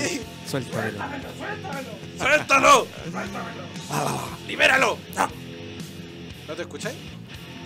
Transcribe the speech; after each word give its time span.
Suel- 0.00 0.64
Suéltamelo. 0.70 1.28
¡Suéltalo! 2.18 2.86
¡Libéralo! 4.46 4.98
¿No 6.48 6.54
te 6.54 6.62
escucháis? 6.62 6.96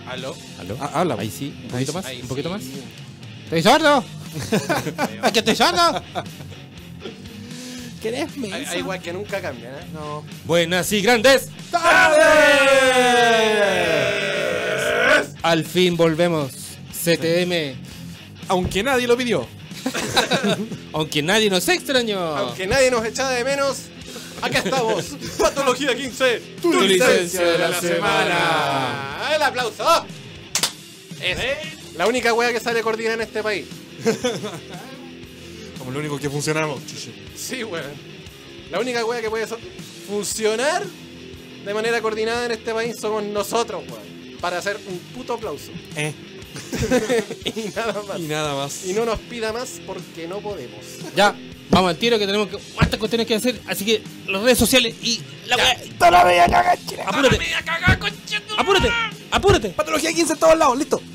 ¿Aló? 0.07 0.35
¿Aló? 0.59 0.77
Ah, 0.79 0.91
habla. 0.95 1.15
Ahí 1.19 1.29
sí, 1.29 1.53
un 1.65 1.69
poquito 1.69 1.93
más, 1.93 2.05
Ahí 2.05 2.21
un 2.21 2.27
poquito 2.27 2.49
sí. 2.49 2.53
más. 2.53 2.63
¡Estoy 3.45 3.61
sordo! 3.63 4.03
¡Es 5.25 5.31
que 5.31 5.39
estoy 5.39 5.55
sordo! 5.55 6.03
¿Querés 8.01 8.29
Hay, 8.41 8.65
hay 8.65 8.79
igual 8.79 9.01
que 9.01 9.11
nunca 9.11 9.41
cambian, 9.41 9.73
¿eh? 9.73 9.85
No. 9.93 10.23
Buenas 10.45 10.91
y 10.93 11.01
grandes. 11.01 11.49
Al 15.41 15.65
fin 15.65 15.95
volvemos. 15.97 16.51
CTM. 17.03 17.75
Aunque 18.47 18.83
nadie 18.83 19.07
lo 19.07 19.17
pidió. 19.17 19.47
Aunque 20.93 21.21
nadie 21.21 21.49
nos 21.49 21.67
extrañó. 21.67 22.19
Aunque 22.19 22.67
nadie 22.67 22.91
nos 22.91 23.05
echaba 23.05 23.31
de 23.31 23.43
menos, 23.43 23.77
acá 24.41 24.59
estamos. 24.59 25.05
Patología 25.39 25.95
15, 25.95 26.41
tu, 26.61 26.71
Tu 26.71 26.81
licencia 26.81 27.13
licencia 27.21 27.41
de 27.43 27.57
la 27.57 27.69
la 27.69 27.79
semana. 27.81 29.29
El 29.35 29.41
aplauso. 29.41 30.05
Es 31.21 31.37
la 31.97 32.07
única 32.07 32.33
wea 32.33 32.51
que 32.53 32.59
sale 32.59 32.81
coordinada 32.81 33.15
en 33.15 33.21
este 33.21 33.43
país. 33.43 33.65
Como 35.77 35.91
lo 35.91 35.99
único 35.99 36.17
que 36.19 36.29
funcionamos. 36.29 36.81
Sí, 37.35 37.63
weón. 37.63 37.85
La 38.71 38.79
única 38.79 39.03
wea 39.05 39.21
que 39.21 39.29
puede 39.29 39.47
so- 39.47 39.57
funcionar 40.07 40.83
de 41.65 41.73
manera 41.73 42.01
coordinada 42.01 42.45
en 42.45 42.51
este 42.51 42.73
país 42.73 42.97
somos 42.99 43.23
nosotros, 43.23 43.83
weón. 43.89 44.37
Para 44.39 44.59
hacer 44.59 44.77
un 44.87 44.97
puto 45.13 45.33
aplauso. 45.33 45.71
Eh. 45.97 46.13
y 47.45 47.69
nada 47.75 48.01
más. 48.07 48.19
Y 48.19 48.23
nada 48.23 48.55
más. 48.55 48.85
Y 48.85 48.93
no 48.93 49.05
nos 49.05 49.19
pida 49.19 49.53
más 49.53 49.79
porque 49.85 50.27
no 50.27 50.39
podemos. 50.39 50.79
Ya, 51.15 51.35
vamos 51.69 51.89
al 51.89 51.97
tiro 51.97 52.17
que 52.19 52.25
tenemos 52.25 52.49
que, 52.49 52.57
hartas 52.77 52.99
cuestiones 52.99 53.27
que 53.27 53.35
hacer. 53.35 53.59
Así 53.67 53.85
que 53.85 54.01
las 54.27 54.41
redes 54.41 54.57
sociales 54.57 54.95
y 55.01 55.21
la 55.47 55.55
wea. 55.57 55.77
Apúrate. 57.05 57.39
Apúrate. 58.57 58.89
Apúrate. 59.31 59.69
Patología 59.69 60.11
15 60.13 60.33
en 60.33 60.39
todos 60.39 60.57
lados, 60.57 60.77
listo. 60.77 61.01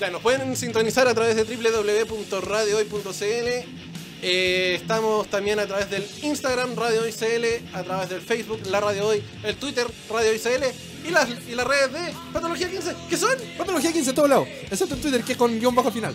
Ya, 0.00 0.10
nos 0.10 0.22
pueden 0.22 0.56
sintonizar 0.56 1.06
a 1.08 1.14
través 1.14 1.36
de 1.36 1.44
www.radiohoy.cl. 1.44 3.89
Eh, 4.22 4.74
estamos 4.80 5.28
también 5.28 5.58
a 5.60 5.66
través 5.66 5.88
del 5.90 6.06
Instagram 6.22 6.76
Radio 6.76 7.02
Hoy 7.02 7.12
CL, 7.12 7.74
a 7.74 7.82
través 7.82 8.10
del 8.10 8.20
Facebook 8.20 8.60
La 8.70 8.80
Radio 8.80 9.06
Hoy, 9.06 9.22
el 9.44 9.56
Twitter 9.56 9.86
Radio 10.10 10.30
Hoy 10.30 10.38
CL 10.38 10.64
y 11.08 11.10
las, 11.10 11.28
y 11.48 11.54
las 11.54 11.66
redes 11.66 11.92
de 11.92 12.12
Patología 12.32 12.68
15, 12.68 12.94
que 13.08 13.16
son? 13.16 13.34
Patología 13.56 13.92
15 13.92 14.10
en 14.10 14.16
todos 14.16 14.28
lados. 14.28 14.46
Excepto 14.70 14.94
en 14.94 15.00
Twitter, 15.00 15.22
que 15.24 15.32
es 15.32 15.38
con 15.38 15.58
guion 15.58 15.74
bajo 15.74 15.88
al 15.88 15.94
final. 15.94 16.14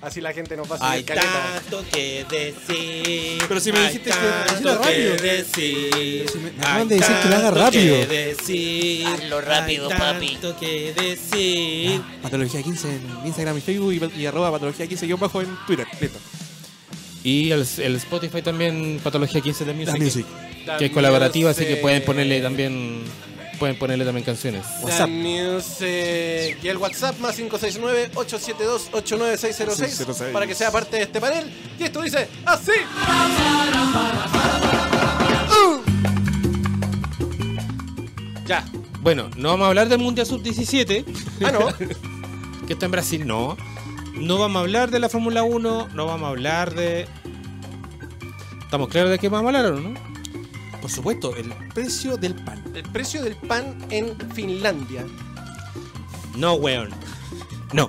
Así 0.00 0.20
la 0.20 0.34
gente 0.34 0.54
nos 0.54 0.70
va 0.70 0.76
a 0.80 0.90
Hay 0.90 1.02
tanto 1.02 1.82
que 1.90 2.26
decir. 2.30 3.42
Pero 3.48 3.58
si 3.60 3.72
me 3.72 3.80
dijiste 3.86 4.10
que 4.10 4.54
hiciera 4.54 4.74
rápido. 4.76 5.16
que 5.16 5.22
decir. 5.22 6.28
si 6.30 6.38
me- 6.38 6.50
me 6.52 6.58
acaban 6.62 6.88
de 6.88 6.94
decir 6.96 7.16
que 7.22 7.28
lo 7.30 7.36
haga 7.36 7.50
rápido. 7.50 7.96
que 8.00 8.06
decir. 8.06 9.06
Hazlo 9.06 9.40
rápido, 9.40 9.90
hay 9.90 9.98
papi. 9.98 10.28
tanto 10.32 10.56
que 10.60 10.92
decir. 10.92 12.02
Patología 12.22 12.62
15 12.62 12.88
en 12.96 13.26
Instagram 13.26 13.56
y 13.56 13.60
Facebook 13.62 13.92
y, 14.14 14.20
y 14.20 14.26
arroba 14.26 14.50
patología 14.50 14.86
15 14.86 15.06
guion 15.06 15.20
bajo 15.20 15.40
en 15.40 15.56
Twitter. 15.66 15.86
Listo. 15.98 16.18
Y 17.24 17.50
el, 17.50 17.66
el 17.78 17.96
Spotify 17.96 18.42
también, 18.42 19.00
Patología 19.02 19.40
15 19.40 19.64
de 19.64 19.72
Music. 19.74 19.98
Music. 19.98 20.26
Que 20.78 20.84
es 20.86 20.92
colaborativa, 20.92 21.50
así 21.50 21.64
que 21.64 21.76
pueden 21.76 22.04
ponerle 22.04 22.40
también. 22.40 23.02
Pueden 23.58 23.78
ponerle 23.78 24.04
también 24.04 24.24
canciones. 24.24 24.64
WhatsApp. 24.82 25.08
Music. 25.08 26.58
Y 26.62 26.68
el 26.68 26.76
WhatsApp 26.76 27.18
más 27.20 27.38
569-872-89606 27.38 29.36
606. 29.36 30.32
para 30.32 30.46
que 30.46 30.54
sea 30.54 30.70
parte 30.70 30.96
de 30.98 31.02
este 31.04 31.20
panel. 31.20 31.50
Y 31.78 31.84
esto 31.84 32.02
dice 32.02 32.28
así. 32.44 32.72
Ya. 38.46 38.64
Bueno, 39.00 39.30
no 39.36 39.50
vamos 39.50 39.64
a 39.64 39.68
hablar 39.68 39.88
del 39.88 39.98
Mundial 39.98 40.26
Sub-17, 40.26 41.04
Ah, 41.44 41.50
no. 41.52 41.68
que 42.66 42.72
está 42.72 42.86
en 42.86 42.92
Brasil, 42.92 43.26
no. 43.26 43.56
No 44.14 44.38
vamos 44.38 44.56
a 44.56 44.60
hablar 44.60 44.90
de 44.90 45.00
la 45.00 45.08
Fórmula 45.08 45.42
1, 45.42 45.88
no 45.92 46.06
vamos 46.06 46.26
a 46.26 46.30
hablar 46.30 46.74
de... 46.74 47.06
¿Estamos 48.62 48.88
claros 48.88 49.10
de 49.10 49.18
qué 49.18 49.28
vamos 49.28 49.52
a 49.52 49.58
hablar 49.58 49.72
o 49.72 49.80
no? 49.80 49.94
Por 50.80 50.90
supuesto, 50.90 51.34
el 51.36 51.52
precio 51.74 52.16
del 52.16 52.34
pan. 52.34 52.62
El 52.74 52.84
precio 52.84 53.22
del 53.22 53.36
pan 53.36 53.76
en 53.90 54.16
Finlandia. 54.32 55.04
No, 56.36 56.54
weón. 56.54 56.90
No. 57.72 57.88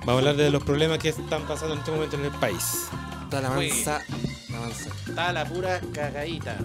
Vamos 0.00 0.08
a 0.08 0.18
hablar 0.18 0.36
de 0.36 0.50
los 0.50 0.62
problemas 0.62 0.98
que 0.98 1.10
están 1.10 1.42
pasando 1.46 1.74
en 1.74 1.80
este 1.80 1.90
momento 1.90 2.16
en 2.16 2.24
el 2.26 2.32
país. 2.32 2.88
Toda 3.30 3.42
la 3.42 3.50
mansa. 3.50 4.02
La 4.50 4.60
mansa. 4.60 4.90
Está 5.06 5.32
la 5.32 5.44
pura 5.46 5.80
cagadita. 5.92 6.58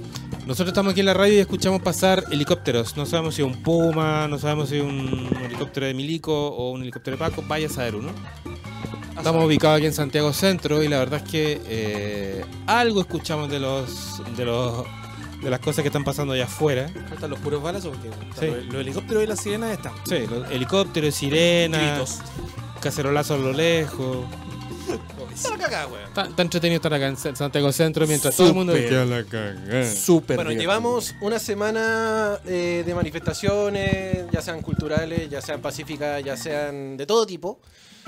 Nosotros 0.48 0.70
estamos 0.70 0.92
aquí 0.92 1.02
en 1.02 1.08
la 1.08 1.14
radio 1.14 1.34
y 1.34 1.40
escuchamos 1.40 1.82
pasar 1.82 2.24
helicópteros. 2.32 2.96
No 2.96 3.06
sabemos 3.06 3.36
si 3.36 3.42
es 3.42 3.48
un 3.48 3.62
Puma, 3.62 4.30
no 4.30 4.40
sabemos 4.40 4.70
si 4.70 4.78
es 4.78 4.84
un 4.84 5.30
helicóptero 5.44 5.86
de 5.86 5.94
Milico 5.94 6.34
o 6.48 6.72
un 6.72 6.84
helicóptero 6.84 7.18
de 7.18 7.20
Paco. 7.20 7.44
Vaya 7.46 7.68
a 7.68 7.70
saber 7.70 7.96
uno. 7.96 8.12
Estamos 9.18 9.44
ubicados 9.46 9.78
aquí 9.78 9.88
en 9.88 9.94
Santiago 9.94 10.32
Centro 10.32 10.82
y 10.84 10.88
la 10.88 11.00
verdad 11.00 11.22
es 11.26 11.30
que 11.30 11.62
eh, 11.66 12.46
algo 12.66 13.02
escuchamos 13.02 13.50
de 13.50 13.60
los 13.60 14.22
de 14.38 14.46
los 14.46 14.86
de 15.42 15.50
las 15.50 15.60
cosas 15.60 15.82
que 15.84 15.88
están 15.90 16.06
pasando 16.06 16.32
allá 16.34 16.46
afuera. 16.46 16.90
Faltan 17.10 17.30
los 17.32 17.40
puros 17.40 17.62
balazos 17.62 17.94
porque 17.98 18.10
Sí. 18.40 18.46
los, 18.48 18.66
los 18.68 18.82
helicópteros 18.82 19.24
y 19.24 19.28
las 19.28 19.42
sirenas 19.42 19.72
están. 19.72 19.92
Sí, 20.08 20.20
los 20.30 20.50
helicópteros, 20.50 21.14
sirenas, 21.14 21.82
Gritos. 21.82 22.20
cacerolazos 22.80 23.38
a 23.38 23.44
lo 23.44 23.52
lejos. 23.52 24.26
Está 25.34 25.50
la 25.52 25.58
cagada, 25.58 25.88
weón. 25.88 26.04
Está, 26.08 26.26
está 26.28 26.42
entretenido 26.42 26.78
estar 26.78 26.94
acá 26.94 27.08
en 27.08 27.18
Sa- 27.18 27.36
Santiago 27.36 27.72
Centro 27.72 28.08
mientras 28.08 28.36
todo 28.36 28.48
el 28.48 28.54
mundo 28.54 28.74
Súper. 28.74 28.90
queda 28.90 29.06
la 29.06 29.24
cagada. 29.24 29.86
Súper 29.92 30.36
Bueno, 30.38 30.52
llevamos 30.52 31.16
una 31.22 31.40
semana 31.40 32.40
eh, 32.46 32.84
de 32.86 32.96
manifestaciones, 32.96 34.30
ya 34.32 34.42
sean 34.42 34.62
culturales, 34.62 35.30
ya 35.30 35.42
sean 35.42 35.62
pacíficas, 35.62 36.24
ya 36.24 36.36
sean 36.38 36.98
de 36.98 37.06
todo 37.06 37.26
tipo. 37.26 37.60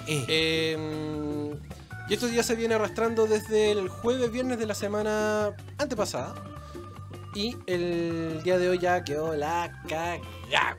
Eh, 0.07 0.25
Eh, 0.27 1.55
y 2.09 2.13
esto 2.13 2.27
ya 2.27 2.41
se 2.41 2.55
viene 2.55 2.73
arrastrando 2.75 3.27
desde 3.27 3.71
el 3.71 3.87
jueves, 3.89 4.31
viernes 4.31 4.57
de 4.57 4.65
la 4.65 4.73
semana 4.73 5.51
antepasada. 5.77 6.33
Y 7.35 7.55
el 7.67 8.41
día 8.43 8.57
de 8.57 8.69
hoy 8.69 8.79
ya 8.79 9.03
quedó 9.03 9.35
la 9.35 9.71
cagada. 9.87 10.77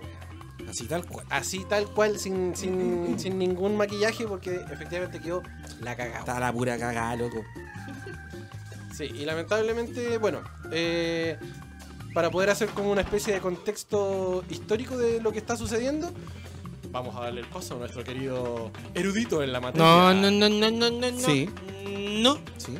Así 0.69 0.87
tal 0.87 1.04
cual. 1.04 1.26
Así 1.31 1.65
tal 1.69 1.87
cual, 1.87 2.19
sin, 2.19 2.54
sin, 2.56 3.19
sin 3.19 3.38
ningún 3.38 3.76
maquillaje, 3.76 4.26
porque 4.26 4.56
efectivamente 4.71 5.21
quedó 5.21 5.43
la 5.81 5.97
cagada. 5.97 6.21
Está 6.21 6.41
la 6.41 6.53
pura 6.53 6.78
cagada, 6.78 7.16
loco. 7.16 7.44
Sí, 8.94 9.04
y 9.04 9.25
lamentablemente, 9.25 10.19
bueno, 10.19 10.43
eh, 10.72 11.38
para 12.12 12.31
poder 12.31 12.50
hacer 12.50 12.69
como 12.70 12.91
una 12.93 13.00
especie 13.03 13.32
de 13.32 13.41
contexto 13.41 14.44
histórico 14.50 14.97
de 14.97 15.20
lo 15.20 15.32
que 15.32 15.38
está 15.38 15.56
sucediendo, 15.56 16.10
vamos 16.91 17.16
a 17.16 17.20
darle 17.20 17.41
el 17.43 17.47
paso 17.47 17.76
a 17.76 17.78
nuestro 17.78 18.04
querido 18.04 18.70
erudito 18.94 19.43
en 19.43 19.53
la 19.53 19.60
materia. 19.60 19.87
No, 19.87 20.12
no, 20.15 20.31
no, 20.31 20.49
no, 20.49 20.70
no, 20.70 20.91
no, 20.91 21.10
no. 21.10 21.19
Sí. 21.19 21.49
No, 22.22 22.38
Sí. 22.59 22.76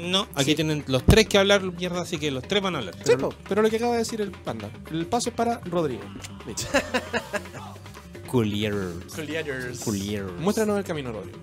No. 0.00 0.26
Aquí 0.34 0.50
Sí. 0.50 0.54
tienen 0.56 0.84
los 0.86 1.04
tres 1.04 1.26
que 1.26 1.38
hablar 1.38 1.62
mierda, 1.62 2.00
así 2.02 2.18
que 2.18 2.30
los 2.30 2.42
tres 2.46 2.62
van 2.62 2.74
a 2.74 2.78
hablar. 2.78 2.94
Pero, 3.04 3.30
pero 3.48 3.62
lo 3.62 3.70
que 3.70 3.76
acaba 3.76 3.92
de 3.92 3.98
decir 3.98 4.20
el 4.20 4.30
panda. 4.30 4.70
El 4.90 5.06
paso 5.06 5.30
es 5.30 5.34
para 5.36 5.60
Rodrigo. 5.60 6.02
Listo. 6.46 6.66
Culier. 8.30 8.74
Colliers. 9.14 9.80
Culier. 9.80 10.24
Muéstranos 10.24 10.78
el 10.78 10.84
camino, 10.84 11.12
Rodrigo. 11.12 11.38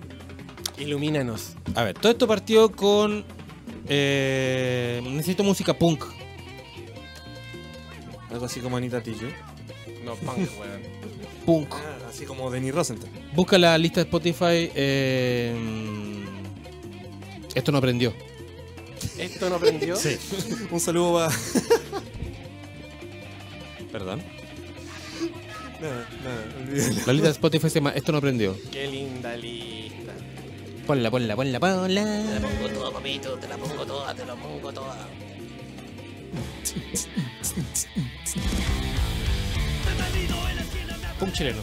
Ilumínanos. 0.78 1.54
A 1.74 1.84
ver, 1.84 1.94
todo 1.98 2.12
esto 2.12 2.26
partió 2.26 2.70
con. 2.72 3.24
Eh, 3.88 5.00
necesito 5.04 5.42
música 5.44 5.74
punk. 5.76 6.04
Algo 8.30 8.46
así 8.46 8.60
como 8.60 8.76
Anita 8.76 9.02
Tijoux. 9.02 9.32
No, 10.04 10.14
punk, 10.16 10.38
weón. 10.38 10.82
Punk. 11.44 11.74
Ah, 11.74 12.08
así 12.10 12.24
como 12.24 12.50
Denny 12.50 12.70
Rosenthal. 12.70 13.10
Busca 13.34 13.58
la 13.58 13.76
lista 13.78 14.00
de 14.00 14.04
Spotify. 14.04 14.70
eh, 14.74 15.54
esto 17.54 17.72
no 17.72 17.78
aprendió. 17.78 18.12
Esto 19.18 19.50
no 19.50 19.56
aprendió. 19.56 19.96
Un 20.70 20.80
saludo 20.80 21.14
para. 21.14 21.30
Perdón. 23.92 24.22
nada, 25.80 26.08
nada, 26.22 26.44
olvídalo. 26.60 26.94
La 27.06 27.12
lista 27.12 27.28
de 27.28 27.32
Spotify 27.32 27.70
se 27.70 27.78
llama 27.80 27.90
Esto 27.90 28.12
no 28.12 28.18
aprendió. 28.18 28.56
Qué 28.70 28.86
linda 28.86 29.36
lista. 29.36 30.12
Ponla, 30.86 31.10
ponla, 31.10 31.34
ponla, 31.36 31.58
Te 31.58 31.66
la 31.66 31.76
ponla. 31.76 32.40
pongo 32.40 32.68
toda, 32.68 32.90
papito, 32.92 33.36
te 33.38 33.48
la 33.48 33.56
pongo 33.56 33.84
toda, 33.86 34.14
te 34.14 34.24
la 34.26 34.34
pongo 34.36 34.72
toda. 34.72 35.08
Punk 41.18 41.32
chileno. 41.32 41.62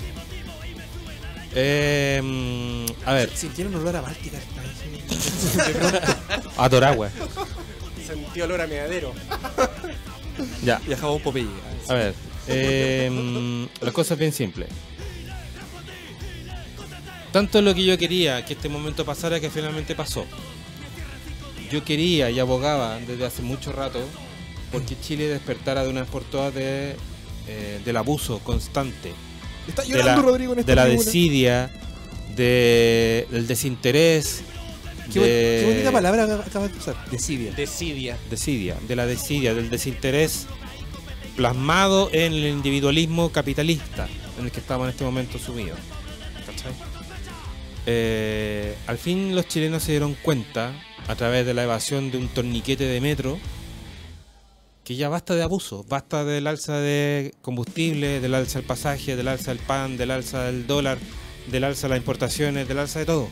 Eh, 1.55 2.85
a 3.05 3.13
ver, 3.13 3.29
Si 3.35 3.47
tiene 3.49 3.69
un 3.69 3.77
olor 3.77 3.95
a 3.95 4.01
Báltica 4.01 4.37
esta 4.37 4.61
vez. 6.03 6.15
a 6.57 6.69
Doragua. 6.69 7.09
Sentí 8.05 8.41
olor 8.41 8.61
a 8.61 8.67
meadero. 8.67 9.13
Ya. 10.63 10.81
Y 10.87 10.93
a 10.93 10.97
jabón 10.97 11.21
Popeye. 11.21 11.47
A 11.87 11.93
ver, 11.93 12.13
eh, 12.47 13.67
la 13.81 13.91
cosa 13.91 14.13
es 14.15 14.19
bien 14.19 14.33
simple. 14.33 14.67
Tanto 17.31 17.61
lo 17.61 17.73
que 17.75 17.83
yo 17.85 17.97
quería 17.97 18.45
que 18.45 18.53
este 18.53 18.69
momento 18.69 19.05
pasara 19.05 19.39
que 19.39 19.49
finalmente 19.49 19.95
pasó. 19.95 20.25
yo 21.71 21.83
quería 21.83 22.29
y 22.29 22.39
abogaba 22.39 22.99
desde 22.99 23.25
hace 23.25 23.41
mucho 23.41 23.71
rato 23.73 23.99
porque 24.71 24.95
Chile 25.01 25.27
despertara 25.27 25.83
de 25.83 25.89
una 25.89 26.01
vez 26.01 26.09
por 26.09 26.23
todas 26.23 26.53
de, 26.53 26.95
eh, 27.47 27.81
del 27.83 27.97
abuso 27.97 28.39
constante, 28.39 29.13
Está 29.67 29.81
de 29.83 29.89
llorando 29.89 30.21
la, 30.21 30.27
Rodrigo 30.27 30.53
en 30.53 30.59
esta 30.59 30.71
de 30.71 30.75
la 30.75 30.85
tribuna. 30.85 31.05
desidia, 31.05 31.71
de, 32.35 33.27
del 33.31 33.47
desinterés, 33.47 34.41
Qué, 35.13 35.19
de- 35.19 35.59
qué 35.61 35.71
bonita 35.71 35.91
palabra 35.91 36.23
acabas 36.45 36.71
de 36.71 36.77
usar. 36.79 36.95
Desidia. 37.11 37.51
Desidia. 37.53 38.17
desidia, 38.29 38.75
de 38.87 38.95
la 38.95 39.05
desidia, 39.05 39.53
del 39.53 39.69
desinterés 39.69 40.47
plasmado 41.35 42.09
en 42.13 42.33
el 42.33 42.45
individualismo 42.45 43.29
capitalista 43.31 44.07
en 44.39 44.45
el 44.45 44.51
que 44.51 44.59
estamos 44.59 44.85
en 44.85 44.91
este 44.91 45.03
momento 45.03 45.37
sumidos. 45.37 45.77
¿Cachai? 46.45 46.71
Eh, 47.85 48.75
al 48.87 48.97
fin 48.97 49.35
los 49.35 49.47
chilenos 49.47 49.83
se 49.83 49.91
dieron 49.91 50.15
cuenta, 50.15 50.73
a 51.07 51.15
través 51.15 51.45
de 51.45 51.53
la 51.53 51.63
evasión 51.63 52.09
de 52.11 52.17
un 52.17 52.27
torniquete 52.29 52.83
de 52.85 52.99
metro, 53.01 53.37
que 54.85 54.95
ya 54.95 55.09
basta 55.09 55.35
de 55.35 55.41
abuso, 55.43 55.83
basta 55.89 56.23
del 56.23 56.47
alza 56.47 56.77
de 56.79 57.33
combustible, 57.41 58.21
del 58.21 58.33
alza 58.35 58.59
del 58.59 58.67
pasaje, 58.67 59.15
del 59.15 59.27
alza 59.27 59.51
del 59.51 59.59
pan, 59.59 59.97
del 59.97 60.11
alza 60.11 60.43
del 60.45 60.67
dólar, 60.67 60.97
del 61.51 61.63
alza 61.63 61.87
de 61.87 61.89
las 61.89 61.97
importaciones, 61.97 62.67
del 62.67 62.77
alza 62.79 62.99
de 62.99 63.05
todo. 63.05 63.27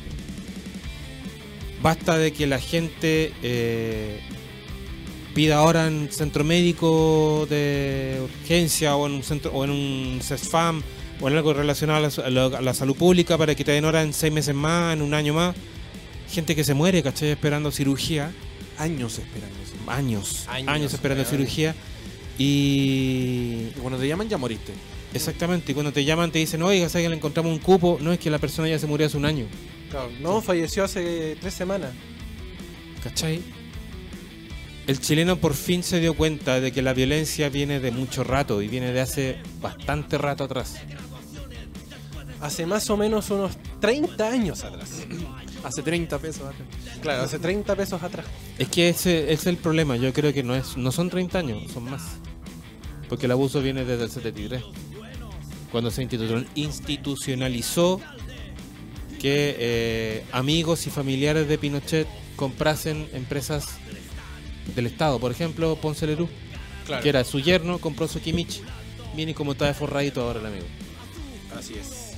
Basta 1.81 2.17
de 2.17 2.31
que 2.33 2.47
la 2.47 2.59
gente 2.59 3.33
eh, 3.43 4.19
pida 5.35 5.57
ahora 5.57 5.87
en 5.87 6.09
centro 6.11 6.43
médico 6.43 7.45
de 7.49 8.19
urgencia 8.23 8.95
o 8.95 9.05
en 9.05 9.13
un 9.13 9.23
centro 9.23 9.51
o 9.51 9.63
en 9.63 9.69
un 9.71 10.19
CESFAM 10.23 10.81
o 11.21 11.27
en 11.29 11.35
algo 11.37 11.53
relacionado 11.53 12.09
a 12.23 12.29
la, 12.29 12.45
a 12.45 12.61
la- 12.61 12.73
salud 12.73 12.95
pública 12.95 13.37
para 13.37 13.53
que 13.53 13.63
te 13.63 13.71
den 13.73 13.85
hora 13.85 14.01
en 14.01 14.13
seis 14.13 14.33
meses 14.33 14.55
más, 14.55 14.93
en 14.93 15.01
un 15.01 15.13
año 15.13 15.33
más. 15.33 15.55
Gente 16.31 16.55
que 16.55 16.63
se 16.63 16.73
muere, 16.73 17.03
¿cachai? 17.03 17.29
Esperando 17.29 17.69
cirugía. 17.71 18.31
Años 18.79 19.19
esperando. 19.19 19.62
Años, 19.87 20.45
años, 20.47 20.69
Años, 20.69 20.93
esperando 20.93 21.23
cirugía. 21.25 21.75
Y 22.37 23.67
Y 23.75 23.79
cuando 23.81 23.99
te 23.99 24.07
llaman 24.07 24.27
ya 24.29 24.37
moriste. 24.37 24.73
exactamente, 25.13 25.71
y 25.71 25.75
cuando 25.75 25.91
te 25.93 26.03
llaman 26.03 26.31
te 26.31 26.39
dicen, 26.39 26.61
oiga, 26.63 26.89
¿sabes 26.89 27.05
que 27.05 27.09
le 27.09 27.15
encontramos 27.15 27.51
un 27.51 27.59
cupo? 27.59 27.97
No, 28.01 28.11
es 28.11 28.19
que 28.19 28.29
la 28.29 28.39
persona 28.39 28.67
ya 28.67 28.79
se 28.79 28.87
murió 28.87 29.07
hace 29.07 29.17
un 29.17 29.25
año. 29.25 29.45
Claro, 29.89 30.09
no, 30.19 30.41
falleció 30.41 30.83
hace 30.83 31.37
tres 31.39 31.53
semanas. 31.53 31.91
¿Cachai? 33.03 33.41
El 34.87 34.99
chileno 34.99 35.37
por 35.37 35.53
fin 35.53 35.83
se 35.83 35.99
dio 35.99 36.13
cuenta 36.15 36.59
de 36.59 36.71
que 36.71 36.81
la 36.81 36.93
violencia 36.93 37.49
viene 37.49 37.79
de 37.79 37.91
mucho 37.91 38.23
rato 38.23 38.61
y 38.61 38.67
viene 38.67 38.91
de 38.91 38.99
hace 39.01 39.37
bastante 39.61 40.17
rato 40.17 40.43
atrás. 40.43 40.75
Hace 42.41 42.65
más 42.65 42.89
o 42.89 42.97
menos 42.97 43.29
unos 43.29 43.57
30 43.79 44.27
años 44.27 44.63
atrás. 44.65 45.03
Hace 45.63 45.81
30 45.81 46.19
pesos. 46.19 46.43
Claro, 47.01 47.23
hace 47.23 47.39
30 47.39 47.75
pesos 47.75 48.01
atrás. 48.03 48.25
Es 48.57 48.67
que 48.67 48.89
ese, 48.89 49.23
ese 49.25 49.33
es 49.33 49.45
el 49.47 49.57
problema, 49.57 49.95
yo 49.95 50.11
creo 50.13 50.33
que 50.33 50.43
no 50.43 50.55
es 50.55 50.75
no 50.77 50.91
son 50.91 51.09
30 51.09 51.39
años, 51.39 51.71
son 51.71 51.85
más. 51.85 52.01
Porque 53.07 53.25
el 53.27 53.31
abuso 53.31 53.61
viene 53.61 53.85
desde 53.85 54.03
el 54.05 54.09
73. 54.11 54.63
Cuando 55.71 55.89
se 55.91 56.03
institu- 56.07 56.45
institucionalizó 56.55 58.01
que 59.19 59.55
eh, 59.57 60.25
amigos 60.31 60.85
y 60.87 60.89
familiares 60.89 61.47
de 61.47 61.57
Pinochet 61.57 62.07
comprasen 62.35 63.07
empresas 63.13 63.67
del 64.75 64.85
Estado. 64.87 65.19
Por 65.19 65.31
ejemplo, 65.31 65.75
Ponce 65.77 66.05
Lerú, 66.07 66.27
Claro. 66.85 67.01
que 67.01 67.09
era 67.09 67.23
su 67.23 67.39
yerno, 67.39 67.79
compró 67.79 68.07
su 68.09 68.19
Kimich. 68.19 68.61
Viene 69.15 69.33
como 69.33 69.53
está 69.53 69.65
de 69.67 69.73
forradito 69.73 70.21
ahora 70.21 70.41
el 70.41 70.45
amigo. 70.47 70.65
Así 71.57 71.75
es. 71.75 72.13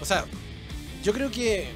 O 0.00 0.04
sea, 0.04 0.24
yo 1.02 1.12
creo 1.12 1.30
que 1.30 1.68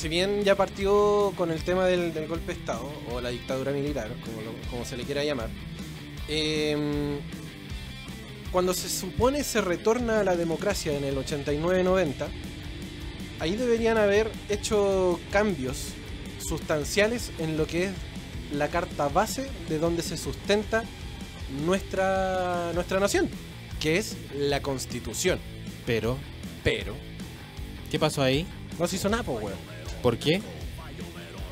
si 0.00 0.08
bien 0.08 0.42
ya 0.44 0.54
partió 0.54 1.32
con 1.36 1.50
el 1.50 1.62
tema 1.62 1.84
del, 1.86 2.14
del 2.14 2.26
golpe 2.26 2.52
de 2.54 2.58
Estado 2.60 2.90
o 3.12 3.20
la 3.20 3.28
dictadura 3.30 3.72
militar, 3.72 4.10
como, 4.24 4.40
lo- 4.40 4.70
como 4.70 4.84
se 4.84 4.96
le 4.96 5.04
quiera 5.04 5.22
llamar, 5.24 5.48
em, 6.28 7.18
cuando 8.52 8.72
se 8.74 8.88
supone 8.88 9.44
se 9.44 9.60
retorna 9.60 10.20
a 10.20 10.24
la 10.24 10.36
democracia 10.36 10.96
en 10.96 11.04
el 11.04 11.16
89-90, 11.18 12.28
ahí 13.40 13.56
deberían 13.56 13.98
haber 13.98 14.30
hecho 14.48 15.20
cambios 15.30 15.88
sustanciales 16.38 17.30
en 17.38 17.56
lo 17.56 17.66
que 17.66 17.84
es 17.84 17.90
la 18.52 18.68
carta 18.68 19.08
base 19.08 19.48
de 19.68 19.78
donde 19.78 20.02
se 20.02 20.16
sustenta 20.16 20.82
nuestra, 21.66 22.72
nuestra 22.74 22.98
nación, 23.00 23.28
que 23.80 23.98
es 23.98 24.16
la 24.36 24.62
constitución. 24.62 25.38
Pero, 25.86 26.16
Pero 26.64 26.94
¿qué 27.90 27.98
pasó 27.98 28.22
ahí? 28.22 28.46
no 28.78 28.86
se 28.88 28.96
hizo 28.96 29.08
nada, 29.08 29.22
pues, 29.22 29.44
weón. 29.44 29.69
¿Por 30.02 30.18
qué? 30.18 30.40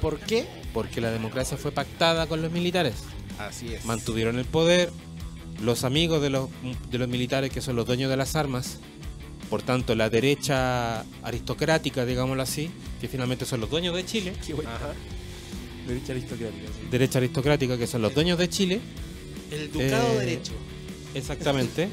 ¿Por 0.00 0.18
qué? 0.20 0.46
Porque 0.72 1.00
la 1.00 1.10
democracia 1.10 1.56
fue 1.56 1.72
pactada 1.72 2.26
con 2.26 2.40
los 2.42 2.52
militares. 2.52 2.94
Así 3.38 3.72
es. 3.72 3.84
mantuvieron 3.84 4.38
el 4.38 4.44
poder, 4.44 4.90
los 5.62 5.84
amigos 5.84 6.20
de 6.22 6.30
los, 6.30 6.48
de 6.90 6.98
los 6.98 7.08
militares 7.08 7.50
que 7.52 7.60
son 7.60 7.76
los 7.76 7.86
dueños 7.86 8.10
de 8.10 8.16
las 8.16 8.34
armas, 8.34 8.78
por 9.48 9.62
tanto 9.62 9.94
la 9.94 10.10
derecha 10.10 11.04
aristocrática, 11.22 12.04
digámoslo 12.04 12.42
así, 12.42 12.68
que 13.00 13.06
finalmente 13.08 13.44
son 13.44 13.60
los 13.60 13.70
dueños 13.70 13.94
de 13.94 14.04
Chile, 14.04 14.32
Ajá. 14.66 14.92
Derecha 15.86 16.12
aristocrática. 16.12 16.66
sí. 16.66 16.88
derecha 16.90 17.18
aristocrática 17.18 17.78
que 17.78 17.86
son 17.86 18.02
los 18.02 18.12
dueños 18.14 18.38
de 18.38 18.48
Chile, 18.48 18.80
El 19.52 19.70
ducado 19.72 20.14
Eh, 20.20 20.24
derecho. 20.26 20.52
exactamente, 21.14 21.88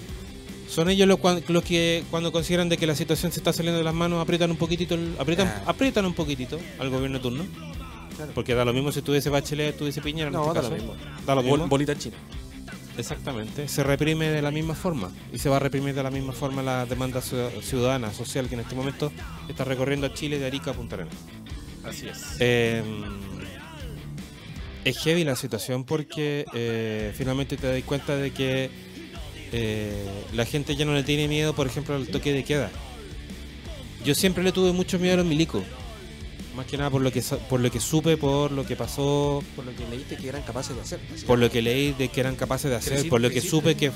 son 0.68 0.90
ellos 0.90 1.08
los, 1.08 1.20
los 1.50 1.64
que 1.64 2.04
cuando 2.12 2.32
consideran 2.32 2.70
de 2.70 2.78
que 2.78 2.88
la 2.88 2.96
situación 2.96 3.32
se 3.32 3.40
está 3.40 3.54
saliendo 3.54 3.78
de 3.78 3.84
las 3.84 3.94
manos 3.94 4.22
aprietan 4.22 4.52
un 4.52 4.58
poquitito, 4.58 4.98
aprietan, 5.20 5.48
Ah. 5.48 5.64
aprietan 5.68 6.06
un 6.06 6.14
poquitito 6.14 6.60
al 6.80 6.90
gobierno 6.90 7.18
de 7.20 7.22
turno, 7.24 7.46
Claro. 8.16 8.32
porque 8.34 8.54
da 8.56 8.64
lo 8.66 8.74
mismo 8.74 8.92
si 8.92 9.02
tuviese 9.02 9.30
Bachelet, 9.30 9.78
tuviese 9.78 10.02
Piñera, 10.02 10.28
en 10.28 10.34
No, 10.34 10.48
este 10.48 10.62
da 10.62 10.70
lo 10.70 10.76
mismo. 10.76 10.94
Da 11.26 11.36
lo 11.36 11.42
Bol- 11.44 11.52
mismo. 11.60 11.68
bolita 11.68 11.98
china. 11.98 12.16
Exactamente, 12.98 13.68
se 13.68 13.84
reprime 13.84 14.30
de 14.30 14.42
la 14.42 14.52
misma 14.52 14.74
forma 14.74 15.12
y 15.34 15.38
se 15.38 15.50
va 15.50 15.58
a 15.58 15.60
reprimir 15.60 15.94
de 15.94 16.02
la 16.02 16.10
misma 16.12 16.32
forma 16.32 16.64
la 16.64 16.86
demanda 16.86 17.20
ciu- 17.22 17.62
ciudadana, 17.62 18.14
social 18.14 18.48
que 18.48 18.56
en 18.56 18.62
este 18.62 18.74
momento 18.74 19.12
está 19.50 19.66
recorriendo 19.66 20.08
a 20.08 20.14
Chile 20.14 20.40
de 20.40 20.46
Arica 20.46 20.72
a 20.72 20.74
Punta 20.74 20.96
Arenas. 20.96 21.14
Así 21.84 22.08
es. 22.08 22.38
Eh, 22.40 22.82
es 24.86 24.98
heavy 25.00 25.24
la 25.24 25.36
situación 25.36 25.84
porque 25.84 26.46
eh, 26.54 27.12
finalmente 27.18 27.58
te 27.58 27.68
das 27.68 27.84
cuenta 27.84 28.16
de 28.16 28.32
que 28.32 28.70
eh, 29.58 29.94
la 30.34 30.46
gente 30.46 30.76
ya 30.76 30.84
no 30.84 30.94
le 30.94 31.04
tiene 31.04 31.30
miedo, 31.30 31.56
por 31.56 31.66
ejemplo, 31.66 31.96
al 31.96 32.08
toque 32.08 32.34
de 32.34 32.44
queda. 32.44 32.70
Yo 34.04 34.14
siempre 34.14 34.44
le 34.44 34.52
tuve 34.52 34.74
mucho 34.74 35.00
miedo 35.00 35.14
a 35.14 35.18
los 35.18 35.26
milicos, 35.26 35.64
más 36.58 36.66
que 36.66 36.78
nada 36.78 36.90
por 36.90 37.02
lo 37.02 37.12
que 37.12 37.22
por 37.50 37.62
lo 37.62 37.72
que 37.72 37.80
supe, 37.80 38.18
por 38.18 38.52
lo 38.52 38.66
que 38.66 38.76
pasó, 38.76 39.42
Por 39.56 39.66
lo 39.66 39.74
que 39.74 39.88
leíste 39.90 40.18
que 40.18 40.28
eran 40.28 40.42
capaces 40.44 40.76
de 40.76 40.82
hacer. 40.82 41.00
por 41.26 41.40
lo 41.40 41.50
que 41.50 41.62
leí 41.62 41.94
de 41.94 42.10
que 42.10 42.20
eran 42.20 42.36
capaces 42.36 42.70
de 42.70 42.76
hacer, 42.78 43.08
por 43.08 43.22
lo 43.22 43.30
que 43.30 43.36
creciste. 43.36 43.50
supe 43.58 43.76
que 43.76 43.92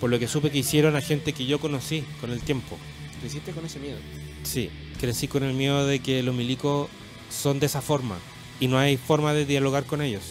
por 0.00 0.10
lo 0.10 0.18
que 0.18 0.28
supe 0.28 0.50
que 0.50 0.58
hicieron 0.58 0.94
a 0.96 1.00
gente 1.00 1.32
que 1.32 1.44
yo 1.44 1.58
conocí 1.58 2.04
con 2.20 2.30
el 2.30 2.40
tiempo. 2.40 2.78
Creciste 3.20 3.50
con 3.50 3.66
ese 3.66 3.80
miedo. 3.80 3.98
Sí, 4.44 4.70
crecí 4.98 5.28
con 5.28 5.42
el 5.42 5.52
miedo 5.54 5.86
de 5.86 5.98
que 5.98 6.22
los 6.22 6.34
milicos 6.34 6.88
son 7.30 7.58
de 7.60 7.66
esa 7.66 7.82
forma 7.82 8.16
y 8.60 8.68
no 8.68 8.78
hay 8.78 8.96
forma 8.96 9.34
de 9.34 9.44
dialogar 9.44 9.84
con 9.84 10.00
ellos, 10.02 10.22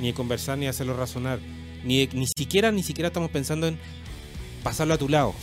ni 0.00 0.08
de 0.08 0.14
conversar 0.14 0.56
ni 0.58 0.64
de 0.64 0.70
hacerlos 0.70 0.96
razonar, 0.96 1.38
ni 1.84 2.06
ni 2.14 2.26
siquiera 2.26 2.72
ni 2.72 2.82
siquiera 2.82 3.08
estamos 3.08 3.30
pensando 3.30 3.68
en 3.68 3.78
pasarlo 4.62 4.94
a 4.94 4.98
tu 4.98 5.08
lado. 5.08 5.34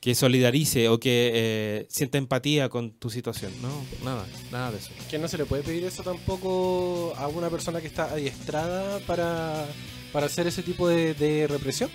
Que 0.00 0.14
solidarice 0.14 0.88
o 0.88 1.00
que 1.00 1.32
eh, 1.34 1.86
sienta 1.88 2.16
empatía 2.18 2.68
con 2.68 2.92
tu 2.92 3.10
situación. 3.10 3.50
No, 3.60 3.70
nada, 4.04 4.24
nada 4.52 4.70
de 4.70 4.78
eso. 4.78 4.90
Que 5.10 5.18
no 5.18 5.26
se 5.26 5.36
le 5.36 5.46
puede 5.46 5.64
pedir 5.64 5.82
eso 5.84 6.02
tampoco 6.04 7.12
a 7.16 7.26
una 7.26 7.50
persona 7.50 7.80
que 7.80 7.88
está 7.88 8.04
adiestrada 8.12 9.00
para, 9.00 9.66
para 10.12 10.26
hacer 10.26 10.46
ese 10.46 10.62
tipo 10.62 10.86
de, 10.88 11.14
de 11.14 11.48
represión. 11.48 11.90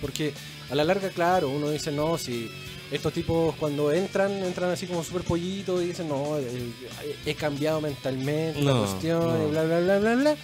Porque 0.00 0.32
a 0.70 0.74
la 0.74 0.82
larga, 0.82 1.10
claro, 1.10 1.50
uno 1.50 1.70
dice, 1.70 1.92
no, 1.92 2.18
si 2.18 2.50
estos 2.90 3.12
tipos 3.12 3.54
cuando 3.56 3.92
entran, 3.92 4.32
entran 4.44 4.70
así 4.70 4.86
como 4.86 5.04
súper 5.04 5.22
pollitos 5.22 5.82
y 5.82 5.86
dicen, 5.86 6.08
no, 6.08 6.38
el- 6.38 6.72
he 7.24 7.34
cambiado 7.36 7.80
mentalmente 7.80 8.60
la 8.60 8.76
cuestión 8.76 9.20
no. 9.38 9.46
y 9.46 9.50
bla, 9.52 9.62
bla, 9.62 9.78
bla, 9.80 9.98
bla, 10.00 10.14
bla. 10.16 10.36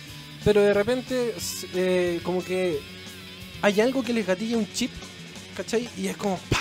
Pero 0.44 0.60
de 0.62 0.72
repente, 0.72 1.34
eh, 1.74 2.20
como 2.22 2.44
que 2.44 2.78
hay 3.62 3.80
algo 3.80 4.02
que 4.02 4.12
les 4.12 4.26
gatilla 4.26 4.56
un 4.56 4.70
chip, 4.72 4.90
¿cachai? 5.56 5.88
Y 5.96 6.08
es 6.08 6.16
como, 6.16 6.38
¡pah! 6.50 6.58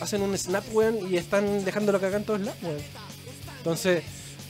Hacen 0.00 0.22
un 0.22 0.36
snap, 0.36 0.64
weón, 0.72 1.12
y 1.12 1.16
están 1.16 1.64
dejándolo 1.64 2.00
cagar 2.00 2.20
en 2.20 2.26
todos 2.26 2.40
lados, 2.40 2.58
weón. 2.62 2.78
Entonces, 3.58 4.02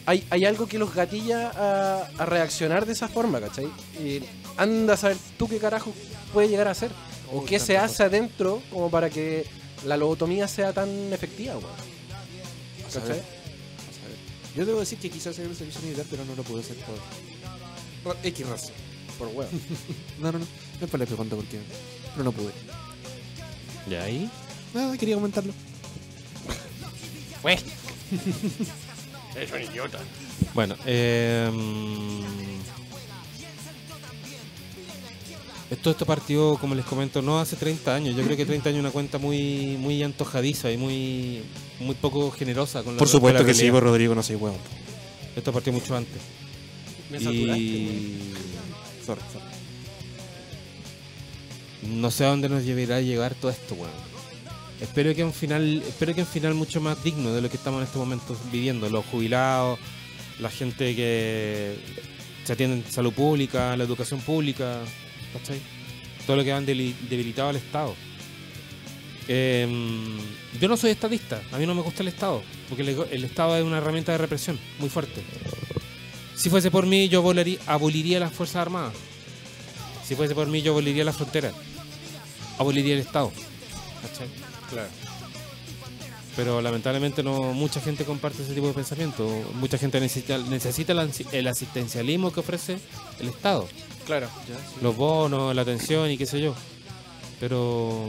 hay, 0.06 0.24
hay 0.30 0.44
algo 0.44 0.66
que 0.66 0.78
los 0.78 0.94
gatilla 0.94 1.50
a, 1.50 2.08
a 2.18 2.26
reaccionar 2.26 2.86
de 2.86 2.92
esa 2.92 3.08
forma, 3.08 3.40
¿cachai? 3.40 3.66
Y 3.98 4.22
anda 4.56 4.94
a 4.94 4.96
saber 4.96 5.16
tú 5.36 5.48
qué 5.48 5.58
carajo 5.58 5.92
puede 6.32 6.48
llegar 6.48 6.68
a 6.68 6.72
hacer. 6.72 6.90
O 7.32 7.44
qué 7.44 7.58
se 7.58 7.78
hace 7.78 8.02
adentro 8.02 8.60
como 8.72 8.90
para 8.90 9.08
que 9.08 9.46
la 9.84 9.96
lobotomía 9.96 10.48
sea 10.48 10.72
tan 10.72 10.88
efectiva, 11.12 11.56
weón. 11.56 11.70
A 12.86 12.90
saber, 12.90 13.08
¿Cachai? 13.08 13.20
a 13.20 13.92
saber. 14.02 14.16
Yo 14.56 14.66
debo 14.66 14.80
decir 14.80 14.98
que 14.98 15.10
quise 15.10 15.28
hacer 15.28 15.46
el 15.46 15.56
servicio 15.56 15.80
militar, 15.82 16.06
pero 16.10 16.24
no 16.24 16.34
lo 16.34 16.42
pude 16.42 16.60
hacer 16.60 16.76
por 18.04 18.16
X 18.22 18.46
razón. 18.46 18.74
Por 19.18 19.28
weón. 19.28 19.50
No, 20.20 20.32
no, 20.32 20.38
no. 20.38 20.46
No 20.80 20.86
es 20.86 20.90
para 20.90 21.06
que 21.06 21.14
conté 21.14 21.36
porque. 21.36 21.58
Pero 22.12 22.24
no 22.24 22.32
pude. 22.32 22.52
¿Y 23.88 23.94
ahí? 23.94 24.30
Nada, 24.74 24.96
quería 24.96 25.14
comentarlo. 25.16 25.52
Es 29.36 29.52
un 29.52 29.62
idiota. 29.62 29.98
Bueno, 30.54 30.74
eh, 30.84 31.48
esto, 35.70 35.90
esto 35.92 36.04
partió, 36.04 36.56
como 36.60 36.74
les 36.74 36.84
comento, 36.84 37.22
no 37.22 37.38
hace 37.38 37.54
30 37.56 37.94
años. 37.94 38.16
Yo 38.16 38.24
creo 38.24 38.36
que 38.36 38.44
30 38.44 38.68
años 38.70 38.78
es 38.78 38.82
una 38.82 38.90
cuenta 38.90 39.18
muy, 39.18 39.76
muy 39.78 40.02
antojadiza 40.02 40.70
y 40.72 40.76
muy, 40.76 41.42
muy 41.78 41.94
poco 41.94 42.30
generosa. 42.32 42.82
Con 42.82 42.94
la- 42.94 42.98
Por 42.98 43.06
con 43.06 43.12
supuesto 43.12 43.40
la 43.40 43.46
que 43.46 43.54
sí, 43.54 43.70
pues 43.70 43.82
Rodrigo, 43.82 44.14
no 44.16 44.22
soy 44.24 44.34
huevón. 44.36 44.58
Esto 45.36 45.52
partió 45.52 45.72
mucho 45.72 45.96
antes. 45.96 46.20
Me 47.10 47.18
saturaste. 47.20 47.62
Y 47.62 48.32
Sorry, 49.06 49.20
sorry. 49.32 49.49
No 51.82 52.10
sé 52.10 52.24
a 52.24 52.28
dónde 52.28 52.48
nos 52.48 52.64
llevará 52.64 52.96
a 52.96 53.00
llegar 53.00 53.34
todo 53.34 53.50
esto, 53.50 53.74
weón. 53.74 54.10
Espero 54.80 55.14
que 55.14 55.22
un 55.22 55.32
final, 55.32 55.82
espero 55.86 56.14
que 56.14 56.22
un 56.22 56.26
final 56.26 56.54
mucho 56.54 56.80
más 56.80 57.02
digno 57.04 57.32
de 57.32 57.42
lo 57.42 57.50
que 57.50 57.56
estamos 57.56 57.80
en 57.80 57.86
estos 57.86 58.00
momentos 58.00 58.38
viviendo. 58.50 58.88
Los 58.88 59.04
jubilados, 59.06 59.78
la 60.38 60.50
gente 60.50 60.96
que 60.96 61.76
se 62.44 62.52
atiende 62.54 62.76
en 62.76 62.90
salud 62.90 63.12
pública, 63.12 63.76
la 63.76 63.84
educación 63.84 64.20
pública, 64.20 64.78
¿cachai? 65.34 65.60
Todo 66.26 66.36
lo 66.36 66.44
que 66.44 66.52
han 66.52 66.64
debilitado 66.64 67.50
al 67.50 67.56
Estado. 67.56 67.94
Em, 69.28 70.18
yo 70.60 70.66
no 70.66 70.76
soy 70.76 70.90
estadista, 70.90 71.40
a 71.52 71.58
mí 71.58 71.66
no 71.66 71.74
me 71.74 71.82
gusta 71.82 72.02
el 72.02 72.08
Estado, 72.08 72.42
porque 72.68 72.82
el, 72.82 73.06
el 73.10 73.24
Estado 73.24 73.56
es 73.56 73.62
una 73.62 73.78
herramienta 73.78 74.12
de 74.12 74.18
represión 74.18 74.58
muy 74.78 74.88
fuerte. 74.88 75.22
Si 76.34 76.48
fuese 76.48 76.70
por 76.70 76.86
mí, 76.86 77.08
yo 77.08 77.22
aboliría 77.66 78.18
las 78.18 78.32
Fuerzas 78.32 78.56
Armadas. 78.56 78.94
Si 80.10 80.16
fuese 80.16 80.34
por 80.34 80.48
mí, 80.48 80.60
yo 80.60 80.72
aboliría 80.72 81.04
la 81.04 81.12
frontera. 81.12 81.52
Aboliría 82.58 82.94
el 82.94 82.98
Estado. 82.98 83.30
¿cachai? 84.02 84.26
Claro. 84.68 84.88
Pero 86.34 86.60
lamentablemente 86.60 87.22
no 87.22 87.52
mucha 87.52 87.80
gente 87.80 88.04
comparte 88.04 88.42
ese 88.42 88.52
tipo 88.52 88.66
de 88.66 88.72
pensamiento. 88.72 89.24
Mucha 89.54 89.78
gente 89.78 90.00
necesita, 90.00 90.36
necesita 90.38 90.94
el, 91.30 91.46
asistencialismo 91.46 92.32
que 92.32 92.40
ofrece 92.40 92.80
el 93.20 93.28
Estado. 93.28 93.68
Claro. 94.04 94.28
Los 94.82 94.96
bonos, 94.96 95.54
la 95.54 95.62
atención 95.62 96.10
y 96.10 96.18
qué 96.18 96.26
sé 96.26 96.40
yo. 96.40 96.56
Pero 97.38 98.08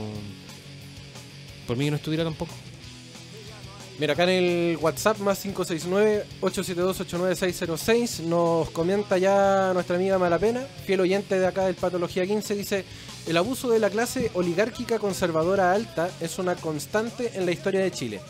por 1.68 1.76
mí 1.76 1.88
no 1.88 1.94
estuviera 1.94 2.24
tampoco. 2.24 2.52
Mira, 3.98 4.14
acá 4.14 4.22
en 4.24 4.30
el 4.30 4.78
WhatsApp 4.78 5.18
más 5.18 5.44
569-872-89606 5.46 8.20
nos 8.24 8.70
comenta 8.70 9.18
ya 9.18 9.72
nuestra 9.74 9.96
amiga 9.96 10.18
Malapena, 10.18 10.66
fiel 10.86 11.00
oyente 11.00 11.38
de 11.38 11.46
acá 11.46 11.66
del 11.66 11.74
Patología 11.74 12.26
15, 12.26 12.56
dice, 12.56 12.86
el 13.26 13.36
abuso 13.36 13.70
de 13.70 13.78
la 13.78 13.90
clase 13.90 14.30
oligárquica 14.34 14.98
conservadora 14.98 15.72
alta 15.72 16.10
es 16.20 16.38
una 16.38 16.56
constante 16.56 17.32
en 17.34 17.46
la 17.46 17.52
historia 17.52 17.80
de 17.80 17.92
Chile. 17.92 18.20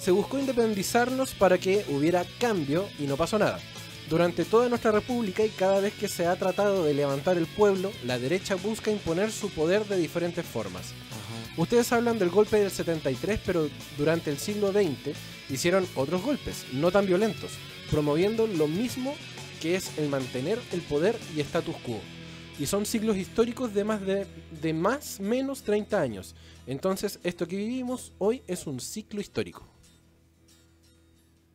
Se 0.00 0.10
buscó 0.10 0.38
independizarnos 0.38 1.32
para 1.34 1.56
que 1.56 1.86
hubiera 1.88 2.24
cambio 2.38 2.86
y 2.98 3.04
no 3.04 3.16
pasó 3.16 3.38
nada. 3.38 3.58
Durante 4.10 4.44
toda 4.44 4.68
nuestra 4.68 4.90
república 4.90 5.44
y 5.44 5.50
cada 5.50 5.80
vez 5.80 5.94
que 5.94 6.08
se 6.08 6.26
ha 6.26 6.36
tratado 6.36 6.84
de 6.84 6.92
levantar 6.92 7.38
el 7.38 7.46
pueblo, 7.46 7.92
la 8.04 8.18
derecha 8.18 8.56
busca 8.56 8.90
imponer 8.90 9.30
su 9.30 9.48
poder 9.50 9.86
de 9.86 9.96
diferentes 9.96 10.44
formas. 10.44 10.92
Ustedes 11.56 11.92
hablan 11.92 12.18
del 12.18 12.30
golpe 12.30 12.58
del 12.58 12.70
73, 12.70 13.40
pero 13.44 13.68
durante 13.98 14.30
el 14.30 14.38
siglo 14.38 14.72
XX 14.72 15.14
hicieron 15.50 15.86
otros 15.96 16.22
golpes, 16.22 16.64
no 16.72 16.90
tan 16.90 17.06
violentos, 17.06 17.52
promoviendo 17.90 18.46
lo 18.46 18.68
mismo 18.68 19.14
que 19.60 19.76
es 19.76 19.98
el 19.98 20.08
mantener 20.08 20.58
el 20.72 20.80
poder 20.80 21.16
y 21.36 21.40
status 21.40 21.76
quo. 21.84 22.00
Y 22.58 22.66
son 22.66 22.86
siglos 22.86 23.16
históricos 23.16 23.74
de 23.74 23.84
más 23.84 24.00
de, 24.00 24.26
de 24.62 24.72
más 24.72 25.20
menos 25.20 25.62
30 25.62 26.00
años. 26.00 26.34
Entonces, 26.66 27.18
esto 27.22 27.46
que 27.46 27.56
vivimos 27.56 28.12
hoy 28.18 28.42
es 28.46 28.66
un 28.66 28.80
ciclo 28.80 29.20
histórico. 29.20 29.66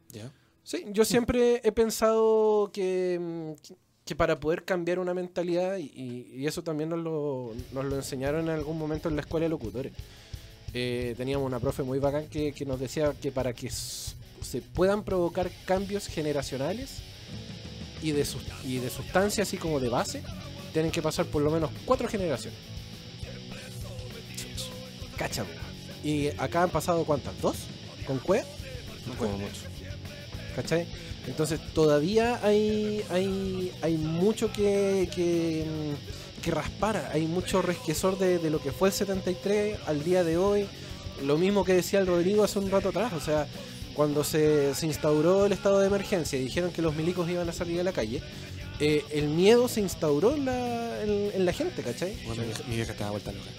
Ya. 0.09 0.31
Sí, 0.63 0.85
yo 0.89 1.05
siempre 1.05 1.61
he 1.63 1.71
pensado 1.71 2.69
que, 2.73 3.17
mm, 3.19 3.73
que 4.07 4.15
para 4.15 4.39
poder 4.39 4.63
cambiar 4.63 4.97
una 4.97 5.13
mentalidad, 5.13 5.77
y, 5.77 6.45
eso 6.47 6.63
también 6.63 6.89
nos 6.89 6.99
lo, 6.99 7.53
nos 7.73 7.85
lo 7.85 7.95
enseñaron 7.95 8.45
en 8.45 8.55
algún 8.55 8.79
momento 8.79 9.09
en 9.09 9.15
la 9.15 9.21
escuela 9.21 9.43
de 9.43 9.49
locutores. 9.49 9.93
Eh, 10.73 11.13
teníamos 11.17 11.45
una 11.45 11.59
profe 11.59 11.83
muy 11.83 11.99
bacán 11.99 12.27
que, 12.27 12.53
que 12.53 12.65
nos 12.65 12.79
decía 12.79 13.13
que 13.21 13.31
para 13.31 13.53
que 13.53 13.69
se 13.69 14.61
puedan 14.73 15.03
provocar 15.03 15.51
cambios 15.65 16.07
generacionales 16.07 16.99
y 18.01 18.11
de, 18.11 18.25
y 18.63 18.77
de 18.77 18.89
sustancia, 18.89 19.43
así 19.43 19.57
como 19.57 19.79
de 19.79 19.89
base, 19.89 20.23
tienen 20.73 20.91
que 20.91 21.01
pasar 21.01 21.25
por 21.25 21.41
lo 21.41 21.51
menos 21.51 21.69
cuatro 21.85 22.07
generaciones. 22.07 22.57
Cacha. 25.17 25.45
Y 26.03 26.27
acá 26.37 26.63
han 26.63 26.69
pasado 26.69 27.03
cuántas? 27.03 27.39
¿Dos? 27.41 27.57
¿Con 28.05 28.19
Cue? 28.19 28.43
Como 29.17 29.37
mucho. 29.37 29.61
¿Cachai? 30.55 30.87
Entonces 31.27 31.59
todavía 31.73 32.39
hay, 32.43 33.03
hay, 33.09 33.71
hay 33.81 33.97
mucho 33.97 34.51
que, 34.51 35.09
que, 35.13 35.65
que 36.41 36.51
raspar, 36.51 37.09
hay 37.13 37.27
mucho 37.27 37.61
resquesor 37.61 38.17
de, 38.17 38.39
de 38.39 38.49
lo 38.49 38.59
que 38.61 38.71
fue 38.71 38.89
el 38.89 38.93
73 38.93 39.77
al 39.87 40.03
día 40.03 40.23
de 40.23 40.37
hoy. 40.37 40.65
Lo 41.25 41.37
mismo 41.37 41.63
que 41.65 41.73
decía 41.73 41.99
el 41.99 42.07
Rodrigo 42.07 42.43
hace 42.43 42.59
un 42.59 42.69
rato 42.71 42.89
atrás, 42.89 43.11
o 43.13 43.19
sea, 43.19 43.47
cuando 43.93 44.23
se, 44.23 44.73
se 44.75 44.85
instauró 44.85 45.45
el 45.47 45.51
estado 45.51 45.79
de 45.79 45.87
emergencia 45.87 46.39
y 46.39 46.43
dijeron 46.43 46.71
que 46.71 46.81
los 46.81 46.95
milicos 46.95 47.29
iban 47.29 47.49
a 47.49 47.53
salir 47.53 47.79
a 47.79 47.83
la 47.83 47.91
calle, 47.91 48.21
eh, 48.79 49.03
el 49.11 49.27
miedo 49.27 49.67
se 49.67 49.81
instauró 49.81 50.35
en 50.35 50.45
la, 50.45 51.01
en, 51.03 51.31
en 51.33 51.45
la 51.45 51.51
gente, 51.53 51.81
¿cachai? 51.81 52.15
Bueno, 52.25 52.43
mi, 52.69 52.75
vieja- 52.75 52.91
estaba 52.91 53.11
vuelta 53.11 53.31
loca. 53.31 53.49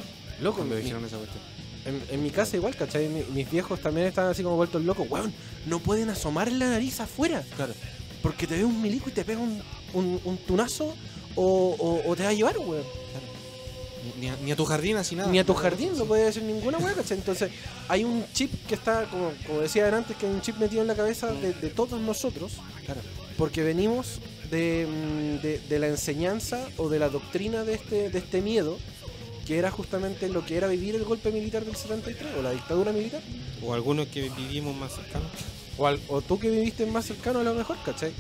Loco, 0.41 0.63
mi- 0.65 0.77
dijeron 0.77 1.05
esa 1.05 1.17
cuestión. 1.17 1.43
En, 1.85 2.03
en 2.11 2.23
mi 2.23 2.31
casa 2.31 2.57
igual, 2.57 2.75
¿cachai? 2.77 3.09
Mi- 3.09 3.25
mis 3.35 3.51
viejos 3.51 3.81
también 3.81 4.07
están 4.07 4.27
así 4.27 4.43
como 4.43 4.57
vueltos 4.57 4.83
locos. 4.85 5.07
Weón, 5.11 5.33
no 5.67 5.79
pueden 5.81 6.11
asomar 6.11 6.51
la 6.53 6.69
nariz 6.71 7.01
afuera. 7.01 7.43
Claro. 7.57 7.73
Porque 8.23 8.47
te 8.47 8.57
ve 8.57 8.65
un 8.65 8.81
milico 8.83 9.09
y 9.11 9.13
te 9.13 9.25
pega 9.25 9.41
un, 9.41 9.63
un, 9.95 10.21
un 10.25 10.37
tunazo 10.39 10.95
o, 11.35 11.45
o- 11.79 12.11
o 12.11 12.17
te 12.17 12.25
va 12.25 12.31
a 12.31 12.35
llevar, 12.35 12.59
weón. 12.59 12.85
Ni 14.21 14.29
a, 14.29 14.37
ni 14.43 14.53
a 14.53 14.57
tu 14.57 14.65
jardín, 14.65 14.97
así 14.97 15.15
nada. 15.17 15.31
Ni 15.31 15.39
a 15.39 15.45
tu 15.45 15.55
jardín 15.55 15.91
no 15.97 16.05
puede 16.05 16.25
decir 16.25 16.43
ninguna 16.43 16.79
weón, 16.79 16.95
¿cachai? 16.95 17.19
Entonces, 17.19 17.51
hay 17.89 18.05
un 18.05 18.25
chip 18.33 18.51
que 18.67 18.75
está, 18.75 19.05
como, 19.05 19.33
como 19.47 19.61
decía 19.61 19.87
antes, 19.95 20.17
que 20.17 20.27
hay 20.27 20.33
un 20.33 20.41
chip 20.41 20.57
metido 20.59 20.83
en 20.83 20.89
la 20.89 20.95
cabeza 20.95 21.33
de, 21.33 21.53
de 21.53 21.69
todos 21.71 22.01
nosotros. 22.01 22.53
Claro. 22.87 23.01
Porque 23.37 23.63
venimos 23.63 24.19
de, 24.51 24.87
mm, 24.89 25.43
de- 25.43 25.59
de 25.69 25.79
la 25.79 25.89
enseñanza 25.89 26.67
o 26.79 26.89
de 26.89 26.99
la 26.99 27.09
doctrina 27.09 27.65
de 27.65 27.75
este, 27.75 28.09
de 28.11 28.19
este 28.19 28.41
miedo, 28.41 28.79
que 29.49 29.59
era 29.59 29.71
justamente 29.71 30.29
lo 30.29 30.45
que 30.45 30.57
era 30.59 30.69
vivir 30.69 30.95
el 30.95 31.05
golpe 31.05 31.33
militar 31.33 31.65
del 31.65 31.75
73 31.75 32.35
o 32.39 32.43
la 32.43 32.51
dictadura 32.53 32.93
militar. 32.93 33.23
O 33.63 33.73
algunos 33.73 34.07
que 34.09 34.29
vivimos 34.29 34.77
más 34.77 34.93
cercanos. 34.95 35.27
O, 35.79 35.87
al- 35.87 35.99
o 36.09 36.21
tú 36.21 36.39
que 36.39 36.51
viviste 36.51 36.85
más 36.85 37.07
cercano 37.07 37.41
a 37.41 37.43
lo 37.45 37.55
mejor, 37.55 37.79
¿cachai? 37.83 38.13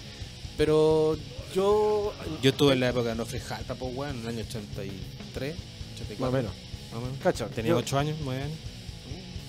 Pero 0.57 1.17
yo. 1.55 2.13
Yo 2.43 2.51
estuve 2.51 2.73
en 2.73 2.81
la 2.81 2.89
época 2.89 3.11
de 3.11 3.15
no 3.15 3.27
Jalpa, 3.27 3.75
pues 3.75 3.95
weón, 3.95 4.17
en 4.17 4.23
el 4.23 4.29
año 4.29 4.41
83, 4.49 5.55
84. 5.97 6.19
Más 6.19 6.29
o 6.29 6.33
menos. 6.33 6.53
Más 6.93 6.99
o 6.99 7.05
menos. 7.05 7.19
Cacha, 7.23 7.47
Tenía 7.49 7.71
yo, 7.73 7.77
8 7.77 7.99
años, 7.99 8.17
9 8.25 8.43
años. 8.43 8.57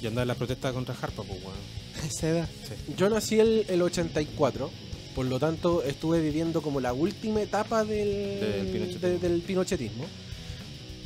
Y 0.01 0.07
andaba 0.07 0.23
en 0.23 0.27
la 0.29 0.35
protesta 0.35 0.71
contra 0.73 0.95
Harpa, 1.01 1.23
pues 1.23 1.39
weón. 1.41 1.57
Esa 2.05 2.29
edad. 2.29 2.49
yo 2.97 3.09
nací 3.09 3.39
el, 3.39 3.65
el 3.69 3.81
84, 3.81 4.69
por 5.15 5.25
lo 5.25 5.39
tanto 5.39 5.81
estuve 5.83 6.19
viviendo 6.21 6.61
como 6.61 6.79
la 6.79 6.93
última 6.93 7.41
etapa 7.41 7.83
del, 7.85 8.39
Del 8.39 8.67
pinochetismo. 8.67 9.07
de- 9.07 9.19
del 9.19 9.41
pinochetismo. 9.41 10.05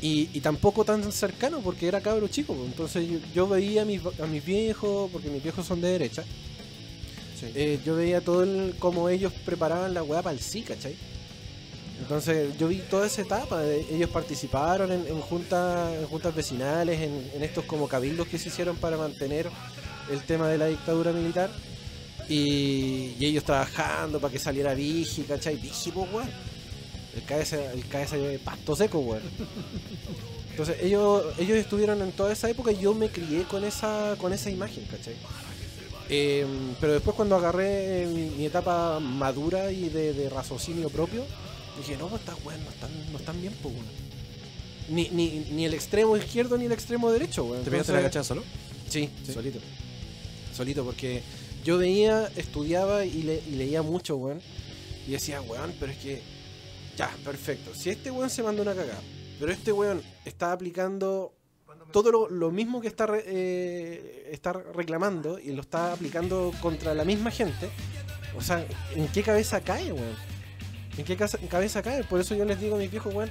Y, 0.04 0.30
y 0.34 0.42
tampoco 0.42 0.84
tan 0.84 1.10
cercano 1.14 1.62
porque 1.62 1.88
era 1.88 2.02
cabro 2.02 2.28
chico. 2.28 2.54
Entonces 2.66 3.08
yo, 3.10 3.20
yo 3.34 3.48
veía 3.48 3.84
a 3.84 3.86
mis, 3.86 4.02
a 4.22 4.28
mis 4.28 4.44
viejos, 4.44 5.10
porque 5.12 5.30
mis 5.30 5.42
viejos 5.42 5.66
son 5.66 5.80
de 5.82 5.88
derecha, 5.94 6.24
Sí. 7.40 7.48
eh, 7.56 7.80
yo 7.86 7.96
veía 7.96 8.22
todo 8.22 8.44
el 8.44 8.76
cómo 8.80 9.08
ellos 9.10 9.32
preparaban 9.46 9.94
la 9.94 10.04
weá 10.04 10.22
para 10.22 10.34
el 10.36 10.42
sí, 10.42 10.62
¿cachai? 10.62 10.96
Entonces 12.02 12.58
yo 12.58 12.68
vi 12.68 12.78
toda 12.90 13.08
esa 13.08 13.22
etapa, 13.22 13.62
de- 13.62 13.86
ellos 13.96 14.10
participaron 14.10 14.92
en, 14.92 15.08
en 15.08 15.20
juntas, 15.22 15.94
en 15.98 16.06
juntas 16.08 16.36
vecinales, 16.36 17.00
en, 17.02 17.32
en 17.34 17.44
estos 17.44 17.64
como 17.66 17.88
cabildos 17.88 18.28
que 18.28 18.38
se 18.38 18.50
hicieron 18.50 18.76
para 18.76 18.98
mantener 18.98 19.50
el 20.12 20.22
tema 20.24 20.48
de 20.50 20.58
la 20.58 20.66
dictadura 20.68 21.12
militar 21.14 21.50
y, 22.30 23.14
y 23.20 23.26
ellos 23.26 23.44
trabajando 23.46 24.20
para 24.20 24.32
que 24.32 24.40
saliera 24.40 24.74
Vigi, 24.74 25.24
¿cachai? 25.24 25.56
Vigi, 25.56 25.92
pues 25.92 26.12
weón. 26.14 26.30
El 27.16 27.22
KS, 27.24 27.54
el 27.54 27.84
KS 27.86 28.12
de 28.14 28.40
pasto 28.40 28.76
seco, 28.76 29.00
weón. 29.00 29.22
Entonces 30.52 30.78
ellos, 30.82 31.24
ellos 31.40 31.58
estuvieron 31.58 32.02
en 32.02 32.12
toda 32.12 32.32
esa 32.32 32.50
época 32.50 32.72
y 32.72 32.80
yo 32.80 32.94
me 32.94 33.10
crié 33.10 33.44
con 33.44 33.64
esa, 33.64 34.16
con 34.20 34.34
esa 34.34 34.50
imagen, 34.50 34.86
¿cachai? 34.86 35.16
Eh, 36.10 36.46
pero 36.80 36.94
después 36.94 37.16
cuando 37.16 37.36
agarré 37.36 38.06
mi, 38.08 38.30
mi 38.30 38.46
etapa 38.46 39.00
madura 39.00 39.72
y 39.72 39.90
de, 39.90 40.14
de 40.14 40.30
raciocinio 40.30 40.90
propio, 40.90 41.26
dije, 41.78 41.98
no, 41.98 42.08
pues 42.08 42.22
estas 42.22 42.38
weas 42.46 42.60
no 42.60 42.70
están, 42.70 42.92
no 43.12 43.18
están 43.18 43.42
bien, 43.42 43.54
pues 43.62 43.74
weón. 43.74 43.88
Ni, 44.90 45.10
ni, 45.10 45.46
ni 45.52 45.66
el 45.66 45.74
extremo 45.74 46.18
izquierdo 46.18 46.58
ni 46.58 46.66
el 46.66 46.72
extremo 46.72 47.12
derecho, 47.12 47.46
weón. 47.46 47.64
¿Te 47.64 47.72
pegaste 47.72 47.94
la 47.94 48.02
cachada 48.02 48.24
solo? 48.26 48.44
Sí, 48.90 49.10
Sí. 49.26 49.34
solito. 49.34 49.60
Solito, 50.56 50.84
porque 50.84 51.24
yo 51.64 51.78
veía, 51.80 52.30
estudiaba 52.36 53.06
y, 53.06 53.24
le- 53.24 53.42
y 53.48 53.52
leía 53.56 53.82
mucho, 53.82 54.18
weón. 54.18 54.40
Y 55.08 55.12
decía, 55.12 55.42
weón, 55.42 55.74
pero 55.80 55.92
es 55.94 55.98
que. 55.98 56.22
Ya, 56.98 57.10
perfecto. 57.24 57.74
Si 57.74 57.90
este 57.90 58.12
weón 58.12 58.30
se 58.30 58.44
manda 58.44 58.62
una 58.62 58.74
cagada, 58.76 59.02
pero 59.40 59.52
este 59.52 59.72
weón 59.72 60.02
está 60.26 60.52
aplicando 60.52 61.34
todo 61.92 62.12
lo, 62.12 62.30
lo 62.30 62.52
mismo 62.52 62.82
que 62.82 62.88
está, 62.88 63.08
eh, 63.26 64.30
está 64.32 64.54
reclamando 64.54 65.38
y 65.40 65.52
lo 65.52 65.62
está 65.62 65.94
aplicando 65.94 66.52
contra 66.62 66.94
la 66.94 67.04
misma 67.06 67.30
gente, 67.32 67.70
O 68.36 68.42
sea, 68.42 68.66
¿en 68.96 69.08
qué 69.10 69.22
cabeza 69.22 69.62
cae, 69.62 69.92
weón? 69.92 70.16
¿En 70.98 71.06
qué 71.06 71.16
cabeza 71.50 71.82
cae? 71.84 72.04
Por 72.04 72.20
eso 72.20 72.34
yo 72.36 72.46
les 72.46 72.60
digo 72.60 72.76
a 72.76 72.80
mis 72.80 72.90
viejos, 72.90 73.14
weón. 73.14 73.30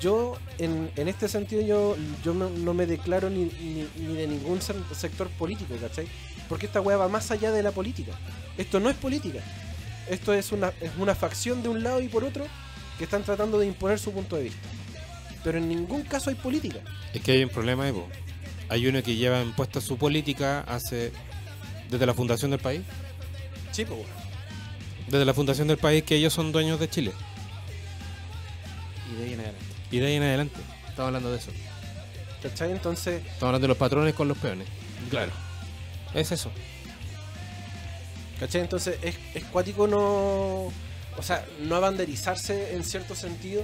Yo, 0.00 0.36
en, 0.58 0.90
en 0.96 1.06
este 1.08 1.28
sentido, 1.28 1.62
yo, 1.62 1.96
yo 2.24 2.34
no, 2.34 2.74
me 2.74 2.86
declaro 2.86 3.30
ni, 3.30 3.44
ni- 3.44 3.88
ni 3.96 4.14
de 4.16 4.26
ningún 4.26 4.60
se- 4.60 4.74
sector 4.94 5.28
político, 5.38 5.74
¿cachai? 5.80 6.06
Porque 6.48 6.66
esta 6.66 6.80
weá 6.80 6.96
va 6.96 7.08
más 7.08 7.30
allá 7.30 7.52
de 7.52 7.62
la 7.62 7.70
política. 7.72 8.12
Esto 8.58 8.80
no 8.80 8.90
es 8.90 8.96
política. 8.96 9.40
Esto 10.08 10.32
es 10.34 10.50
una, 10.50 10.72
es 10.80 10.90
una 10.98 11.14
facción 11.14 11.62
de 11.62 11.68
un 11.68 11.82
lado 11.82 12.00
y 12.00 12.08
por 12.08 12.24
otro 12.24 12.44
que 12.98 13.04
están 13.04 13.22
tratando 13.24 13.58
de 13.58 13.66
imponer 13.66 13.98
su 13.98 14.12
punto 14.12 14.36
de 14.36 14.44
vista. 14.44 14.68
Pero 15.44 15.58
en 15.58 15.68
ningún 15.68 16.02
caso 16.02 16.30
hay 16.30 16.36
política. 16.36 16.78
Es 17.12 17.20
que 17.22 17.32
hay 17.32 17.42
un 17.44 17.50
problema, 17.50 17.86
Evo. 17.88 18.08
Hay 18.68 18.86
uno 18.86 19.02
que 19.02 19.16
lleva 19.16 19.42
impuesta 19.42 19.80
su 19.80 19.96
política 19.98 20.60
hace. 20.60 21.12
desde 21.90 22.06
la 22.06 22.14
fundación 22.14 22.50
del 22.52 22.60
país. 22.60 22.82
Sí, 23.72 23.84
pues, 23.84 23.98
weón. 23.98 24.10
Desde 25.08 25.24
la 25.24 25.34
fundación 25.34 25.68
del 25.68 25.78
país 25.78 26.04
que 26.04 26.14
ellos 26.16 26.32
son 26.32 26.52
dueños 26.52 26.78
de 26.80 26.88
Chile. 26.88 27.12
Y 29.10 29.16
de 29.16 29.24
ahí 29.24 29.32
en 29.34 29.40
adelante. 29.40 29.64
Y 29.90 29.98
de 29.98 30.06
ahí 30.06 30.14
en 30.14 30.22
adelante. 30.22 30.56
Estamos 30.88 31.06
hablando 31.08 31.30
de 31.32 31.38
eso. 31.38 31.50
¿Cachai? 32.42 32.70
Entonces, 32.72 33.16
Estamos 33.22 33.42
hablando 33.42 33.64
de 33.64 33.68
los 33.68 33.76
patrones 33.76 34.14
con 34.14 34.28
los 34.28 34.38
peones. 34.38 34.68
claro. 35.10 35.32
Es 36.14 36.30
eso. 36.30 36.50
¿Cachai? 38.38 38.60
Entonces 38.60 38.98
es, 39.02 39.16
es 39.34 39.44
cuático 39.44 39.86
no. 39.86 40.70
O 41.18 41.22
sea, 41.22 41.44
no 41.60 41.76
abanderizarse 41.76 42.74
en 42.74 42.84
cierto 42.84 43.14
sentido, 43.14 43.62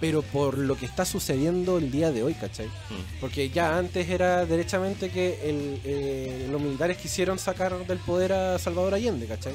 pero 0.00 0.22
por 0.22 0.56
lo 0.56 0.76
que 0.76 0.86
está 0.86 1.04
sucediendo 1.04 1.78
el 1.78 1.90
día 1.90 2.10
de 2.10 2.22
hoy, 2.22 2.34
¿cachai? 2.34 2.66
Mm. 2.66 3.20
Porque 3.20 3.50
ya 3.50 3.76
antes 3.76 4.08
era 4.08 4.46
derechamente 4.46 5.10
que 5.10 5.48
el, 5.48 5.80
eh, 5.84 6.48
los 6.50 6.60
militares 6.60 6.96
quisieron 6.96 7.38
sacar 7.38 7.86
del 7.86 7.98
poder 7.98 8.32
a 8.32 8.58
Salvador 8.58 8.94
Allende, 8.94 9.26
¿cachai? 9.26 9.52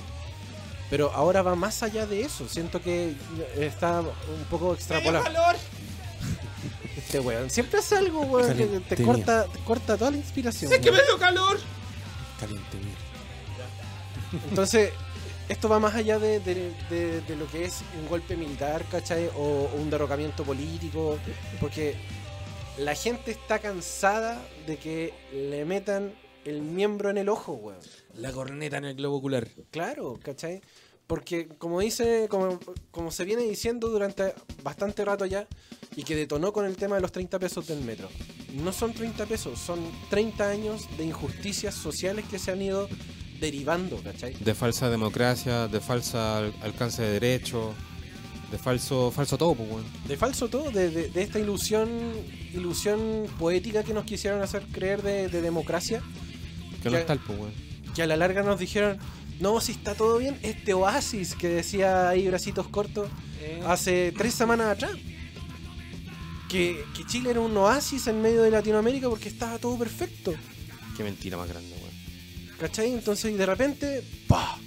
Pero 0.89 1.11
ahora 1.13 1.41
va 1.41 1.55
más 1.55 1.81
allá 1.81 2.05
de 2.05 2.21
eso. 2.21 2.47
Siento 2.47 2.81
que 2.81 3.15
está 3.57 4.01
un 4.01 4.45
poco 4.49 4.73
extrapolado. 4.73 5.25
Este 6.97 7.19
weón. 7.19 7.49
Siempre 7.49 7.79
hace 7.79 7.97
algo, 7.97 8.21
weón, 8.21 8.55
que 8.55 8.65
te 8.95 9.03
corta, 9.03 9.45
te 9.45 9.59
corta 9.59 9.97
toda 9.97 10.11
la 10.11 10.17
inspiración. 10.17 10.71
¡Es 10.71 10.79
que 10.79 10.91
me 10.91 11.03
dio 11.03 11.17
calor! 11.19 11.59
Caliente, 12.39 12.77
mira. 12.77 14.43
Entonces, 14.49 14.91
esto 15.49 15.69
va 15.69 15.79
más 15.79 15.95
allá 15.95 16.17
de, 16.19 16.39
de- 16.39 16.71
de- 16.89 17.21
de 17.21 17.35
lo 17.35 17.47
que 17.47 17.65
es 17.65 17.81
un 18.01 18.07
golpe 18.07 18.35
militar, 18.35 18.83
¿cachai? 18.89 19.27
O, 19.35 19.69
o 19.73 19.75
un 19.75 19.89
derrocamiento 19.89 20.43
político, 20.43 21.17
porque 21.59 21.95
la 22.77 22.95
gente 22.95 23.31
está 23.31 23.59
cansada 23.59 24.41
de 24.67 24.77
que 24.77 25.13
le 25.33 25.65
metan 25.65 26.13
el 26.45 26.61
miembro 26.61 27.09
en 27.09 27.17
el 27.17 27.29
ojo, 27.29 27.53
weón. 27.53 27.79
La 28.15 28.31
corneta 28.31 28.77
en 28.77 28.85
el 28.85 28.95
globo 28.95 29.17
ocular. 29.17 29.47
Claro, 29.71 30.19
¿cachai? 30.21 30.61
Porque 31.07 31.47
como 31.59 31.79
dice, 31.81 32.27
como, 32.29 32.59
como 32.91 33.11
se 33.11 33.25
viene 33.25 33.43
diciendo 33.43 33.89
durante 33.89 34.33
bastante 34.63 35.05
rato 35.05 35.25
ya, 35.27 35.47
y 35.95 36.03
que 36.03 36.15
detonó 36.15 36.51
con 36.51 36.65
el 36.65 36.75
tema 36.75 36.95
de 36.95 37.01
los 37.01 37.11
30 37.11 37.37
pesos 37.39 37.67
del 37.67 37.81
metro. 37.81 38.09
No 38.53 38.73
son 38.73 38.93
30 38.93 39.25
pesos, 39.27 39.59
son 39.59 39.79
30 40.09 40.49
años 40.49 40.87
de 40.97 41.05
injusticias 41.05 41.75
sociales 41.75 42.25
que 42.29 42.39
se 42.39 42.51
han 42.51 42.61
ido 42.61 42.89
derivando, 43.39 43.97
¿cachai? 43.97 44.33
De 44.33 44.53
falsa 44.55 44.89
democracia, 44.89 45.67
de 45.67 45.79
falsa 45.79 46.37
al- 46.39 46.53
alcance 46.61 47.01
de 47.01 47.11
derechos, 47.19 47.73
de 48.51 48.57
falso 48.57 49.11
falso 49.11 49.37
todo, 49.37 49.55
pues, 49.55 49.69
weón. 49.69 49.83
de 50.07 50.17
falso 50.17 50.47
todo, 50.47 50.71
de, 50.71 50.89
de- 50.89 51.09
de 51.09 51.21
esta 51.21 51.39
ilusión 51.39 51.89
ilusión 52.53 53.25
poética 53.39 53.83
que 53.83 53.93
nos 53.93 54.05
quisieron 54.05 54.41
hacer 54.41 54.63
creer 54.71 55.01
de, 55.01 55.27
de 55.27 55.41
democracia, 55.41 56.01
Que 56.81 56.89
no 56.89 56.97
es 56.97 57.05
tal, 57.05 57.19
pues, 57.19 57.37
weón. 57.39 57.53
que 57.93 58.01
a 58.03 58.07
la 58.07 58.15
larga 58.15 58.43
nos 58.43 58.59
dijeron, 58.59 58.97
no, 59.39 59.59
si 59.59 59.73
está 59.73 59.95
todo 59.95 60.17
bien, 60.19 60.37
este 60.43 60.73
oasis 60.73 61.35
que 61.35 61.49
decía 61.49 62.07
ahí 62.09 62.27
bracitos 62.27 62.67
cortos 62.69 63.09
hace 63.67 64.13
tres 64.17 64.33
semanas 64.33 64.67
atrás. 64.67 64.91
Que, 66.49 66.83
que 66.95 67.05
Chile 67.05 67.31
era 67.31 67.39
un 67.41 67.55
oasis 67.57 68.07
en 68.07 68.21
medio 68.21 68.43
de 68.43 68.51
Latinoamérica 68.51 69.09
porque 69.09 69.27
estaba 69.29 69.57
todo 69.57 69.77
perfecto. 69.77 70.33
Qué 70.95 71.03
mentira 71.03 71.37
más 71.37 71.49
grande. 71.49 71.74
¿Cachai? 72.59 72.93
Entonces, 72.93 73.37
de 73.37 73.45
repente, 73.45 74.03
¡pah! 74.27 74.57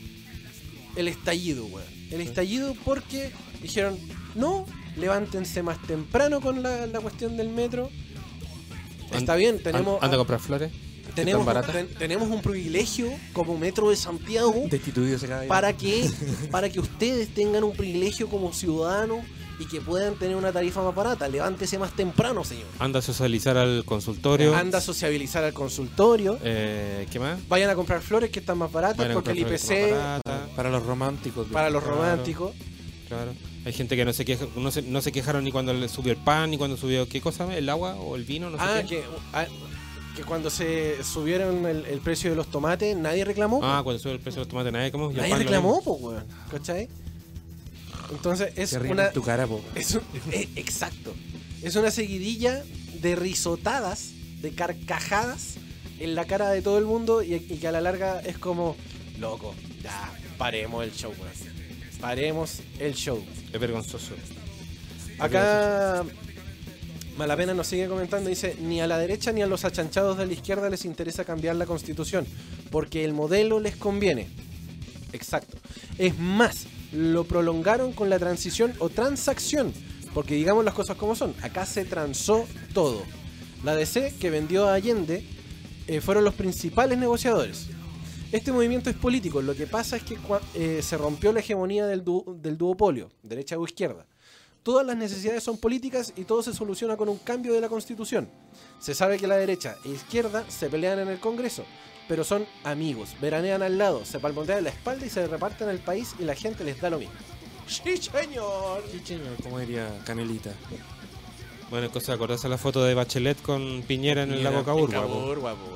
El 0.96 1.08
estallido, 1.08 1.64
weón. 1.66 1.86
El 2.10 2.20
estallido 2.20 2.74
porque 2.84 3.30
dijeron, 3.62 3.98
no, 4.34 4.66
levántense 4.96 5.62
más 5.62 5.80
temprano 5.86 6.40
con 6.40 6.62
la, 6.62 6.86
la 6.86 7.00
cuestión 7.00 7.36
del 7.36 7.48
metro. 7.50 7.90
Está 9.12 9.36
bien, 9.36 9.62
tenemos, 9.62 9.98
An- 9.98 10.04
Anda 10.06 10.16
a 10.16 10.18
comprar 10.18 10.40
flores. 10.40 10.70
tenemos, 11.14 11.46
ten- 11.66 11.88
tenemos 11.98 12.28
un 12.28 12.42
privilegio 12.42 13.10
como 13.32 13.56
Metro 13.56 13.88
de 13.90 13.96
Santiago 13.96 14.54
Destituido 14.70 15.18
se 15.18 15.26
cae. 15.26 15.46
para 15.48 15.72
que, 15.72 16.08
para 16.50 16.68
que 16.68 16.78
ustedes 16.80 17.32
tengan 17.34 17.64
un 17.64 17.72
privilegio 17.74 18.28
como 18.28 18.52
ciudadanos 18.52 19.20
y 19.58 19.66
que 19.66 19.80
puedan 19.80 20.14
tener 20.14 20.36
una 20.36 20.52
tarifa 20.52 20.82
más 20.82 20.94
barata. 20.94 21.26
Levántese 21.28 21.78
más 21.78 21.92
temprano, 21.92 22.44
señor. 22.44 22.66
Anda 22.78 23.00
a 23.00 23.02
socializar 23.02 23.56
al 23.56 23.84
consultorio. 23.84 24.54
Anda 24.54 24.78
a 24.78 24.80
sociabilizar 24.80 25.42
al 25.44 25.52
consultorio. 25.52 26.38
Eh, 26.42 27.06
¿Qué 27.10 27.18
más? 27.18 27.38
Vayan 27.48 27.70
a 27.70 27.74
comprar 27.74 28.00
flores 28.00 28.30
que 28.30 28.38
están 28.40 28.58
más 28.58 28.70
baratas 28.70 28.98
Vayan 28.98 29.14
porque 29.14 29.30
el 29.32 29.38
IPC. 29.38 30.22
Para 30.54 30.70
los 30.70 30.84
románticos. 30.86 31.46
para 31.48 31.70
los 31.70 31.82
Claro. 31.82 31.98
románticos. 31.98 32.52
Claro. 33.08 33.32
Hay 33.64 33.72
gente 33.72 33.96
que 33.96 34.04
no 34.04 34.12
se 34.12 34.24
queja, 34.24 34.46
no 34.56 34.70
se, 34.70 34.82
no 34.82 35.00
se 35.00 35.12
quejaron 35.12 35.42
ni 35.44 35.50
cuando 35.50 35.72
le 35.72 35.88
subió 35.88 36.12
el 36.12 36.18
pan, 36.18 36.50
ni 36.50 36.58
cuando 36.58 36.76
subió, 36.76 37.08
¿qué 37.08 37.20
cosa? 37.20 37.52
¿El 37.56 37.68
agua 37.68 37.96
o 37.96 38.16
el 38.16 38.24
vino? 38.24 38.50
No 38.50 38.56
sé 38.58 38.62
Ah, 38.66 38.82
qué. 38.82 38.86
que, 39.00 39.04
ah, 39.32 39.46
que 40.16 40.22
cuando 40.24 40.50
se 40.50 41.02
subieron 41.04 41.64
el, 41.66 41.84
el 41.86 42.00
precio 42.00 42.30
de 42.30 42.36
los 42.36 42.48
tomates, 42.48 42.96
nadie 42.96 43.24
reclamó. 43.24 43.60
Ah, 43.62 43.80
cuando 43.82 43.98
subió 44.00 44.14
el 44.14 44.20
precio 44.20 44.40
de 44.40 44.44
los 44.44 44.48
tomates, 44.48 44.72
nadie 44.72 44.90
como. 44.92 45.10
nadie 45.12 45.34
reclamó, 45.36 45.82
pues, 45.82 45.96
weón. 46.00 46.24
¿Cachai? 46.50 46.88
Entonces 48.10 48.52
es 48.56 48.70
Se 48.70 48.78
una. 48.78 49.08
en 49.08 49.12
tu 49.12 49.22
cara, 49.22 49.46
es 49.74 49.94
un- 49.94 50.02
eh, 50.32 50.48
exacto. 50.56 51.14
Es 51.62 51.76
una 51.76 51.90
seguidilla 51.90 52.62
de 53.00 53.16
risotadas, 53.16 54.10
de 54.40 54.52
carcajadas 54.52 55.54
en 55.98 56.14
la 56.14 56.24
cara 56.26 56.50
de 56.50 56.62
todo 56.62 56.78
el 56.78 56.84
mundo 56.84 57.22
y, 57.22 57.34
y 57.34 57.58
que 57.58 57.68
a 57.68 57.72
la 57.72 57.80
larga 57.80 58.20
es 58.20 58.38
como, 58.38 58.76
loco, 59.18 59.54
ya, 59.82 60.12
paremos 60.38 60.84
el 60.84 60.92
show, 60.92 61.12
weón. 61.18 61.58
Paremos 62.00 62.60
el 62.78 62.94
show. 62.94 63.24
Es 63.52 63.60
vergonzoso. 63.60 64.14
Acá 65.18 66.04
Malapena 67.16 67.52
nos 67.54 67.66
sigue 67.66 67.88
comentando, 67.88 68.30
dice, 68.30 68.56
ni 68.60 68.80
a 68.80 68.86
la 68.86 68.98
derecha 68.98 69.32
ni 69.32 69.42
a 69.42 69.46
los 69.48 69.64
achanchados 69.64 70.16
de 70.16 70.26
la 70.26 70.32
izquierda 70.32 70.70
les 70.70 70.84
interesa 70.84 71.24
cambiar 71.24 71.56
la 71.56 71.66
constitución, 71.66 72.24
porque 72.70 73.04
el 73.04 73.12
modelo 73.14 73.58
les 73.58 73.74
conviene. 73.74 74.28
Exacto. 75.12 75.58
Es 75.98 76.16
más, 76.16 76.66
lo 76.92 77.24
prolongaron 77.24 77.92
con 77.92 78.10
la 78.10 78.18
transición 78.18 78.72
o 78.78 78.88
transacción, 78.88 79.72
porque 80.14 80.34
digamos 80.34 80.64
las 80.64 80.74
cosas 80.74 80.96
como 80.96 81.14
son, 81.14 81.34
acá 81.42 81.66
se 81.66 81.84
transó 81.84 82.46
todo. 82.72 83.02
La 83.64 83.74
DC 83.74 84.14
que 84.20 84.30
vendió 84.30 84.68
a 84.68 84.74
Allende 84.74 85.24
eh, 85.86 86.00
fueron 86.00 86.24
los 86.24 86.34
principales 86.34 86.98
negociadores. 86.98 87.66
Este 88.30 88.52
movimiento 88.52 88.90
es 88.90 88.96
político, 88.96 89.40
lo 89.40 89.54
que 89.54 89.66
pasa 89.66 89.96
es 89.96 90.02
que 90.02 90.18
eh, 90.54 90.82
se 90.82 90.98
rompió 90.98 91.32
la 91.32 91.40
hegemonía 91.40 91.86
del 91.86 92.04
duopolio, 92.04 93.10
derecha 93.22 93.58
o 93.58 93.64
izquierda. 93.64 94.06
Todas 94.62 94.86
las 94.86 94.98
necesidades 94.98 95.42
son 95.42 95.56
políticas 95.56 96.12
y 96.14 96.24
todo 96.24 96.42
se 96.42 96.52
soluciona 96.52 96.98
con 96.98 97.08
un 97.08 97.16
cambio 97.16 97.54
de 97.54 97.60
la 97.62 97.70
constitución. 97.70 98.28
Se 98.80 98.94
sabe 98.94 99.16
que 99.16 99.26
la 99.26 99.36
derecha 99.36 99.76
e 99.82 99.88
izquierda 99.88 100.44
se 100.50 100.68
pelean 100.68 100.98
en 100.98 101.08
el 101.08 101.20
Congreso, 101.20 101.64
pero 102.08 102.24
son 102.24 102.46
amigos, 102.64 103.10
veranean 103.20 103.62
al 103.62 103.78
lado, 103.78 104.04
se 104.04 104.18
palmotean 104.18 104.64
la 104.64 104.70
espalda 104.70 105.06
y 105.06 105.10
se 105.10 105.26
reparten 105.26 105.68
el 105.68 105.78
país 105.78 106.14
y 106.18 106.24
la 106.24 106.34
gente 106.34 106.64
les 106.64 106.80
da 106.80 106.90
lo 106.90 106.98
mismo. 106.98 107.14
Sí, 107.66 107.96
señor. 107.98 108.82
Sí, 108.90 109.00
señor, 109.04 109.36
como 109.42 109.58
diría 109.58 109.90
Canelita. 110.04 110.50
Bueno, 111.70 111.86
es 111.86 111.92
cosa 111.92 112.12
de 112.12 112.16
acordarse 112.16 112.48
la 112.48 112.56
foto 112.56 112.82
de 112.82 112.94
Bachelet 112.94 113.40
con 113.42 113.82
Piñera 113.86 114.22
en 114.22 114.32
el 114.32 114.42
lago 114.42 114.64
po, 114.64 114.74
weón. 114.74 115.68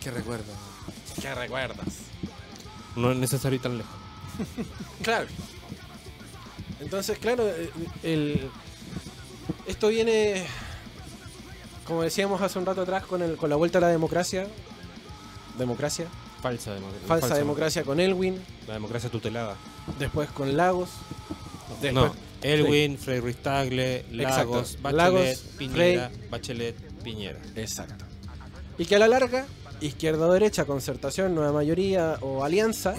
¿Qué 0.00 0.10
recuerdo? 0.10 0.52
¿Qué 1.22 1.32
recuerdas? 1.32 1.86
No 2.96 3.12
es 3.12 3.18
necesario 3.18 3.56
ir 3.56 3.62
tan 3.62 3.78
lejos. 3.78 3.94
Claro. 5.02 5.26
Entonces, 6.80 7.18
claro, 7.18 7.48
eh, 7.48 7.70
el, 8.02 8.50
esto 9.66 9.88
viene, 9.88 10.44
como 11.86 12.02
decíamos 12.02 12.40
hace 12.42 12.58
un 12.58 12.66
rato 12.66 12.82
atrás, 12.82 13.04
con, 13.04 13.22
el, 13.22 13.36
con 13.36 13.50
la 13.50 13.56
vuelta 13.56 13.78
a 13.78 13.80
la 13.80 13.88
democracia. 13.88 14.46
Democracia. 15.58 16.06
Falsa 16.40 16.72
democracia. 16.74 17.06
Falsa, 17.08 17.34
democracia 17.34 17.82
con 17.82 17.98
Elwin. 18.00 18.40
La 18.66 18.74
democracia 18.74 19.10
tutelada. 19.10 19.56
Después 19.98 20.30
con 20.30 20.56
Lagos. 20.56 20.90
Después, 21.82 21.92
no, 21.92 22.14
Elwin, 22.42 22.96
Frei 22.98 23.20
Ruiz 23.20 23.36
Tagle, 23.36 24.04
Lagos, 24.12 24.70
Exacto. 24.72 24.82
Bachelet, 24.82 24.96
Lagos, 24.96 25.38
Piñera, 25.58 26.10
Bachelet, 26.30 26.76
Piñera. 27.02 27.40
Exacto. 27.56 28.04
Y 28.78 28.84
que 28.86 28.94
a 28.96 28.98
la 29.00 29.08
larga, 29.08 29.46
izquierda 29.80 30.26
o 30.26 30.32
derecha, 30.32 30.64
concertación, 30.64 31.34
nueva 31.34 31.52
mayoría 31.52 32.16
o 32.20 32.44
alianza, 32.44 32.94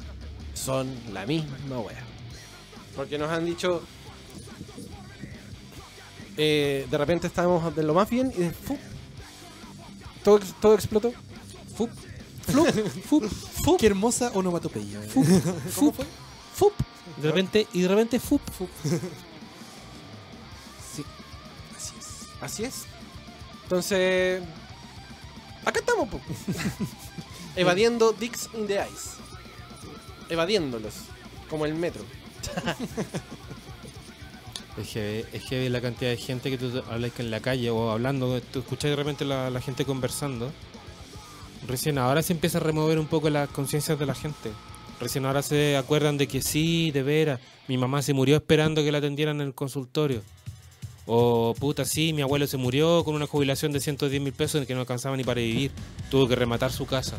son 0.54 0.94
la 1.12 1.24
misma 1.26 1.80
wea. 1.80 2.04
Porque 2.94 3.16
nos 3.18 3.30
han 3.30 3.46
dicho. 3.46 3.82
eh, 6.36 6.86
de 6.90 6.98
repente 6.98 7.26
estábamos 7.26 7.74
de 7.74 7.82
lo 7.82 7.94
más 7.94 8.08
bien 8.10 8.32
y 8.36 8.40
de 8.40 8.52
todo, 10.22 10.40
todo 10.60 10.74
explotó. 10.74 11.12
¡Fup! 11.76 11.90
¡Flup! 12.46 12.68
¡Fup! 13.08 13.24
Fup. 13.64 13.80
Qué 13.80 13.86
hermosa 13.86 14.30
onomatopeya. 14.34 15.00
¿Cómo 15.12 15.92
fue? 15.92 16.04
Fup. 16.54 16.74
De 17.20 17.28
repente, 17.28 17.66
y 17.72 17.82
de 17.82 17.88
repente, 17.88 18.20
fup, 18.20 18.40
fup. 18.50 18.70
Sí. 20.94 21.04
Así 21.76 21.94
es. 21.98 22.42
Así 22.42 22.64
es. 22.64 22.84
Entonces, 23.62 24.42
acá 25.64 25.80
estamos, 25.80 26.08
po. 26.08 26.20
evadiendo 27.56 28.12
dicks 28.12 28.48
in 28.54 28.66
the 28.66 28.74
eyes. 28.74 29.16
Evadiéndolos, 30.28 30.94
como 31.48 31.64
el 31.66 31.74
metro. 31.74 32.04
Es 34.78 34.88
que, 34.88 35.26
es 35.34 35.44
que 35.44 35.68
la 35.68 35.82
cantidad 35.82 36.10
de 36.10 36.16
gente 36.16 36.50
que 36.50 36.56
tú 36.56 36.82
hablas 36.90 37.12
en 37.18 37.30
la 37.30 37.40
calle 37.40 37.68
o 37.68 37.90
hablando, 37.90 38.40
tú 38.40 38.60
escuchas 38.60 38.90
de 38.90 38.96
repente 38.96 39.26
la, 39.26 39.50
la 39.50 39.60
gente 39.60 39.84
conversando. 39.84 40.50
Recién 41.68 41.98
ahora 41.98 42.22
se 42.22 42.32
empieza 42.32 42.58
a 42.58 42.60
remover 42.60 42.98
un 42.98 43.06
poco 43.06 43.30
las 43.30 43.48
conciencias 43.48 43.98
de 43.98 44.06
la 44.06 44.14
gente. 44.14 44.50
Recién 45.00 45.26
ahora 45.26 45.42
se 45.42 45.76
acuerdan 45.76 46.16
de 46.18 46.26
que 46.28 46.42
sí, 46.42 46.90
de 46.90 47.02
veras, 47.02 47.40
mi 47.68 47.76
mamá 47.78 48.02
se 48.02 48.12
murió 48.14 48.36
esperando 48.36 48.82
que 48.82 48.92
la 48.92 48.98
atendieran 48.98 49.40
en 49.40 49.48
el 49.48 49.54
consultorio. 49.54 50.22
O 51.06 51.54
puta, 51.58 51.84
sí, 51.84 52.12
mi 52.12 52.22
abuelo 52.22 52.46
se 52.46 52.56
murió 52.56 53.02
con 53.04 53.16
una 53.16 53.26
jubilación 53.26 53.72
de 53.72 53.80
110 53.80 54.22
mil 54.22 54.32
pesos 54.32 54.60
en 54.60 54.66
que 54.68 54.74
no 54.74 54.80
alcanzaba 54.80 55.16
ni 55.16 55.24
para 55.24 55.40
vivir. 55.40 55.72
Tuvo 56.10 56.28
que 56.28 56.36
rematar 56.36 56.70
su 56.70 56.86
casa. 56.86 57.18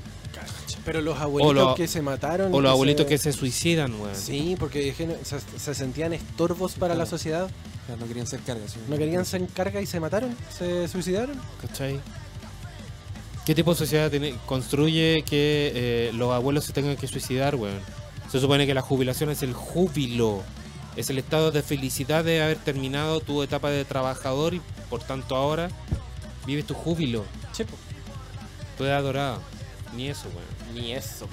Pero 0.86 1.02
los 1.02 1.18
abuelitos 1.20 1.76
que 1.76 1.88
se 1.88 2.02
mataron. 2.02 2.54
O 2.54 2.62
los 2.62 2.72
abuelitos 2.72 3.04
se- 3.06 3.10
que 3.10 3.18
se 3.18 3.34
suicidan, 3.34 3.94
weón. 4.00 4.16
Sí, 4.16 4.56
porque 4.60 4.94
se, 5.24 5.40
se 5.60 5.76
sentían 5.76 6.14
estorbos 6.14 6.74
para 6.76 6.96
la 6.96 7.06
sociedad. 7.06 7.50
No 8.00 8.06
querían 8.08 8.28
ser 8.28 8.40
cargas. 8.42 8.72
¿sí? 8.72 8.80
No 8.88 8.98
querían 8.98 9.26
ser 9.26 9.46
carga 9.48 9.82
y 9.82 9.86
se 9.86 10.00
mataron. 10.00 10.36
Se 10.58 10.88
suicidaron. 10.88 11.40
¿Cachai? 11.62 12.00
¿Qué 13.46 13.54
tipo 13.56 13.72
de 13.72 13.78
sociedad 13.78 14.10
tiene- 14.10 14.36
construye 14.46 15.24
que 15.28 15.72
eh, 15.76 16.12
los 16.14 16.32
abuelos 16.32 16.64
se 16.66 16.72
tengan 16.74 16.96
que 16.96 17.08
suicidar, 17.08 17.56
weón? 17.56 17.80
Se 18.32 18.40
supone 18.40 18.66
que 18.66 18.74
la 18.74 18.82
jubilación 18.82 19.30
es 19.30 19.44
el 19.44 19.54
júbilo, 19.54 20.42
es 20.96 21.10
el 21.10 21.18
estado 21.20 21.52
de 21.52 21.62
felicidad 21.62 22.24
de 22.24 22.42
haber 22.42 22.58
terminado 22.58 23.20
tu 23.20 23.44
etapa 23.44 23.70
de 23.70 23.84
trabajador 23.86 24.54
y 24.54 24.62
por 24.90 25.04
tanto 25.04 25.36
ahora 25.36 25.70
vives 26.46 26.66
tu 26.66 26.74
júbilo, 26.74 27.26
Che, 27.54 27.66
po. 27.66 27.76
tu 28.78 28.86
edad 28.86 29.04
dorada. 29.04 29.40
Ni 29.96 30.08
eso, 30.10 30.30
weón. 30.30 30.74
Ni 30.76 30.94
eso. 30.94 31.28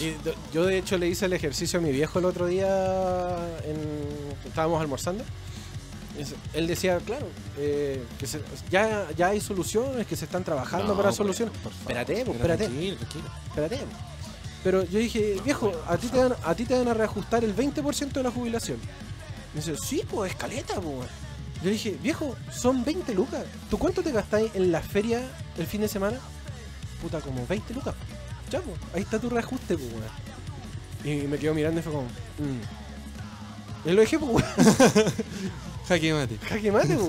Y 0.00 0.10
do- 0.24 0.34
yo 0.54 0.64
de 0.64 0.78
hecho 0.78 0.96
le 0.96 1.08
hice 1.08 1.26
el 1.26 1.34
ejercicio 1.34 1.78
a 1.78 1.82
mi 1.82 1.92
viejo 1.92 2.18
el 2.18 2.24
otro 2.24 2.46
día 2.46 3.36
en, 3.64 3.78
estábamos 4.48 4.80
almorzando. 4.80 5.22
Él 6.54 6.66
decía, 6.66 6.98
claro, 6.98 7.26
eh, 7.58 8.04
que 8.18 8.26
se- 8.26 8.40
ya, 8.70 9.08
ya 9.16 9.28
hay 9.28 9.40
soluciones, 9.40 10.06
que 10.06 10.16
se 10.16 10.24
están 10.24 10.44
trabajando 10.44 10.88
No, 10.88 10.96
para 10.96 11.12
soluciones. 11.12 11.54
Espérate, 11.80 12.20
espérate. 12.22 12.64
Espérate. 13.48 13.78
Pero 14.62 14.82
yo 14.84 14.98
dije, 14.98 15.40
viejo, 15.44 15.72
a 15.88 15.96
ti 15.96 16.08
te 16.08 16.18
van, 16.18 16.34
a 16.44 16.54
ti 16.54 16.64
te 16.64 16.76
van 16.76 16.88
a 16.88 16.94
reajustar 16.94 17.44
el 17.44 17.54
20% 17.54 18.12
de 18.12 18.22
la 18.22 18.30
jubilación. 18.30 18.78
Me 19.54 19.60
dice, 19.60 19.76
sí, 19.76 20.02
pues, 20.08 20.32
escaleta, 20.32 20.74
pues. 20.80 21.08
Yo 21.62 21.70
dije, 21.70 21.96
viejo, 22.02 22.36
son 22.52 22.84
20 22.84 23.14
lucas. 23.14 23.44
¿Tú 23.70 23.78
cuánto 23.78 24.02
te 24.02 24.12
gastáis 24.12 24.50
en 24.54 24.70
la 24.72 24.80
feria 24.80 25.20
el 25.58 25.66
fin 25.66 25.80
de 25.80 25.88
semana? 25.88 26.18
Puta, 27.02 27.20
como 27.20 27.46
20 27.46 27.72
lucas. 27.74 27.94
Ya, 28.50 28.60
pues, 28.60 28.76
ahí 28.94 29.02
está 29.02 29.18
tu 29.18 29.30
reajuste, 29.30 29.76
pues. 29.78 29.92
Y 31.04 31.26
me 31.26 31.38
quedó 31.38 31.54
mirando 31.54 31.80
y 31.80 31.82
fue 31.82 31.92
como, 31.92 32.04
mm. 32.06 33.88
Y 33.88 33.92
lo 33.92 34.00
dejé, 34.02 34.18
pues, 34.18 34.30
weón. 34.32 34.44
Jaque 35.90 36.12
mate. 36.14 36.38
Jaque 36.48 36.72
mate. 36.72 36.96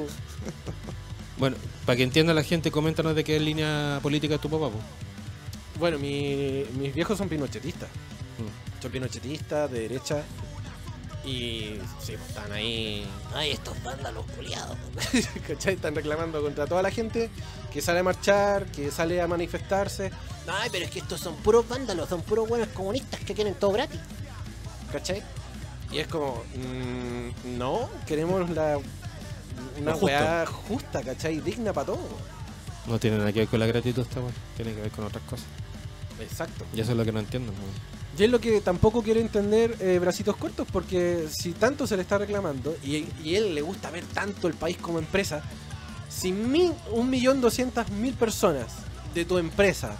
Bueno, 1.38 1.56
para 1.88 1.96
que 1.96 2.04
entienda 2.04 2.34
la 2.36 2.44
gente, 2.44 2.70
coméntanos 2.70 3.16
de 3.16 3.24
qué 3.24 3.40
línea 3.40 4.00
política 4.04 4.36
es 4.36 4.42
tu 4.42 4.50
papá, 4.50 4.70
po. 4.70 4.80
Bueno, 5.80 5.98
mi- 5.98 6.66
mis 6.78 6.94
viejos 6.94 7.18
son 7.18 7.28
pinochetistas. 7.30 7.90
Mm. 8.38 8.82
Son 8.82 8.92
pinochetistas, 8.92 9.72
de 9.72 9.80
derecha. 9.80 10.22
Y 11.26 11.78
sí, 12.00 12.14
pues, 12.18 12.30
están 12.30 12.52
ahí 12.52 13.08
Ay, 13.34 13.52
estos 13.52 13.82
vándalos 13.84 14.24
culiados. 14.36 14.78
¿Cachai? 15.48 15.76
Están 15.76 15.96
reclamando 15.96 16.42
contra 16.44 16.68
toda 16.68 16.84
la 16.84 16.92
gente 16.92 17.32
que 17.74 17.82
sale 17.82 18.00
a 18.00 18.04
marchar, 18.04 18.66
que 18.68 18.92
sale 18.92 19.20
a 19.22 19.28
manifestarse, 19.28 20.12
Ay, 20.48 20.70
pero 20.72 20.86
es 20.86 20.92
que 20.92 21.00
estos 21.00 21.22
son 21.22 21.36
puros 21.38 21.68
vándalos, 21.68 22.08
son 22.10 22.22
puros 22.22 22.48
buenos 22.48 22.68
comunistas 22.70 23.20
que 23.22 23.34
quieren 23.34 23.56
todo 23.56 23.72
gratis. 23.72 24.00
¿cachai? 24.92 25.24
Y 25.92 26.00
es 26.00 26.08
como, 26.08 26.44
mm, 26.56 27.58
no, 27.58 27.90
queremos 28.08 28.50
la, 28.52 28.80
una 29.80 29.96
weá 29.96 30.46
justa, 30.46 31.02
¿cachai? 31.04 31.40
Digna 31.42 31.74
para 31.74 31.88
todos. 31.88 32.00
No 32.88 32.98
tiene 33.00 33.18
nada 33.18 33.32
que 33.32 33.40
ver 33.40 33.48
con 33.48 33.60
la 33.60 33.66
gratitud 33.68 34.02
esta 34.02 34.20
weón. 34.20 34.34
Tiene 34.56 34.74
que 34.74 34.82
ver 34.82 34.92
con 34.92 35.06
otras 35.06 35.24
cosas. 35.26 35.46
Exacto. 36.20 36.66
Y 36.74 36.82
eso 36.82 36.92
es 36.92 36.98
lo 36.98 37.06
que 37.06 37.12
no 37.12 37.20
entiendo, 37.20 37.52
weón. 37.52 38.02
Y 38.18 38.24
es 38.24 38.30
lo 38.30 38.40
que 38.40 38.62
tampoco 38.62 39.02
quiere 39.02 39.22
entender 39.22 39.76
eh, 39.80 39.98
Bracitos 40.00 40.36
Cortos, 40.36 40.68
porque 40.72 41.28
si 41.32 41.54
tanto 41.54 41.88
se 41.88 41.96
le 41.96 42.04
está 42.04 42.18
reclamando, 42.18 42.76
y, 42.84 43.08
y 43.24 43.36
él 43.36 43.56
le 43.56 43.62
gusta 43.62 43.90
ver 43.90 44.04
tanto 44.06 44.48
el 44.48 44.54
país 44.54 44.78
como 44.78 45.00
empresa, 45.00 45.42
si 46.10 46.32
mil, 46.32 46.74
un 46.92 47.10
millón 47.10 47.42
doscientas 47.42 47.90
mil 47.90 48.14
personas 48.14 48.68
de 49.14 49.26
tu 49.26 49.38
empresa 49.38 49.98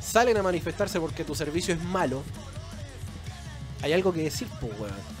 salen 0.00 0.36
a 0.36 0.42
manifestarse 0.42 1.00
porque 1.00 1.24
tu 1.24 1.34
servicio 1.34 1.74
es 1.74 1.82
malo, 1.82 2.22
hay 3.82 3.92
algo 3.92 4.12
que 4.12 4.22
decir, 4.22 4.46
pues, 4.60 4.72
weón. 4.78 5.13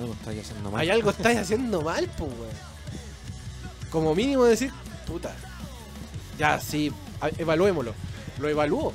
Algo 0.00 0.12
está 0.14 0.30
ahí 0.30 0.38
haciendo 0.40 0.70
mal. 0.70 0.80
Hay 0.80 0.90
algo 0.90 1.10
que 1.10 1.16
estáis 1.16 1.38
haciendo 1.38 1.82
mal, 1.82 2.08
pues, 2.16 2.30
weón. 2.32 2.70
Como 3.90 4.14
mínimo 4.14 4.44
decir, 4.44 4.72
puta, 5.06 5.34
ya 6.38 6.60
sí, 6.60 6.92
a- 7.20 7.28
evaluémoslo. 7.38 7.92
Lo 8.38 8.48
evaluó. 8.48 8.92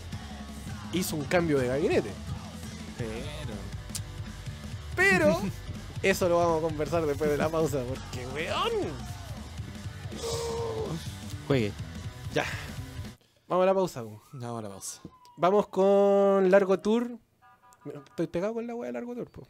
Hizo 0.94 1.15
un 1.15 1.26
cambio 1.26 1.60
de 1.60 1.68
gabinete. 1.68 2.12
Pero 4.96 5.41
eso 6.02 6.30
lo 6.30 6.38
vamos 6.38 6.60
a 6.60 6.62
conversar 6.68 7.06
después 7.06 7.30
de 7.30 7.38
la 7.38 7.50
pausa, 7.50 7.80
porque 7.88 8.26
weón. 8.34 8.72
Juegue. 11.48 11.72
Ya. 12.34 12.46
Vamos 13.48 13.63
a 13.63 13.65
la 13.68 13.74
pausa. 13.74 14.04
weón. 14.04 14.20
No, 14.34 14.48
ahora 14.48 14.70
vamos. 14.70 15.02
Vamos 15.38 15.68
con 15.68 16.50
Largo 16.50 16.80
Tour. 16.80 17.18
Estoy 18.08 18.28
pegado 18.28 18.54
con 18.54 18.65
la 18.67 18.76
wea 18.76 18.88
de 18.88 18.93
Largo 18.93 19.13
Tour, 19.15 19.30
po. 19.30 19.48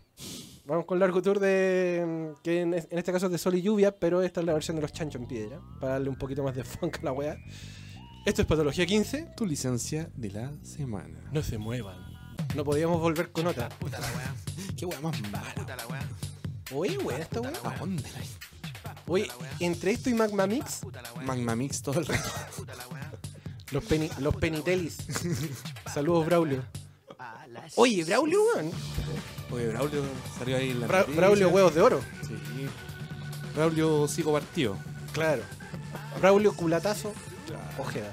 Vamos 0.65 0.85
con 0.85 0.99
Largo 0.99 1.21
Tour 1.21 1.39
de. 1.39 2.33
mm, 2.37 2.41
que 2.41 2.61
en, 2.61 2.73
en 2.73 2.97
este 2.97 3.11
caso 3.11 3.27
es 3.27 3.31
de 3.31 3.37
sol 3.37 3.55
y 3.55 3.61
lluvia, 3.61 3.95
pero 3.95 4.21
esta 4.21 4.39
es 4.41 4.45
la 4.45 4.53
versión 4.53 4.75
de 4.75 4.81
los 4.81 4.91
chanchos 4.91 5.21
en 5.21 5.27
piedra. 5.27 5.59
Para 5.79 5.93
darle 5.93 6.09
un 6.09 6.15
poquito 6.17 6.43
más 6.43 6.55
de 6.55 6.63
funk 6.63 6.99
a 6.99 7.03
la 7.03 7.11
wea. 7.11 7.37
Esto 8.25 8.41
es 8.41 8.47
Patología 8.47 8.85
15. 8.85 9.33
Tu 9.37 9.45
licencia 9.45 10.09
de 10.15 10.31
la 10.31 10.51
semana. 10.63 11.19
No 11.31 11.43
se 11.43 11.57
muevan. 11.57 11.97
No 12.55 12.63
podíamos 12.63 12.99
volver 12.99 13.31
con 13.31 13.47
otra. 13.47 13.69
Qué 14.77 14.85
wea 14.85 14.99
más 15.01 15.21
mala. 15.29 15.53
Oye, 16.73 16.97
wea, 16.97 17.19
esta 17.19 17.41
wea. 17.41 17.51
¿A 17.63 17.77
dónde 17.77 18.03
la 18.03 18.19
Oye, 19.07 19.27
entre 19.59 19.91
esto 19.91 20.09
y 20.09 20.15
Magma 20.15 20.47
Mix, 20.47 20.81
Magma 21.23 21.55
Mix 21.55 21.81
todo 21.83 21.99
el 21.99 22.07
rato. 22.07 22.27
los, 23.71 23.83
peni, 23.83 24.09
los 24.19 24.35
penitelis. 24.35 24.97
Saludos, 25.93 26.25
Braulio. 26.25 26.63
Oye, 27.75 28.03
Braulio, 28.03 28.39
weón. 28.55 28.71
Oye, 29.51 29.67
Braulio 29.67 30.03
salió 30.37 30.57
ahí 30.57 30.71
en 30.71 30.81
la 30.81 30.87
Bra- 30.87 30.99
noticia. 30.99 31.15
Braulio, 31.21 31.49
huevos 31.49 31.75
de 31.75 31.81
oro. 31.81 32.01
Sí. 32.27 32.35
Braulio 33.55 34.07
sigo 34.07 34.33
partido. 34.33 34.77
Claro. 35.13 35.43
Braulio, 36.19 36.53
culatazo, 36.55 37.13
ojeda. 37.79 38.11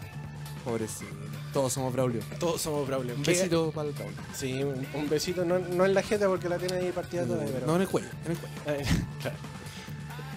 Pobrecito. 0.65 1.11
Todos 1.53 1.73
somos 1.73 1.93
Braulio. 1.93 2.23
Todos 2.39 2.61
somos 2.63 2.87
Braulio. 2.87 3.15
Un 3.15 3.23
¿Qué- 3.23 3.33
besito 3.33 3.71
para 3.73 3.89
el 3.89 3.95
Braulio. 3.95 4.17
Sí, 4.35 4.63
un, 4.63 4.87
un 4.95 5.09
besito, 5.09 5.45
no, 5.45 5.59
no 5.59 5.85
en 5.85 5.93
la 5.95 6.03
jeta 6.03 6.27
porque 6.29 6.49
la 6.49 6.59
tiene 6.59 6.77
ahí 6.77 6.93
partida 6.93 7.25
toda, 7.27 7.45
pero... 7.45 7.67
No, 7.67 7.77
en 7.77 7.83
el 7.83 7.89
cuello. 7.89 8.09
En 8.25 8.33
el 8.33 8.39
cuello. 8.39 8.55
Claro. 9.21 9.37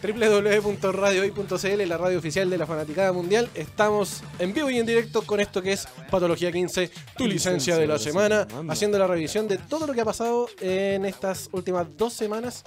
www.radiohoy.cl, 0.01 1.87
la 1.87 1.97
radio 1.97 2.19
oficial 2.19 2.49
de 2.49 2.57
la 2.57 2.65
fanaticada 2.65 3.11
mundial. 3.11 3.49
Estamos 3.55 4.23
en 4.39 4.53
vivo 4.53 4.69
y 4.69 4.79
en 4.79 4.85
directo 4.85 5.21
con 5.23 5.39
esto 5.39 5.61
que 5.61 5.73
es 5.73 5.87
Patología 6.09 6.51
15, 6.51 6.91
tu 7.17 7.27
licencia 7.27 7.77
de 7.77 7.87
la 7.87 7.99
semana, 7.99 8.47
haciendo 8.69 8.97
la 8.99 9.07
revisión 9.07 9.47
de 9.47 9.57
todo 9.57 9.87
lo 9.87 9.93
que 9.93 10.01
ha 10.01 10.05
pasado 10.05 10.47
en 10.61 11.05
estas 11.05 11.49
últimas 11.51 11.87
dos 11.97 12.13
semanas 12.13 12.63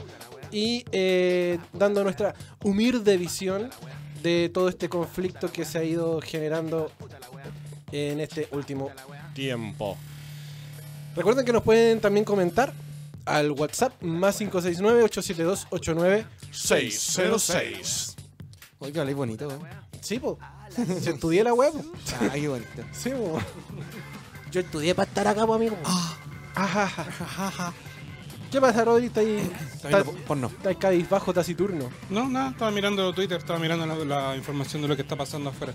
y 0.51 0.85
eh, 0.93 1.59
dando 1.73 2.03
nuestra 2.03 2.35
humilde 2.65 3.17
visión 3.17 3.71
de 4.23 4.51
todo 4.53 4.69
este 4.69 4.89
conflicto 4.89 5.51
que 5.53 5.65
se 5.65 5.79
ha 5.79 5.85
ido 5.85 6.21
generando 6.21 6.91
en 7.93 8.21
este 8.21 8.49
último 8.53 8.91
tiempo. 9.35 9.97
Recuerden 11.15 11.45
que 11.45 11.53
nos 11.53 11.63
pueden 11.63 12.01
también 12.01 12.25
comentar 12.25 12.73
al 13.25 13.51
WhatsApp 13.53 14.01
más 14.03 14.41
569-872-89-606. 16.53 18.15
Oiga, 18.81 19.01
hablé 19.03 19.15
bonito, 19.15 19.49
weón. 19.49 19.63
Sí, 20.01 20.19
po. 20.19 20.39
Se 21.01 21.11
estudié 21.11 21.43
la 21.45 21.55
web. 21.55 21.73
Ah, 22.21 22.31
qué 22.33 22.49
bonito. 22.49 22.83
Sí, 22.93 23.11
po. 23.11 23.39
Yo 24.51 24.61
estudié 24.61 24.95
para 24.95 25.09
estar 25.09 25.27
acá, 25.27 25.47
po, 25.47 25.55
amigo. 25.55 25.77
Ajá. 26.55 27.73
¿Qué 28.51 28.61
pasa, 28.61 28.85
Rodri? 28.85 29.07
¿Está 29.07 29.21
ahí, 29.21 29.51
Está 29.75 29.89
viendo 29.89 30.13
porno. 30.27 30.47
está 30.47 30.75
cabizbajo 30.75 31.35
taciturno? 31.35 31.91
No, 32.09 32.29
nada, 32.31 32.51
estaba 32.51 32.71
mirando 32.71 33.13
Twitter, 33.13 33.37
estaba 33.39 33.59
mirando 33.59 33.85
la, 33.87 33.95
la 34.31 34.37
información 34.37 34.81
de 34.83 34.89
lo 34.89 34.97
que 34.97 35.03
está 35.03 35.17
pasando 35.17 35.51
afuera. 35.51 35.75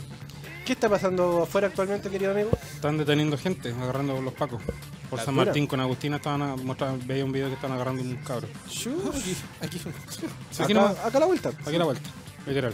¿Qué 0.65 0.73
está 0.73 0.87
pasando 0.89 1.43
afuera 1.43 1.67
actualmente, 1.67 2.09
querido 2.09 2.31
amigo? 2.31 2.49
Están 2.75 2.97
deteniendo 2.97 3.37
gente, 3.37 3.73
agarrando 3.73 4.21
los 4.21 4.33
pacos. 4.33 4.61
Por 5.09 5.19
San 5.19 5.33
dura. 5.35 5.45
Martín 5.47 5.67
con 5.67 5.79
Agustina 5.81 6.15
estaban 6.17 6.41
a- 6.41 6.55
mostraba- 6.55 6.97
veía 7.05 7.25
un 7.25 7.31
video 7.33 7.49
que 7.49 7.55
están 7.55 7.71
agarrando 7.73 8.01
un 8.01 8.15
cabro. 8.17 8.47
Aquí, 8.65 9.35
aquí. 9.61 9.79
Sí, 9.79 10.63
aquí, 10.63 10.73
acá, 10.73 10.95
a 11.13 11.19
la 11.19 11.25
vuelta. 11.25 11.49
aquí 11.49 11.75
a 11.75 11.79
la 11.79 11.85
vuelta, 11.85 12.09
literal. 12.47 12.73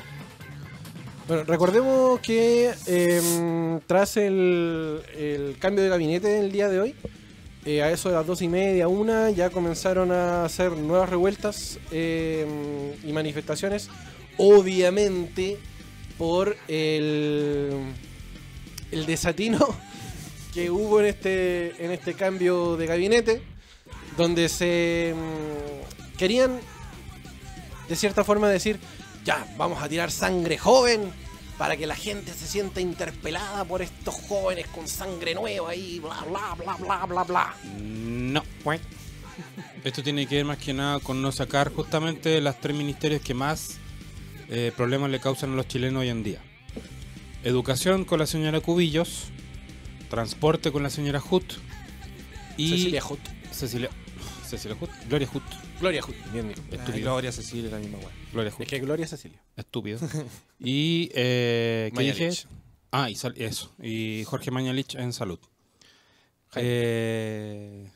Bueno, 1.27 1.43
recordemos 1.45 2.19
que 2.21 2.71
eh, 2.87 3.79
tras 3.87 4.17
el, 4.17 5.01
el 5.17 5.57
cambio 5.59 5.83
de 5.83 5.89
gabinete 5.89 6.39
el 6.39 6.51
día 6.51 6.69
de 6.69 6.79
hoy, 6.79 6.95
eh, 7.65 7.81
a 7.83 7.91
eso 7.91 8.09
de 8.09 8.15
las 8.15 8.25
dos 8.25 8.41
y 8.43 8.47
media, 8.47 8.87
una, 8.87 9.29
ya 9.31 9.49
comenzaron 9.49 10.11
a 10.11 10.45
hacer 10.45 10.71
nuevas 10.73 11.09
revueltas 11.09 11.79
eh, 11.91 12.95
y 13.03 13.11
manifestaciones, 13.13 13.89
obviamente 14.37 15.57
por 16.19 16.55
el, 16.67 17.71
el 18.91 19.05
desatino 19.07 19.57
que 20.53 20.69
hubo 20.69 20.99
en 20.99 21.07
este, 21.07 21.83
en 21.83 21.91
este 21.91 22.13
cambio 22.13 22.77
de 22.77 22.85
gabinete, 22.85 23.41
donde 24.17 24.49
se 24.49 25.15
mm, 25.15 26.17
querían 26.17 26.59
de 27.87 27.95
cierta 27.95 28.23
forma 28.23 28.49
decir, 28.49 28.79
ya, 29.25 29.47
vamos 29.57 29.81
a 29.81 29.89
tirar 29.89 30.11
sangre 30.11 30.57
joven 30.57 31.11
para 31.57 31.75
que 31.75 31.87
la 31.87 31.95
gente 31.95 32.33
se 32.33 32.47
sienta 32.47 32.79
interpelada 32.81 33.65
por 33.65 33.81
estos 33.81 34.13
jóvenes 34.15 34.67
con 34.67 34.87
sangre 34.87 35.33
nueva 35.33 35.73
y 35.73 35.99
bla, 35.99 36.23
bla, 36.27 36.55
bla, 36.55 36.75
bla, 36.75 37.05
bla, 37.05 37.23
bla. 37.23 37.55
No, 37.77 38.43
pues. 38.63 38.81
Esto 39.83 40.03
tiene 40.03 40.27
que 40.27 40.35
ver 40.35 40.45
más 40.45 40.57
que 40.57 40.73
nada 40.73 40.99
con 40.99 41.21
no 41.21 41.31
sacar 41.31 41.73
justamente 41.73 42.39
las 42.41 42.59
tres 42.59 42.75
ministerios 42.75 43.21
que 43.21 43.33
más 43.33 43.77
eh, 44.49 44.71
problemas 44.75 45.09
le 45.11 45.19
causan 45.19 45.53
a 45.53 45.55
los 45.55 45.67
chilenos 45.67 46.01
hoy 46.01 46.09
en 46.09 46.23
día. 46.23 46.41
Educación 47.43 48.03
con 48.05 48.19
la 48.19 48.25
señora 48.25 48.59
Cubillos, 48.59 49.25
transporte 50.09 50.71
con 50.71 50.83
la 50.83 50.89
señora 50.89 51.21
Hut 51.29 51.53
y 52.57 52.69
Cecilia 52.71 53.03
Hut. 53.07 53.19
Cecilia, 53.51 53.89
Cecilia 54.45 54.77
Hut, 54.79 54.89
Gloria 55.07 55.29
Hut, 55.33 55.43
Gloria 55.79 56.01
Hut, 56.05 56.15
bien 56.33 56.51
estúpido, 56.51 56.99
Gloria 57.11 57.31
Cecilia, 57.31 57.69
la 57.71 57.79
misma 57.79 57.97
weá. 57.99 58.09
Gloria 58.33 58.51
Hut, 58.51 58.61
Es 58.61 58.67
que 58.67 58.79
Gloria 58.79 59.07
Cecilia. 59.07 59.41
estúpido. 59.55 59.99
Y 60.59 61.09
eh, 61.13 61.91
¿qué 61.95 62.03
dije? 62.03 62.25
Mañalich. 62.25 62.47
Ah, 62.91 63.09
y 63.09 63.13
eso. 63.43 63.73
Y 63.81 64.23
Jorge 64.25 64.51
Mañalich 64.51 64.95
en 64.95 65.13
salud. 65.13 65.39
Eh, 66.55 67.87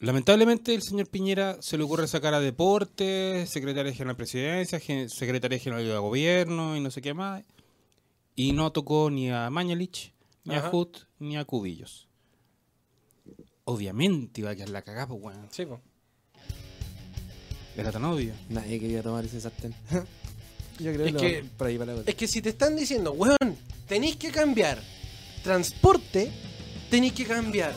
lamentablemente 0.00 0.74
el 0.74 0.82
señor 0.82 1.08
Piñera 1.08 1.56
se 1.60 1.76
le 1.78 1.84
ocurre 1.84 2.06
sacar 2.08 2.34
a 2.34 2.40
Deportes, 2.40 3.48
Secretaria 3.50 3.92
General 3.92 4.14
de 4.14 4.18
Presidencia, 4.18 4.80
Secretaria 5.08 5.58
General 5.58 5.84
de 5.86 5.96
Gobierno 5.98 6.76
y 6.76 6.80
no 6.80 6.90
sé 6.90 7.00
qué 7.02 7.14
más. 7.14 7.44
Y 8.36 8.52
no 8.52 8.70
tocó 8.72 9.10
ni 9.10 9.30
a 9.30 9.50
Mañalich, 9.50 10.12
ni 10.44 10.54
Ajá. 10.54 10.68
a 10.68 10.70
Hut, 10.74 10.98
ni 11.18 11.36
a 11.36 11.44
Cubillos. 11.44 12.06
Obviamente 13.64 14.40
iba 14.40 14.50
a 14.50 14.54
quedar 14.54 14.70
la 14.70 14.82
cagada, 14.82 15.08
pues, 15.08 15.20
weón. 15.22 15.48
Sí, 15.50 15.66
po. 15.66 15.80
Era 17.76 17.92
tan 17.92 18.04
obvio. 18.04 18.32
Nadie 18.48 18.80
quería 18.80 19.02
tomar 19.02 19.24
ese 19.24 19.40
sartén. 19.40 19.74
Yo 20.78 20.92
creo 20.92 21.06
Es 21.06 21.12
lo- 21.12 21.20
que- 21.20 21.44
por 21.56 21.66
ahí 21.66 21.76
va 21.76 21.84
la 21.86 21.94
cosa. 21.94 22.08
Es 22.10 22.14
que 22.16 22.26
si 22.28 22.40
te 22.40 22.50
están 22.50 22.76
diciendo, 22.76 23.12
weón, 23.12 23.56
tenéis 23.88 24.16
que 24.16 24.30
cambiar 24.30 24.80
transporte, 25.42 26.30
tenéis 26.90 27.12
que 27.12 27.24
cambiar 27.24 27.74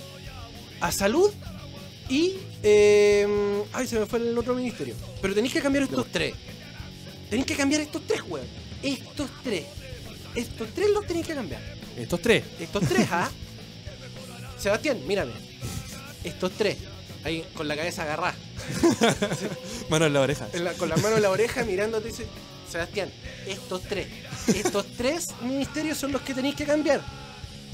a 0.79 0.91
salud 0.91 1.31
y. 2.11 2.37
eh, 2.63 3.63
ay, 3.73 3.87
se 3.87 3.99
me 3.99 4.05
fue 4.05 4.19
el 4.19 4.37
otro 4.37 4.53
ministerio. 4.53 4.95
Pero 5.21 5.33
tenéis 5.33 5.53
que 5.53 5.61
cambiar 5.61 5.83
estos 5.85 6.05
tres. 6.11 6.33
Tenéis 7.29 7.47
que 7.47 7.55
cambiar 7.55 7.81
estos 7.81 8.01
tres, 8.05 8.21
weón. 8.27 8.45
Estos 8.83 9.29
tres. 9.43 9.65
Estos 10.35 10.67
tres 10.73 10.89
los 10.91 11.05
tenéis 11.07 11.27
que 11.27 11.33
cambiar. 11.35 11.61
Estos 11.97 12.21
tres. 12.21 12.43
Estos 12.59 12.83
tres, 12.87 13.07
¿ah? 13.11 13.29
Sebastián, 14.57 14.99
mírame. 15.07 15.31
Estos 16.23 16.51
tres. 16.53 16.77
Ahí 17.23 17.45
con 17.53 17.67
la 17.67 17.75
cabeza 17.75 18.03
agarrada. 18.03 18.35
Mano 19.89 20.05
en 20.07 20.13
la 20.13 20.21
oreja. 20.21 20.47
en 20.53 20.63
la- 20.63 20.73
con 20.73 20.89
la 20.89 20.97
mano 20.97 21.15
en 21.17 21.21
la 21.21 21.29
oreja 21.29 21.63
mirándote 21.63 22.07
y 22.07 22.11
dice, 22.11 22.25
Sebastián, 22.71 23.11
estos 23.47 23.81
tres, 23.83 24.07
estos 24.55 24.85
tres 24.97 25.27
ministerios 25.41 25.97
son 25.97 26.11
los 26.13 26.21
que 26.21 26.33
tenéis 26.33 26.55
que 26.55 26.65
cambiar. 26.65 27.01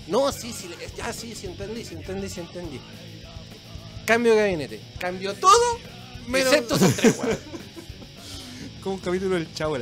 No, 0.08 0.32
sí, 0.32 0.54
sí, 0.54 0.70
ya 0.98 1.12
sí, 1.14 1.34
sí 1.36 1.48
entendí, 1.48 1.84
sí 1.86 1.96
entendí, 1.96 2.30
sí 2.30 2.40
entendí. 2.40 2.80
Cambio 4.08 4.34
de 4.36 4.40
gabinete. 4.40 4.82
Cambio 5.00 5.34
todo, 5.36 5.80
Menos- 6.28 6.48
excepto 6.54 6.76
esos 6.78 6.96
tres, 6.96 7.18
weón. 7.20 7.38
Como 8.82 8.96
un 8.96 9.02
capítulo 9.02 9.36
del 9.36 9.54
Chavo. 9.54 9.78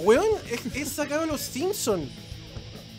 Weón, 0.00 0.24
es, 0.50 0.74
es 0.74 0.88
sacado 0.88 1.20
de 1.20 1.26
los 1.26 1.42
Simpsons. 1.42 2.08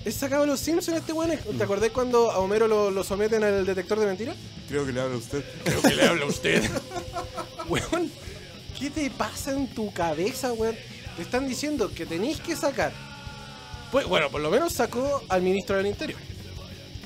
Es 0.05 0.13
sacado 0.13 0.41
de 0.41 0.47
los 0.49 0.60
Simpsons 0.60 0.99
este 0.99 1.13
weón. 1.13 1.36
¿Te 1.58 1.63
acordás 1.63 1.89
cuando 1.89 2.29
a 2.31 2.38
Homero 2.38 2.67
lo, 2.67 2.91
lo 2.91 3.03
someten 3.03 3.43
al 3.43 3.65
detector 3.65 3.99
de 3.99 4.05
mentiras? 4.05 4.38
Creo 4.69 4.86
que 4.86 4.91
le 4.93 5.01
habla 5.01 5.15
a 5.15 5.17
usted. 5.17 5.43
Creo 5.63 5.81
que 5.81 5.95
le 5.95 6.08
habla 6.08 6.25
a 6.25 6.27
usted. 6.27 6.63
weón, 7.67 8.12
¿qué 8.79 8.91
te 8.91 9.10
pasa 9.10 9.51
en 9.51 9.67
tu 9.73 9.91
cabeza, 9.91 10.53
weón? 10.53 10.75
Te 11.15 11.23
están 11.23 11.47
diciendo 11.47 11.91
que 11.91 12.05
tenéis 12.05 12.39
que 12.39 12.55
sacar. 12.55 12.93
Pues, 13.91 14.05
bueno, 14.05 14.29
por 14.29 14.41
lo 14.41 14.51
menos 14.51 14.73
sacó 14.73 15.23
al 15.27 15.41
ministro 15.41 15.77
del 15.77 15.88
Interior. 15.88 16.19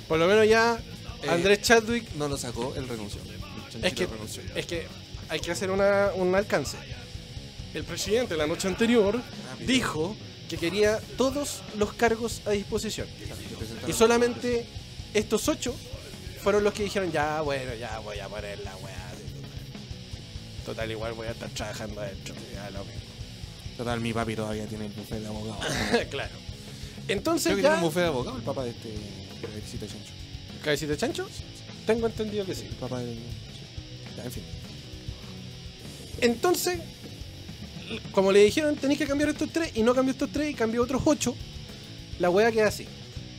Por 0.10 0.20
lo 0.20 0.28
menos 0.28 0.46
ya 0.48 0.78
Eh, 1.24 1.30
Andrés 1.30 1.62
Chadwick. 1.62 2.14
No 2.16 2.28
lo 2.28 2.38
sacó, 2.38 2.74
él 2.76 2.88
renunció. 2.88 3.20
Es 3.82 3.94
que, 3.94 4.08
renunció. 4.08 4.42
es 4.56 4.66
que 4.66 4.88
hay 5.30 5.40
que 5.40 5.52
hacer 5.52 5.70
una- 5.72 6.12
un 6.16 6.34
alcance. 6.36 6.78
El 7.74 7.84
presidente 7.84 8.36
la 8.36 8.48
noche 8.48 8.68
anterior 8.68 9.22
dijo 9.66 10.16
que 10.50 10.58
quería 10.58 11.00
todos 11.18 11.62
los 11.78 11.94
cargos 11.94 12.42
a 12.46 12.52
disposición. 12.52 13.08
Y 13.88 13.94
solamente 13.94 14.66
estos 15.14 15.48
ocho 15.48 15.76
fueron 16.44 16.64
los 16.64 16.74
que 16.74 16.84
dijeron, 16.84 17.12
ya, 17.12 17.42
bueno, 17.42 17.76
ya 17.76 18.00
voy 18.00 18.18
a 18.20 18.28
poner 18.28 18.60
la 18.60 18.76
weá. 18.78 19.06
Total, 20.66 20.90
igual 20.90 21.14
voy 21.14 21.28
a 21.28 21.32
estar 21.32 21.50
trabajando 21.50 22.02
adentro. 22.02 22.36
Ya 22.54 22.70
lo 22.72 22.84
mismo. 22.86 23.02
Total, 23.78 24.00
mi 24.02 24.14
papi 24.14 24.36
todavía 24.36 24.66
tiene 24.68 24.88
el 24.88 24.92
bufete 24.92 25.22
de 25.22 25.28
abogado. 25.28 25.60
claro. 26.10 26.32
Creo 27.06 27.18
Entonces 27.18 27.56
que 27.56 27.62
tiene 27.62 27.76
un 27.76 27.82
bufete 27.82 28.02
de 28.02 28.08
abogado 28.08 28.38
el 28.38 28.44
papá 28.44 28.64
de 28.64 28.72
este 28.72 28.90
de. 28.90 30.19
¿Cabecita 30.64 30.92
de 30.92 30.98
chancho? 30.98 31.28
Tengo 31.86 32.08
entendido 32.08 32.46
que 32.46 32.56
sí. 32.56 32.66
Papá 32.80 33.00
del. 33.00 33.18
Ya, 34.18 34.26
en 34.26 34.32
fin. 34.32 34.44
Entonces, 36.22 36.80
como 38.12 38.32
le 38.32 38.44
dijeron, 38.44 38.76
tenéis 38.76 39.00
que 39.00 39.08
cambiar 39.08 39.30
estos 39.30 39.50
tres 39.52 39.72
y 39.76 39.84
no 39.84 39.94
cambió 39.96 40.12
estos 40.12 40.30
tres 40.32 40.52
y 40.52 40.54
cambió 40.54 40.84
otros 40.84 41.02
ocho, 41.06 41.36
la 42.20 42.30
wea 42.30 42.52
queda 42.52 42.68
así. 42.68 42.86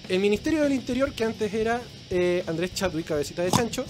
El 0.09 0.19
Ministerio 0.21 0.63
del 0.63 0.73
Interior, 0.73 1.13
que 1.13 1.25
antes 1.25 1.53
era 1.55 1.81
eh, 2.11 2.43
Andrés 2.47 2.75
Chadwick, 2.75 3.07
cabecita 3.07 3.43
de 3.43 3.51
chancho, 3.53 3.85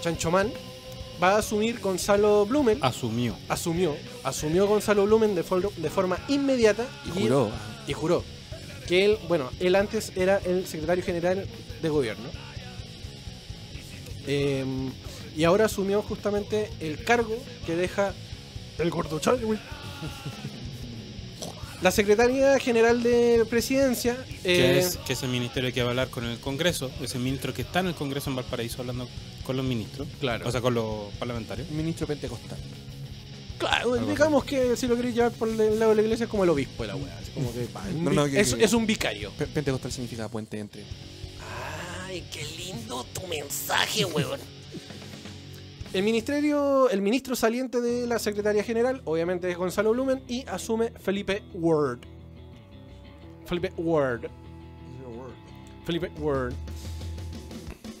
Chanchomán, 0.00 0.50
va 1.22 1.34
a 1.34 1.38
asumir 1.38 1.78
Gonzalo 1.80 2.46
Blumen. 2.46 2.78
Asumió. 2.80 3.36
Asumió, 3.48 3.96
asumió 4.24 4.66
Gonzalo 4.66 5.04
Blumen 5.04 5.34
de, 5.34 5.42
for- 5.42 5.72
de 5.74 5.90
forma 5.90 6.18
inmediata 6.28 6.86
Y 7.06 7.10
juró. 7.20 7.50
y 7.86 7.92
juró 7.92 8.24
que 8.88 9.04
él, 9.04 9.18
bueno, 9.28 9.48
él 9.60 9.76
antes 9.76 10.12
era 10.16 10.38
el 10.38 10.66
secretario 10.66 11.04
general 11.04 11.46
de 11.82 11.88
gobierno. 11.88 12.28
Eh, 14.26 14.64
y 15.36 15.44
ahora 15.44 15.64
asumió 15.66 16.02
justamente 16.02 16.70
el 16.80 17.02
cargo 17.04 17.36
que 17.66 17.74
deja 17.76 18.14
el 18.78 18.90
gordo. 18.90 19.20
La 21.82 21.90
Secretaría 21.90 22.56
General 22.60 23.02
de 23.02 23.44
Presidencia. 23.50 24.16
que, 24.44 24.76
eh, 24.76 24.78
es, 24.78 24.98
que 24.98 25.14
es 25.14 25.22
el 25.24 25.30
ministerio 25.30 25.72
que 25.72 25.82
va 25.82 25.88
a 25.88 25.90
hablar 25.90 26.08
con 26.10 26.24
el 26.24 26.38
Congreso, 26.38 26.90
es 27.02 27.14
el 27.16 27.22
ministro 27.22 27.52
que 27.52 27.62
está 27.62 27.80
en 27.80 27.88
el 27.88 27.94
Congreso 27.94 28.30
en 28.30 28.36
Valparaíso 28.36 28.80
hablando 28.82 29.08
con 29.42 29.56
los 29.56 29.64
ministros, 29.66 30.06
Claro. 30.20 30.48
o 30.48 30.52
sea, 30.52 30.60
con 30.60 30.74
los 30.74 31.12
parlamentarios. 31.18 31.68
Ministro 31.70 32.06
Pentecostal. 32.06 32.58
Claro, 33.58 33.94
Algo 33.94 34.06
digamos 34.06 34.44
que 34.44 34.76
si 34.76 34.86
lo 34.86 34.94
queréis 34.96 35.14
llevar 35.16 35.32
por 35.32 35.48
el 35.48 35.78
lado 35.78 35.90
de 35.90 35.96
la 35.96 36.02
iglesia 36.02 36.24
es 36.24 36.30
como 36.30 36.44
el 36.44 36.50
obispo 36.50 36.82
de 36.84 36.88
la 36.88 36.96
weá. 36.96 37.18
así 37.18 37.30
como 37.32 37.52
que, 37.52 37.60
pa, 37.72 37.82
un 37.92 38.04
No, 38.04 38.10
vi- 38.10 38.16
no, 38.16 38.24
que- 38.26 38.40
es, 38.40 38.54
que- 38.54 38.64
es 38.64 38.72
un 38.72 38.86
vicario. 38.86 39.32
Pe- 39.36 39.46
Pentecostal 39.48 39.90
significa 39.90 40.28
puente 40.28 40.58
entre. 40.60 40.82
Qué 42.20 42.44
lindo 42.58 43.04
tu 43.14 43.26
mensaje, 43.26 44.04
weón. 44.04 44.38
El 45.94 46.02
ministerio, 46.02 46.88
el 46.88 47.02
ministro 47.02 47.36
saliente 47.36 47.82
de 47.82 48.06
la 48.06 48.18
Secretaría 48.18 48.64
General, 48.64 49.02
obviamente 49.04 49.50
es 49.50 49.58
Gonzalo 49.58 49.90
Blumen, 49.92 50.22
y 50.26 50.42
asume 50.48 50.90
Felipe 50.98 51.42
Ward. 51.52 51.98
Felipe 53.44 53.72
Ward. 53.76 54.30
Felipe 55.84 56.10
Ward. 56.18 56.54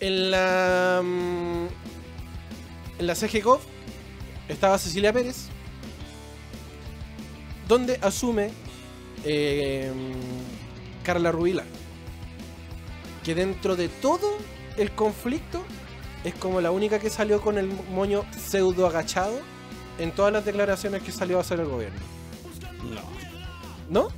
En 0.00 0.30
la. 0.30 1.02
mm, 1.04 1.66
En 3.00 3.06
la 3.06 3.14
CGCOF 3.14 3.62
estaba 4.48 4.78
Cecilia 4.78 5.12
Pérez, 5.12 5.48
donde 7.68 7.98
asume 8.00 8.52
eh, 9.24 9.92
Carla 11.02 11.30
Rubila. 11.30 11.64
Que 13.24 13.34
dentro 13.34 13.76
de 13.76 13.88
todo 13.88 14.36
el 14.76 14.90
conflicto 14.92 15.62
es 16.24 16.34
como 16.34 16.60
la 16.60 16.70
única 16.70 16.98
que 16.98 17.10
salió 17.10 17.40
con 17.40 17.58
el 17.58 17.68
moño 17.92 18.24
pseudo 18.48 18.86
agachado 18.86 19.38
en 19.98 20.12
todas 20.12 20.32
las 20.32 20.44
declaraciones 20.44 21.02
que 21.02 21.12
salió 21.12 21.38
a 21.38 21.42
hacer 21.42 21.60
el 21.60 21.66
gobierno. 21.66 21.98
No. 23.90 24.02
¿No? 24.02 24.08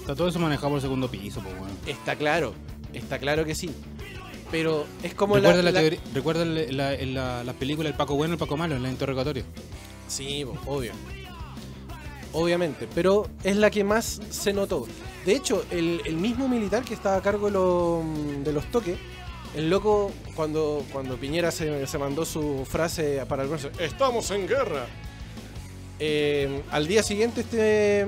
Está 0.00 0.14
todo 0.14 0.28
eso 0.28 0.38
manejado 0.38 0.68
por 0.70 0.76
el 0.78 0.82
segundo 0.82 1.10
piso, 1.10 1.40
pues, 1.40 1.54
weón. 1.54 1.70
Está 1.86 2.16
claro, 2.16 2.52
está 2.92 3.18
claro 3.18 3.44
que 3.44 3.54
sí. 3.54 3.70
Pero 4.50 4.86
es 5.02 5.14
como 5.14 5.34
¿Recuerda, 5.36 5.58
la, 5.58 5.62
la, 5.64 5.72
la- 5.72 5.80
teoría- 5.80 6.00
¿recuerda 6.14 6.44
la, 6.44 6.92
la, 7.04 7.44
la 7.44 7.52
película 7.54 7.88
El 7.88 7.94
Paco 7.96 8.14
Bueno 8.14 8.32
y 8.32 8.34
el 8.34 8.38
Paco 8.38 8.56
Malo 8.56 8.76
en 8.76 8.84
el 8.84 8.90
interrogatorio? 8.90 9.44
Sí, 10.08 10.44
obvio. 10.66 10.92
Obviamente, 12.34 12.88
pero 12.94 13.28
es 13.42 13.56
la 13.56 13.70
que 13.70 13.84
más 13.84 14.20
se 14.30 14.52
notó. 14.52 14.86
De 15.24 15.34
hecho, 15.34 15.64
el, 15.70 16.02
el 16.04 16.16
mismo 16.16 16.48
militar 16.48 16.82
que 16.84 16.92
estaba 16.94 17.16
a 17.16 17.22
cargo 17.22 17.46
de, 17.46 17.52
lo- 17.52 18.02
de 18.44 18.52
los 18.52 18.70
toques, 18.70 18.98
el 19.56 19.70
loco, 19.70 20.10
cuando, 20.34 20.84
cuando 20.92 21.16
Piñera 21.16 21.50
se, 21.50 21.86
se 21.86 21.96
mandó 21.98 22.24
su 22.24 22.66
frase 22.68 23.24
para 23.28 23.42
el 23.44 23.48
bronce, 23.48 23.70
¡Estamos 23.78 24.30
en 24.32 24.46
guerra! 24.48 24.86
Eh, 26.00 26.62
al 26.72 26.88
día 26.88 27.02
siguiente 27.04 27.42
este, 27.42 28.04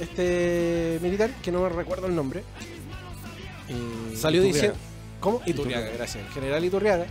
este 0.00 0.98
militar, 1.02 1.30
que 1.42 1.52
no 1.52 1.60
me 1.62 1.68
recuerdo 1.68 2.06
el 2.06 2.14
nombre, 2.14 2.42
Eh, 3.68 4.16
salió 4.16 4.42
diciendo... 4.42 4.76
¿Cómo? 5.20 5.42
Iturriaga, 5.44 5.90
gracias. 5.90 6.24
El 6.26 6.32
general 6.32 6.64
Iturriaga. 6.64 7.06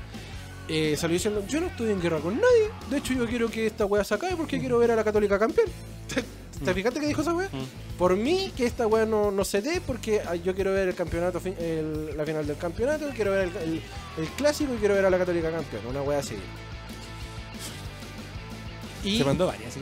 Eh, 0.70 0.96
salió 0.98 1.16
diciendo, 1.16 1.44
yo 1.48 1.60
no 1.60 1.68
estoy 1.68 1.90
en 1.92 2.00
guerra 2.02 2.20
con 2.20 2.36
nadie. 2.36 2.70
De 2.90 2.98
hecho, 3.00 3.14
yo 3.14 3.26
quiero 3.28 3.50
que 3.50 3.66
esta 3.68 3.86
wea 3.86 4.04
se 4.04 4.14
acabe 4.14 4.36
porque 4.36 4.60
quiero 4.60 4.78
ver 4.78 4.92
a 4.92 4.96
la 4.96 5.04
católica 5.04 5.38
campeón. 5.40 5.68
¿Te, 6.14 6.24
te 6.66 6.74
fijaste 6.74 7.00
que 7.00 7.08
dijo 7.08 7.22
esa 7.22 7.34
wea? 7.34 7.48
Mm. 7.52 7.98
Por 7.98 8.16
mí, 8.16 8.52
que 8.56 8.66
esta 8.66 8.86
wea 8.88 9.06
no, 9.06 9.32
no 9.32 9.44
se 9.46 9.62
dé 9.62 9.82
porque 9.86 10.22
ah, 10.26 10.36
yo 10.36 10.54
quiero 10.56 10.72
ver 10.74 10.88
el 10.90 10.96
campeonato, 10.96 11.42
el- 11.46 12.16
la 12.16 12.26
final 12.26 12.46
del 12.48 12.58
campeonato, 12.58 13.10
quiero 13.16 13.32
ver 13.32 13.50
el, 13.50 13.58
el- 13.58 13.82
el 14.18 14.28
clásico 14.38 14.74
y 14.74 14.78
quiero 14.78 14.94
ver 14.96 15.06
a 15.06 15.10
la 15.10 15.18
católica 15.18 15.52
campeón. 15.52 15.86
Una 15.88 16.02
wea 16.02 16.20
así. 16.20 16.36
Y 19.04 19.18
Se 19.18 19.24
mandó 19.24 19.48
varias. 19.48 19.74
¿sí? 19.74 19.80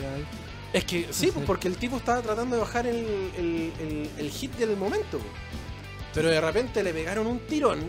es 0.74 0.84
que 0.86 1.08
sí, 1.12 1.32
pues, 1.34 1.46
porque 1.46 1.68
el 1.68 1.78
tipo 1.78 1.98
estaba 1.98 2.22
tratando 2.22 2.56
de 2.56 2.62
bajar 2.62 2.86
el, 2.88 2.98
el- 3.38 3.72
el- 3.80 4.10
el 4.18 4.30
hit 4.30 4.54
del 4.56 4.76
momento. 4.78 5.18
pues. 5.18 5.32
Pero 6.14 6.30
de 6.30 6.40
repente 6.42 6.84
le 6.84 6.94
pegaron 6.94 7.28
un 7.28 7.40
tirón 7.40 7.80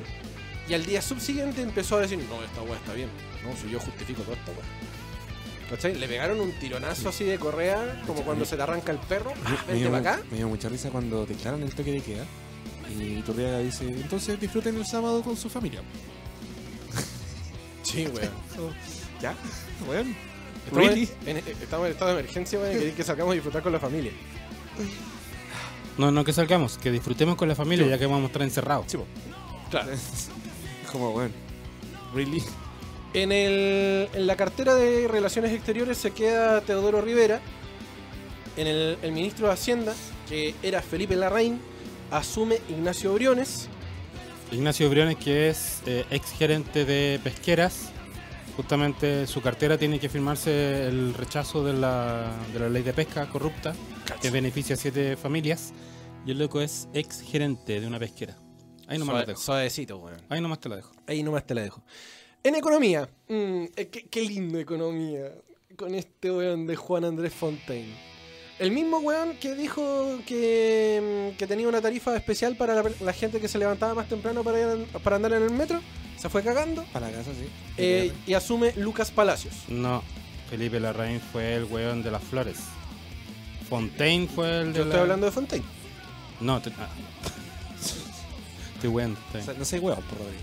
y 0.69 0.75
al 0.75 0.85
día 0.85 1.01
subsiguiente 1.03 1.63
empezó 1.63 1.97
a 1.97 2.01
decir, 2.01 2.19
no, 2.29 2.43
esta 2.43 2.63
weá 2.63 2.77
está 2.77 2.93
bien. 2.95 3.09
No, 3.45 3.57
si 3.57 3.71
yo 3.71 3.79
justifico 3.81 4.23
toda 4.23 4.37
esta 4.37 4.51
weá. 4.53 4.61
¿Cachai? 5.71 5.95
Le 5.97 6.09
pegaron 6.09 6.41
un 6.41 6.53
tironazo 6.53 7.11
así 7.11 7.25
de 7.25 7.39
correa, 7.39 8.03
como 8.07 8.23
cuando 8.23 8.45
se 8.47 8.57
te 8.57 8.63
arranca 8.63 8.91
el 8.93 8.99
perro. 8.99 9.33
¡Ah, 9.45 9.51
Me 9.67 9.75
vente 9.75 9.75
dio, 9.75 9.91
para 9.91 10.15
acá. 10.15 10.23
me 10.31 10.37
dio 10.39 10.49
mucha 10.49 10.69
risa 10.69 10.89
cuando 10.91 11.27
declaran 11.27 11.63
el 11.63 11.75
toque 11.75 11.93
de 11.93 12.01
queda. 12.01 12.25
Y 12.99 13.19
Iturriaga 13.19 13.59
dice, 13.59 13.85
entonces 13.87 14.41
disfruten 14.41 14.77
el 14.77 14.87
sábado 14.87 15.23
con 15.23 15.37
su 15.37 15.51
familia. 15.51 15.83
Sí, 17.83 18.07
weón. 18.07 18.31
¿Ya? 19.21 19.35
Bueno. 19.87 20.15
Estamos, 20.67 20.87
Really? 20.89 21.09
en, 21.27 21.37
en- 21.39 21.49
estamos 21.63 21.87
en 21.87 21.93
estado 21.93 22.15
de 22.15 22.21
emergencia, 22.21 22.59
weón, 22.59 22.73
y 22.73 22.79
queréis 22.79 22.95
que 22.95 23.05
salgamos 23.05 23.33
a 23.33 23.35
disfrutar 23.35 23.63
con 23.63 23.73
la 23.73 23.81
familia. 23.81 24.13
No, 25.97 26.11
no 26.11 26.25
que 26.25 26.33
salgamos, 26.33 26.79
que 26.79 26.91
disfrutemos 26.91 27.37
con 27.37 27.49
la 27.49 27.55
familia 27.55 27.85
Sí. 27.87 27.91
ya 27.91 27.99
que 27.99 28.07
vamos 28.07 28.23
a 28.25 28.27
estar 28.27 28.43
encerrados. 28.43 28.85
Sí. 28.89 28.99
Claro. 29.71 29.91
Como, 30.91 31.13
bueno. 31.13 31.35
¿Really? 32.15 32.43
En, 33.15 33.33
el, 33.33 34.09
en 34.13 34.27
la 34.27 34.37
cartera 34.37 34.75
de 34.75 35.09
Relaciones 35.09 35.53
Exteriores 35.53 35.99
se 35.99 36.13
queda 36.13 36.61
Teodoro 36.63 37.01
Rivera. 37.01 37.41
En 38.57 38.67
el, 38.67 38.99
el 39.03 39.13
ministro 39.13 39.47
de 39.47 39.53
Hacienda, 39.53 39.95
que 40.29 40.55
era 40.63 40.83
Felipe 40.83 41.15
Larraín, 41.15 41.61
asume 42.11 42.59
Ignacio 42.69 43.15
Briones. 43.15 43.69
Ignacio 44.51 44.89
Briones, 44.91 45.17
que 45.17 45.49
es 45.49 45.83
eh, 45.87 46.05
ex 46.11 46.33
gerente 46.33 46.85
de 46.85 47.21
pesqueras, 47.23 47.91
justamente 48.57 49.27
su 49.27 49.43
cartera 49.43 49.79
tiene 49.79 50.01
que 50.01 50.09
firmarse 50.09 50.89
el 50.89 51.15
rechazo 51.15 51.63
de 51.63 51.75
la, 51.75 52.33
de 52.53 52.59
la 52.59 52.69
ley 52.69 52.83
de 52.83 52.93
pesca 52.95 53.29
corrupta, 53.29 53.75
que 54.21 54.31
beneficia 54.31 54.75
a 54.75 54.79
siete 54.79 55.17
familias, 55.17 55.73
y 56.27 56.31
el 56.31 56.39
loco 56.39 56.61
es 56.61 56.89
ex 56.95 57.21
gerente 57.21 57.81
de 57.81 57.87
una 57.87 57.99
pesquera. 57.99 58.37
Ahí 58.89 58.99
nomás 58.99 59.13
Suave- 59.15 59.21
la 59.21 59.27
dejo. 59.33 59.41
Suavecito, 59.41 59.99
weón. 59.99 60.21
Ahí 60.29 60.41
nomás 60.41 60.61
te 60.61 60.69
la 60.69 60.77
dejo. 60.77 60.93
Ahí 61.07 61.23
nomás 61.23 61.47
te 61.47 61.55
la 61.55 61.63
dejo. 61.63 61.83
En 62.43 62.55
economía, 62.55 63.09
mm, 63.29 63.65
eh, 63.77 63.89
qué, 63.89 64.07
qué 64.09 64.23
lindo 64.23 64.59
economía. 64.59 65.31
Con 65.77 65.95
este 65.95 66.31
weón 66.33 66.67
de 66.67 66.75
Juan 66.75 67.05
Andrés 67.05 67.33
Fontaine. 67.35 67.95
El 68.59 68.73
mismo 68.73 68.99
weón 68.99 69.37
que 69.37 69.55
dijo 69.55 70.19
que, 70.27 71.31
mm, 71.35 71.37
que 71.37 71.47
tenía 71.47 71.69
una 71.69 71.81
tarifa 71.81 72.17
especial 72.17 72.57
para 72.57 72.75
la, 72.75 72.91
la 73.01 73.13
gente 73.13 73.41
que 73.41 73.47
se 73.47 73.59
levantaba 73.59 73.95
más 73.95 74.09
temprano 74.09 74.43
para, 74.43 74.59
ir 74.61 74.87
para 75.05 75.17
andar 75.17 75.33
en 75.35 75.45
el 75.45 75.51
metro, 75.53 75.81
se 76.19 76.29
fue 76.29 76.43
cagando 76.43 76.83
Para 76.93 77.09
la 77.11 77.19
casa, 77.19 77.31
sí. 77.33 77.49
eh, 77.77 78.13
y 78.27 78.35
asume 78.35 78.73
Lucas 78.77 79.13
Palacios. 79.13 79.55
No, 79.69 80.03
Felipe 80.51 80.81
Larraín 80.81 81.21
fue 81.21 81.55
el 81.55 81.65
weón 81.65 82.03
de 82.03 82.11
las 82.11 82.25
flores. 82.25 82.57
Fontaine 83.69 84.27
fue 84.27 84.63
el 84.63 84.73
de 84.73 84.79
Yo 84.79 84.85
la- 84.85 84.91
estoy 84.91 85.01
hablando 85.03 85.27
de 85.27 85.33
Fontaine. 85.33 85.65
No, 86.41 86.61
te... 86.61 86.71
ah. 86.79 86.89
estoy 88.79 88.91
weón. 88.91 89.13
O 89.29 89.33
sea, 89.33 89.41
bien, 89.43 89.59
no 89.59 89.65
sé, 89.65 89.79
weón, 89.79 90.01
por 90.03 90.19
Rodrigo. 90.19 90.43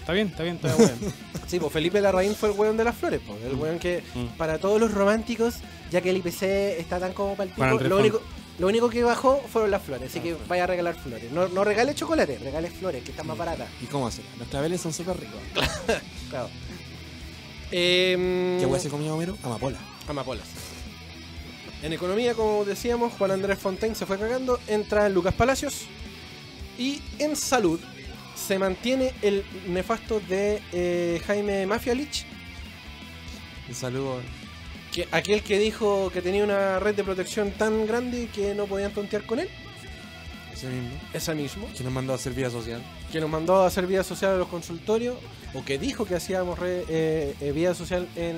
está 0.00 0.12
bien, 0.12 0.28
está 0.28 0.42
bien, 0.42 0.56
está 0.56 0.74
bien. 0.76 1.12
Sí, 1.46 1.58
pues 1.60 1.70
Felipe 1.72 2.00
Larraín 2.00 2.34
fue 2.34 2.50
el 2.50 2.58
weón 2.58 2.78
de 2.78 2.84
las 2.84 2.96
flores, 2.96 3.20
pues, 3.26 3.42
el 3.44 3.54
weón 3.56 3.78
que 3.78 4.02
Mm. 4.14 4.36
para 4.38 4.58
todos 4.58 4.80
los 4.80 4.92
románticos, 4.92 5.56
ya 5.90 6.00
que 6.00 6.08
el 6.10 6.16
IPC 6.16 6.42
está 6.80 6.98
tan 6.98 7.12
como 7.12 7.36
para 7.36 7.50
el 7.50 7.54
pico, 7.54 7.88
lo 7.88 7.98
único, 7.98 8.22
lo 8.58 8.68
único 8.68 8.88
que 8.88 9.02
bajó 9.04 9.42
fueron 9.52 9.70
las 9.70 9.82
flores, 9.82 10.08
así 10.08 10.20
Ah, 10.20 10.22
que 10.22 10.36
vaya 10.48 10.64
a 10.64 10.66
regalar 10.66 10.94
flores. 10.94 11.30
No, 11.30 11.48
no 11.48 11.62
regale 11.64 11.94
chocolate, 11.94 12.38
regale 12.38 12.70
flores, 12.70 13.02
que 13.04 13.10
están 13.10 13.26
más 13.26 13.36
baratas. 13.36 13.68
¿Y 13.82 13.86
cómo 13.86 14.06
hacerla? 14.06 14.30
Los 14.38 14.48
claveles 14.48 14.80
son 14.80 14.92
súper 14.94 15.18
ricos. 15.20 15.40
Claro. 16.30 16.48
Em, 17.70 18.58
¿Qué 18.60 18.66
weón 18.66 18.80
se 18.80 18.88
comió 18.88 19.14
Homero? 19.14 19.36
Amapola. 19.42 19.78
Amapolas. 20.08 20.46
En 21.82 21.92
economía, 21.92 22.34
como 22.34 22.64
decíamos, 22.64 23.12
Juan 23.14 23.32
Andrés 23.32 23.58
Fontaine 23.58 23.94
se 23.94 24.06
fue 24.06 24.18
cagando, 24.18 24.58
entra 24.68 25.08
Lucas 25.08 25.34
Palacios. 25.34 25.82
Y 26.78 27.00
en 27.18 27.36
salud 27.36 27.78
se 28.34 28.58
mantiene 28.58 29.12
el 29.22 29.44
nefasto 29.68 30.20
de 30.20 30.60
eh, 30.72 31.20
Jaime 31.26 31.66
Mafialich, 31.66 32.24
Un 33.68 33.74
saludo. 33.74 34.20
que, 34.92 35.06
aquel 35.12 35.42
que 35.42 35.58
dijo 35.58 36.10
que 36.12 36.20
tenía 36.22 36.42
una 36.44 36.78
red 36.78 36.94
de 36.94 37.04
protección 37.04 37.50
tan 37.52 37.86
grande 37.86 38.28
que 38.34 38.54
no 38.54 38.66
podían 38.66 38.92
tontear 38.92 39.24
con 39.26 39.38
él. 39.38 39.48
Ese 40.52 40.66
mismo. 40.68 40.90
Esa 41.12 41.34
mismo. 41.34 41.68
Que 41.76 41.84
nos 41.84 41.92
mandó 41.92 42.12
a 42.12 42.16
hacer 42.16 42.32
vida 42.34 42.50
social. 42.50 42.82
Que 43.10 43.20
nos 43.20 43.30
mandó 43.30 43.62
a 43.62 43.66
hacer 43.66 43.86
vida 43.86 44.02
social 44.04 44.32
a 44.34 44.36
los 44.36 44.48
consultorios. 44.48 45.16
O 45.54 45.64
que 45.64 45.78
dijo 45.78 46.04
que 46.04 46.14
hacíamos 46.14 46.58
re- 46.58 46.84
eh, 46.88 47.34
eh, 47.40 47.52
vida 47.52 47.74
social 47.74 48.06
en, 48.16 48.36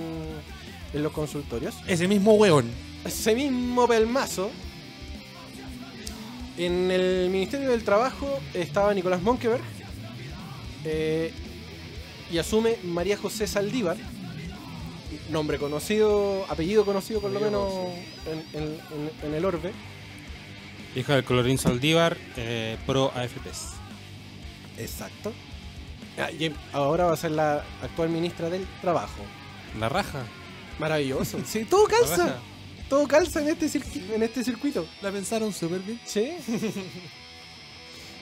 en 0.93 1.03
los 1.03 1.13
consultorios. 1.13 1.75
Ese 1.87 2.09
mismo 2.09 2.35
weón. 2.35 2.71
ese 3.05 3.35
mismo 3.35 3.87
pelmazo, 3.87 4.51
en 6.59 6.91
el 6.91 7.31
Ministerio 7.31 7.71
del 7.71 7.85
Trabajo 7.85 8.41
estaba 8.55 8.95
Nicolás 8.95 9.23
Monkeberg 9.23 9.63
eh, 10.85 11.33
y 12.31 12.39
asume 12.39 12.77
María 12.85 13.17
José 13.17 13.47
Saldívar, 13.47 13.97
nombre 15.31 15.59
conocido, 15.59 16.45
apellido 16.49 16.85
conocido 16.85 17.21
por 17.21 17.31
lo 17.31 17.41
menos 17.41 17.73
en, 18.27 18.61
en- 18.63 18.69
en- 18.75 19.29
en 19.29 19.35
el 19.35 19.45
orbe. 19.45 19.73
Hija 20.97 21.15
del 21.17 21.25
colorín 21.25 21.59
Saldívar, 21.59 22.17
eh, 22.37 22.77
pro 22.87 23.11
AFPs. 23.15 23.71
Exacto. 24.79 25.33
Ah, 26.19 26.31
y 26.31 26.53
ahora 26.73 27.07
va 27.07 27.15
a 27.15 27.17
ser 27.17 27.33
la 27.33 27.65
actual 27.83 28.09
ministra 28.11 28.49
del 28.49 28.65
Trabajo. 28.81 29.23
La 29.81 29.89
raja. 29.89 30.23
Maravilloso. 30.79 31.39
Sí, 31.47 31.65
todo 31.65 31.87
La 31.89 31.99
calza. 31.99 32.39
Todo 32.89 33.09
calza 33.09 33.41
en 33.41 33.49
este, 33.49 33.71
en 34.15 34.23
este 34.23 34.45
circuito. 34.45 34.87
La 35.03 35.11
pensaron 35.11 35.53
súper 35.53 35.81
bien. 35.81 36.01
Sí. 36.05 36.33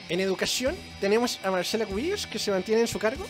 En 0.09 0.19
educación 0.19 0.75
tenemos 0.99 1.39
a 1.43 1.49
Marcela 1.51 1.85
Cubillos 1.85 2.27
que 2.27 2.37
se 2.37 2.51
mantiene 2.51 2.81
en 2.81 2.87
su 2.87 2.99
cargo 2.99 3.25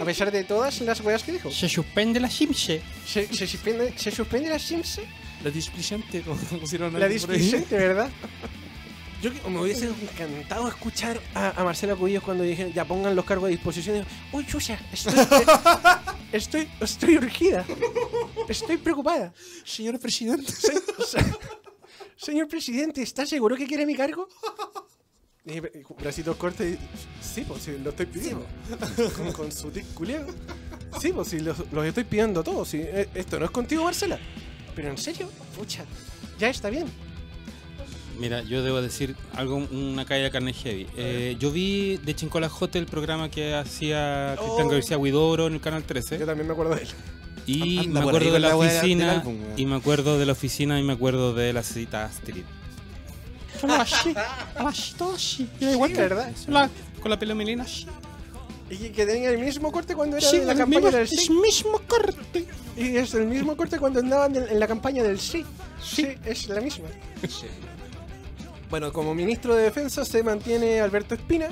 a 0.00 0.04
pesar 0.04 0.32
de 0.32 0.44
todas 0.44 0.80
las 0.80 1.00
weas 1.00 1.22
que 1.22 1.32
dijo. 1.32 1.50
Se 1.50 1.68
suspende 1.68 2.18
la 2.18 2.30
Simse. 2.30 2.80
Se, 3.06 3.32
se 3.32 3.46
suspende, 3.46 3.92
se 3.96 4.10
suspende 4.10 4.48
la 4.48 4.58
Simse, 4.58 5.02
La 5.44 5.50
displicente, 5.50 6.22
como 6.22 6.36
pusieron 6.60 6.98
la 6.98 7.06
displicente, 7.06 7.76
¿verdad? 7.76 8.10
Yo 9.22 9.32
que- 9.32 9.48
me 9.48 9.60
hubiese 9.60 9.88
encantado 9.88 10.68
escuchar 10.68 11.20
a, 11.34 11.60
a 11.60 11.64
Marcela 11.64 11.96
Cubillos 11.96 12.22
cuando 12.22 12.44
dije 12.44 12.72
ya 12.74 12.84
pongan 12.84 13.16
los 13.16 13.24
cargos 13.24 13.46
a 13.48 13.50
disposición. 13.50 14.04
Uy, 14.32 14.46
chucha, 14.46 14.78
estoy, 14.92 15.14
estoy, 16.32 16.68
estoy 16.80 17.16
urgida, 17.16 17.64
estoy 18.48 18.76
preocupada. 18.76 19.32
Señor 19.64 19.98
presidente. 19.98 20.52
Se- 20.52 20.72
se- 21.06 21.34
señor 22.16 22.48
presidente, 22.48 23.02
¿está 23.02 23.24
seguro 23.26 23.56
que 23.56 23.66
quiere 23.66 23.86
mi 23.86 23.94
cargo? 23.94 24.28
Y 25.44 25.60
dije, 25.60 25.84
bracitos 25.98 26.36
cortos 26.36 26.66
y... 26.66 26.76
Sí, 27.22 27.44
pues 27.46 27.62
sí, 27.62 27.76
lo 27.82 27.90
estoy 27.90 28.06
pidiendo. 28.06 28.44
con, 29.16 29.32
con 29.32 29.52
su 29.52 29.70
tic 29.70 29.86
culiao. 29.94 30.26
Sí, 31.00 31.12
pues 31.12 31.28
sí, 31.28 31.38
los, 31.40 31.58
los 31.72 31.86
estoy 31.86 32.04
pidiendo 32.04 32.42
todos. 32.42 32.68
Sí. 32.68 32.78
Eh, 32.82 33.08
Esto 33.14 33.38
no 33.38 33.44
es 33.44 33.50
contigo, 33.52 33.84
Marcela. 33.84 34.18
Pero 34.74 34.88
en 34.90 34.98
serio, 34.98 35.30
pucha, 35.56 35.84
ya 36.38 36.48
está 36.48 36.68
bien. 36.68 36.86
Mira, 38.18 38.42
yo 38.42 38.62
debo 38.62 38.80
decir 38.80 39.14
algo, 39.34 39.56
una 39.56 40.04
calle 40.06 40.22
de 40.24 40.30
carne 40.30 40.52
heavy. 40.52 40.86
Eh, 40.96 41.36
yo 41.38 41.50
vi 41.50 41.98
de 41.98 42.14
Chincola 42.14 42.50
Hotel 42.58 42.82
el 42.82 42.88
programa 42.88 43.30
que 43.30 43.54
hacía 43.54 44.34
Cristian 44.38 44.66
Oh. 44.66 44.70
García 44.70 44.98
Huidoro 44.98 45.46
en 45.48 45.54
el 45.54 45.60
canal 45.60 45.82
Yo 45.82 45.86
13. 45.88 46.18
también 46.24 46.46
me 46.46 46.52
acuerdo 46.54 46.74
de 46.74 46.82
él. 46.82 46.88
Y 47.46 47.78
Anda 47.78 47.92
me 47.92 48.00
acuerdo 48.00 48.18
de 48.26 48.32
con 48.32 48.42
la 48.42 48.48
la 48.48 48.56
oficina. 48.56 49.12
álbum, 49.12 49.36
y 49.56 49.66
me 49.66 49.76
acuerdo 49.76 50.18
de 50.18 50.26
la 50.26 50.32
oficina 50.32 50.80
y 50.80 50.82
me 50.82 50.94
acuerdo 50.94 51.32
de 51.34 51.52
la 51.52 51.62
cita 51.62 52.04
Astrid. 52.06 52.42
Era 53.62 53.84
igual 55.72 55.90
Sí, 55.90 55.94
que- 55.94 56.00
¿verdad? 56.00 56.32
la- 56.48 56.70
con 57.00 57.10
la 57.10 57.18
pelomelina. 57.18 57.64
Y 58.68 58.88
que, 58.90 59.06
tenía 59.06 59.30
el 59.30 59.38
mismo 59.38 59.70
corte 59.70 59.94
cuando 59.94 60.16
era 60.16 60.28
Sí, 60.28 60.40
de 60.40 60.46
la 60.46 60.54
campaña 60.56 60.80
mismo, 60.80 60.90
del 60.90 61.00
el 61.02 61.08
sí. 61.08 61.30
mismo 61.32 61.80
corte. 61.86 62.46
Y 62.76 62.96
es 62.96 63.14
el 63.14 63.26
mismo 63.26 63.56
corte 63.56 63.78
cuando 63.78 64.00
andaban 64.00 64.34
en, 64.34 64.48
en 64.48 64.58
la 64.58 64.66
campaña 64.66 65.04
del 65.04 65.20
sí. 65.20 65.44
Sí, 65.80 66.08
es 66.24 66.48
la 66.48 66.60
misma. 66.60 66.86
Bueno, 68.70 68.92
como 68.92 69.14
ministro 69.14 69.54
de 69.54 69.64
Defensa 69.64 70.04
se 70.04 70.22
mantiene 70.22 70.80
Alberto 70.80 71.14
Espina. 71.14 71.48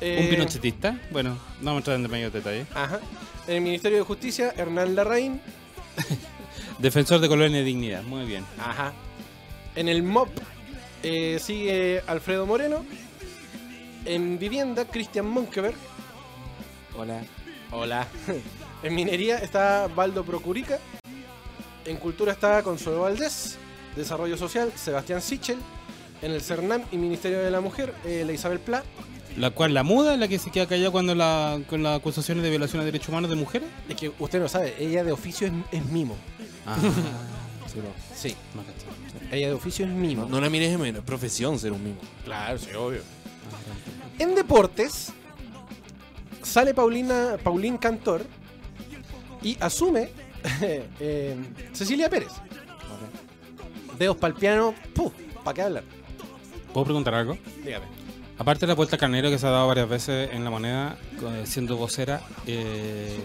Eh, 0.00 0.20
Un 0.22 0.30
pinochetista. 0.30 0.98
Bueno, 1.10 1.30
no 1.60 1.66
vamos 1.66 1.76
a 1.76 1.92
entrar 1.92 1.96
en 1.96 2.10
mayor 2.10 2.32
detalle. 2.32 2.66
Ajá. 2.74 3.00
En 3.46 3.56
el 3.56 3.60
Ministerio 3.62 3.98
de 3.98 4.04
Justicia, 4.04 4.54
Hernán 4.56 4.94
Larraín. 4.94 5.40
Defensor 6.78 7.20
de 7.20 7.28
colonia 7.28 7.60
y 7.60 7.64
dignidad. 7.64 8.02
Muy 8.04 8.24
bien. 8.24 8.44
Ajá. 8.58 8.92
En 9.74 9.88
el 9.88 10.02
MOP 10.02 10.30
eh, 11.02 11.38
sigue 11.40 12.02
Alfredo 12.06 12.46
Moreno. 12.46 12.84
En 14.04 14.38
Vivienda, 14.38 14.86
Cristian 14.86 15.26
Monkeberg. 15.26 15.76
Hola. 16.96 17.22
Hola. 17.70 18.06
en 18.82 18.94
Minería 18.94 19.38
está 19.38 19.86
Baldo 19.88 20.24
Procurica. 20.24 20.78
En 21.84 21.96
Cultura 21.96 22.32
está 22.32 22.62
Consuelo 22.62 23.00
Valdés. 23.00 23.58
Desarrollo 23.96 24.36
Social, 24.36 24.72
Sebastián 24.76 25.20
Sichel. 25.20 25.58
En 26.22 26.32
el 26.32 26.40
CERNAM 26.40 26.82
y 26.90 26.96
Ministerio 26.96 27.38
de 27.40 27.50
la 27.50 27.60
Mujer, 27.60 27.94
eh, 28.04 28.24
la 28.26 28.32
Isabel 28.32 28.58
Pla. 28.58 28.82
La 29.36 29.50
cual, 29.50 29.72
la 29.72 29.84
muda, 29.84 30.14
es 30.14 30.20
la 30.20 30.26
que 30.26 30.38
se 30.38 30.50
queda 30.50 30.66
callada 30.66 30.90
cuando 30.90 31.14
la, 31.14 31.60
con 31.68 31.82
las 31.82 31.98
acusaciones 31.98 32.42
de 32.42 32.50
violación 32.50 32.80
de 32.80 32.86
derechos 32.86 33.10
humanos 33.10 33.30
de 33.30 33.36
mujeres. 33.36 33.68
Es 33.88 33.94
que 33.94 34.10
usted 34.18 34.40
no 34.40 34.48
sabe, 34.48 34.74
ella 34.80 35.04
de 35.04 35.12
oficio 35.12 35.46
es, 35.46 35.52
es 35.70 35.84
mimo. 35.86 36.16
Ah, 36.66 36.76
Sí, 37.72 37.78
no. 37.80 38.16
Sí, 38.16 38.34
no 38.54 38.62
ella 39.30 39.48
de 39.48 39.52
oficio 39.52 39.84
es 39.84 39.90
mimo. 39.90 40.22
No, 40.22 40.28
no 40.30 40.40
la 40.40 40.48
mires 40.48 40.70
de 40.70 40.78
menos, 40.78 41.00
es 41.00 41.04
profesión 41.04 41.58
ser 41.58 41.72
un 41.72 41.84
mimo. 41.84 41.98
Claro, 42.24 42.58
sí, 42.58 42.72
obvio. 42.72 43.02
En 44.18 44.34
deportes, 44.34 45.12
sale 46.42 46.72
Paulina, 46.74 47.36
Paulín 47.42 47.76
Cantor 47.76 48.24
y 49.42 49.56
asume 49.60 50.10
eh, 50.62 51.36
Cecilia 51.72 52.08
Pérez. 52.08 52.32
Dedos 53.98 54.16
pa'l 54.16 54.34
piano, 54.34 54.74
¡puf! 54.94 55.12
¿Para 55.44 55.54
qué 55.54 55.62
hablar? 55.62 55.84
¿Puedo 56.72 56.84
preguntar 56.84 57.14
algo? 57.14 57.36
Dígame. 57.64 57.86
Aparte 58.38 58.60
de 58.60 58.68
la 58.68 58.74
vuelta 58.74 58.96
carnero 58.96 59.30
que 59.30 59.38
se 59.38 59.46
ha 59.46 59.50
dado 59.50 59.66
varias 59.66 59.88
veces 59.88 60.30
en 60.32 60.44
la 60.44 60.50
moneda, 60.50 60.96
siendo 61.44 61.76
vocera, 61.76 62.20
eh, 62.46 63.18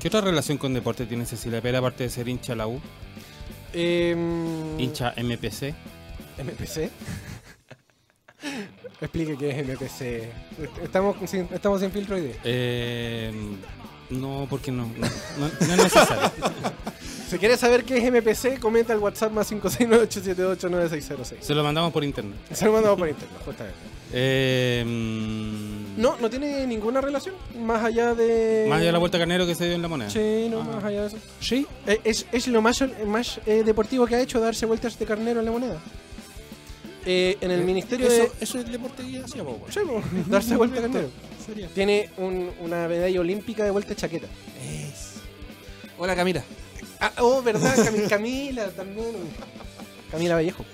¿qué 0.00 0.08
otra 0.08 0.22
relación 0.22 0.56
con 0.56 0.72
deporte 0.72 1.04
tiene 1.04 1.26
Cecilia 1.26 1.60
Pérez 1.60 1.80
aparte 1.80 2.04
de 2.04 2.10
ser 2.10 2.28
hincha 2.28 2.54
la 2.54 2.66
U? 2.66 2.80
Em, 3.74 4.80
Hincha 4.80 5.12
MPC. 5.16 5.74
MPC. 6.38 6.90
Explique 9.00 9.36
qué 9.36 9.50
es 9.50 9.66
MPC. 9.68 10.82
Estamos 10.82 11.16
sin, 11.28 11.48
estamos 11.52 11.80
sin 11.80 11.90
filtro 11.90 12.16
hoy 12.16 12.22
día. 12.22 12.36
Eh, 12.44 13.32
no, 14.10 14.46
porque 14.50 14.70
no, 14.72 14.86
no, 14.86 15.06
no- 15.38 15.66
no 15.66 15.72
es 15.74 15.82
necesario. 15.82 16.30
Si 17.26 17.38
quieres 17.38 17.58
saber 17.58 17.84
qué 17.84 17.96
es 17.96 18.04
MPC, 18.12 18.60
comenta 18.60 18.92
al 18.92 18.98
WhatsApp 19.00 19.32
más 19.32 19.50
569-878-9606. 19.50 21.36
Se 21.40 21.54
lo 21.54 21.64
mandamos 21.64 21.92
por 21.92 22.04
internet. 22.04 22.36
Se 22.52 22.64
lo 22.66 22.72
mandamos 22.72 22.98
por 22.98 23.08
internet, 23.08 23.38
justamente. 23.44 23.78
Eh, 24.12 24.84
No, 25.96 26.16
no 26.20 26.30
tiene 26.30 26.66
ninguna 26.66 27.00
relación 27.00 27.34
más 27.58 27.82
allá 27.84 28.14
de. 28.14 28.66
Más 28.68 28.76
allá 28.78 28.86
de 28.86 28.92
la 28.92 28.98
vuelta 28.98 29.18
carnero 29.18 29.46
que 29.46 29.54
se 29.54 29.64
dio 29.64 29.74
en 29.74 29.82
la 29.82 29.88
moneda. 29.88 30.10
Sí, 30.10 30.48
no, 30.50 30.60
Ah. 30.60 30.64
más 30.76 30.84
allá 30.84 31.00
de 31.02 31.06
eso. 31.08 31.16
Sí. 31.40 31.66
Eh, 31.86 32.00
Es, 32.04 32.26
es 32.30 32.46
lo 32.48 32.60
más, 32.62 32.84
más 33.06 33.40
eh, 33.46 33.62
deportivo 33.64 34.06
que 34.06 34.16
ha 34.16 34.20
hecho 34.20 34.38
darse 34.38 34.66
vueltas 34.66 34.98
de 34.98 35.06
carnero 35.06 35.40
en 35.40 35.46
la 35.46 35.52
moneda. 35.52 35.76
Eh, 37.06 37.36
en 37.40 37.50
el 37.50 37.64
ministerio 37.64 38.06
eso, 38.06 38.16
de. 38.16 38.30
eso 38.40 38.58
es 38.58 38.64
el 38.64 38.72
deporte 38.72 39.02
que 39.08 39.18
hacía, 39.18 39.44
po, 39.44 39.60
Sí, 39.70 39.80
po, 39.86 40.02
darse 40.30 40.56
vuelta 40.56 40.80
carnero. 40.80 41.10
Sería. 41.44 41.68
Tiene 41.68 42.10
un- 42.16 42.50
una 42.60 42.88
medalla 42.88 43.20
olímpica 43.20 43.64
de 43.64 43.70
vuelta 43.70 43.90
de 43.90 43.96
chaqueta. 43.96 44.26
Es. 44.64 45.16
Hola, 45.98 46.16
Camila. 46.16 46.42
Ah, 47.00 47.12
oh, 47.18 47.42
verdad, 47.42 47.76
Cami- 47.76 48.08
Camila 48.08 48.68
también. 48.70 49.08
Camila 50.10 50.34
Vallejo. 50.36 50.64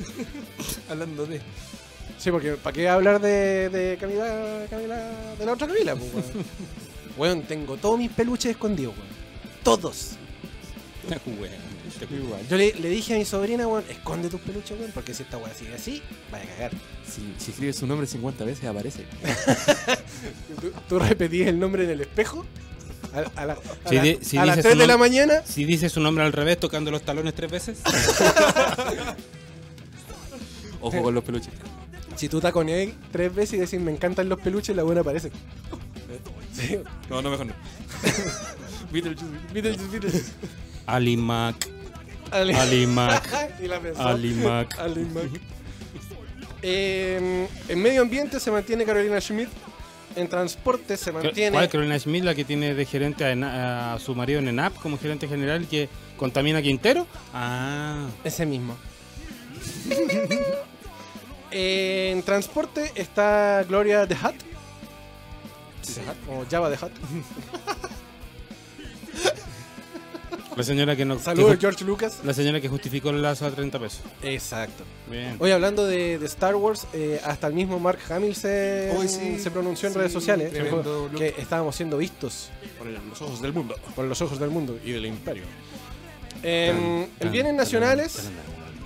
Hablando 0.89 1.27
de. 1.27 1.41
Sí, 2.19 2.31
porque 2.31 2.53
¿para 2.53 2.75
qué 2.75 2.89
hablar 2.89 3.21
de, 3.21 3.69
de 3.71 3.97
Camila, 3.99 4.67
Camila, 4.69 5.11
de 5.39 5.47
la 5.47 5.53
otra 5.53 5.67
Camila? 5.67 5.97
Pues, 5.97 6.13
weón. 6.15 6.47
Weón, 7.17 7.43
tengo 7.43 7.77
todos 7.77 7.99
mis 7.99 8.11
peluches 8.11 8.51
escondidos, 8.53 8.95
weón. 8.95 9.09
Todos. 9.65 10.13
Este 12.01 12.15
Igual. 12.15 12.49
Yo 12.49 12.57
le, 12.57 12.73
le 12.75 12.89
dije 12.89 13.15
a 13.15 13.19
mi 13.19 13.25
sobrina, 13.25 13.67
weón, 13.69 13.85
esconde 13.91 14.29
tus 14.31 14.41
peluches, 14.41 14.79
weón, 14.79 14.91
porque 14.93 15.13
si 15.15 15.23
esta 15.23 15.37
weá 15.37 15.53
sigue 15.55 15.75
así, 15.75 16.03
vaya 16.33 16.45
a 16.45 16.49
cagar. 16.49 16.71
Si, 17.07 17.35
si 17.39 17.51
escribes 17.51 17.77
su 17.77 17.87
nombre 17.87 18.07
50 18.07 18.45
veces, 18.45 18.65
aparece. 18.65 19.05
¿Tú, 20.61 20.73
tú 20.89 20.99
repetís 20.99 21.47
el 21.47 21.59
nombre 21.59 21.85
en 21.85 21.91
el 21.91 22.01
espejo? 22.01 22.47
A, 23.13 23.41
a 23.41 23.47
la- 23.47 23.53
a 23.55 23.89
Si 23.89 23.95
la- 23.97 24.03
di- 24.03 24.19
si 24.23 24.37
a 24.39 24.47
las 24.47 24.57
dices 24.57 24.63
3 24.71 24.75
su 24.75 24.79
de 24.81 24.87
la 24.87 24.97
mañana. 24.97 25.43
Si 25.45 25.65
dice 25.65 25.89
su 25.89 26.01
nombre 26.01 26.25
al 26.25 26.33
revés 26.33 26.59
tocando 26.61 26.91
los 26.91 27.03
talones 27.03 27.35
tres 27.35 27.51
veces. 27.51 27.81
Ojo 30.81 31.03
con 31.03 31.15
los 31.15 31.25
peluches. 31.25 31.53
Si 32.17 32.29
tú 32.29 32.41
taconeas 32.41 32.93
tres 33.13 33.35
veces 33.35 33.55
y 33.55 33.59
decís 33.59 33.81
me 33.81 33.91
encantan 33.93 34.29
los 34.29 34.41
peluches, 34.41 34.75
la 34.77 34.83
buena 34.83 35.01
aparece. 35.03 35.31
Sí. 36.55 36.79
No, 37.09 37.21
no, 37.23 37.31
mejor 37.31 37.47
no. 37.47 37.53
Beetlejuice, 38.93 39.25
Beetlejuice, 39.53 39.89
Beetlejuice. 39.91 40.33
Ali 40.87 41.17
Mac. 41.17 41.69
Ali, 42.31 42.55
Ali 42.55 42.87
Mac. 42.87 43.23
y 43.63 43.67
la 43.67 43.81
pensó. 43.81 44.03
Ali 44.03 44.35
Mac. 44.35 44.79
Ali 44.79 45.05
Mac. 45.05 45.41
Eh, 46.63 47.49
en 47.69 47.83
medio 47.83 48.03
ambiente 48.03 48.39
se 48.39 48.51
mantiene 48.51 48.85
Carolina 48.85 49.21
Schmidt. 49.21 49.49
En 50.17 50.29
transporte 50.29 50.97
se 50.97 51.13
mantiene. 51.13 51.53
¿Cuál 51.53 51.69
Carolina 51.69 51.99
Schmidt, 51.99 52.25
la 52.25 52.35
que 52.35 52.45
tiene 52.45 52.75
de 52.75 52.85
gerente 52.85 53.25
a, 53.25 53.95
a 53.95 53.99
su 53.99 54.15
marido 54.15 54.41
en 54.41 54.49
ENAP 54.49 54.75
como 54.81 54.99
gerente 54.99 55.29
general 55.29 55.67
que 55.69 55.89
contamina 56.17 56.61
Quintero? 56.61 57.07
Ah. 57.33 58.07
Ese 58.25 58.45
mismo. 58.45 58.77
en 61.51 62.23
transporte 62.23 62.93
está 62.95 63.65
Gloria 63.69 64.07
de 64.07 64.15
Hutt. 64.15 64.35
O 66.29 66.45
Java 66.51 66.71
de 66.71 66.77
Hutt. 66.77 66.93
La 70.57 70.63
señora 70.65 70.97
que 70.97 71.05
no. 71.05 71.19
Saludos, 71.19 71.57
George 71.61 71.85
Lucas. 71.85 72.19
la 72.25 72.35
señora 72.35 72.61
que 72.61 72.69
justificó 72.69 73.11
el 73.11 73.23
lazo 73.23 73.47
a 73.47 73.51
30 73.51 73.79
pesos. 73.79 74.01
Exacto. 74.23 74.85
Bien. 75.11 75.37
Hoy 75.39 75.51
hablando 75.53 75.87
de, 75.87 76.19
de 76.19 76.27
Star 76.27 76.57
Wars, 76.57 76.87
eh, 76.93 77.21
hasta 77.25 77.47
el 77.47 77.55
mismo 77.55 77.79
Mark 77.79 78.01
Hamill 78.11 78.35
se, 78.35 78.93
Hoy 78.97 79.09
sí, 79.09 79.39
se 79.39 79.51
pronunció 79.51 79.87
en 79.89 79.93
sí, 79.95 79.99
redes 79.99 80.13
sociales 80.13 80.51
tremendo 80.53 81.09
dijo 81.09 81.19
que 81.19 81.35
estábamos 81.41 81.77
siendo 81.77 81.97
vistos 81.99 82.51
Por 82.79 82.87
los 82.89 83.23
ojos 83.23 83.41
del 83.43 83.53
mundo. 83.53 83.77
por 83.95 84.05
los 84.07 84.21
ojos 84.23 84.39
del 84.41 84.51
mundo 84.51 84.79
y 84.85 84.91
del 84.93 85.07
imperio. 85.07 85.45
En 86.43 87.07
Tan, 87.19 87.27
el 87.27 87.29
bienes 87.31 87.55
nacionales 87.55 88.15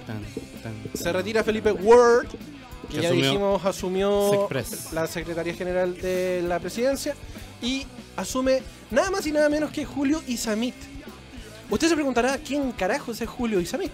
tan, 0.07 0.23
tan, 0.23 0.23
tan. 0.63 0.75
se 0.95 1.13
retira 1.13 1.43
Felipe 1.45 1.73
Ward, 1.73 2.27
que 2.29 2.97
Que 2.97 3.03
ya 3.03 3.09
asumió 3.09 3.25
dijimos 3.25 3.65
asumió 3.65 4.31
Sexpress. 4.31 4.93
la 4.93 5.07
Secretaría 5.07 5.55
General 5.55 5.97
de 5.97 6.43
la 6.47 6.59
Presidencia 6.61 7.15
y 7.63 7.87
asume 8.17 8.61
nada 8.91 9.11
más 9.11 9.27
y 9.27 9.33
nada 9.33 9.49
menos 9.49 9.71
que 9.71 9.85
Julio 9.85 10.23
Isamit. 10.27 10.75
Usted 11.71 11.89
se 11.89 11.95
preguntará 11.95 12.39
quién 12.39 12.73
carajos 12.73 13.21
es 13.21 13.29
Julio 13.29 13.61
Isamit. 13.61 13.91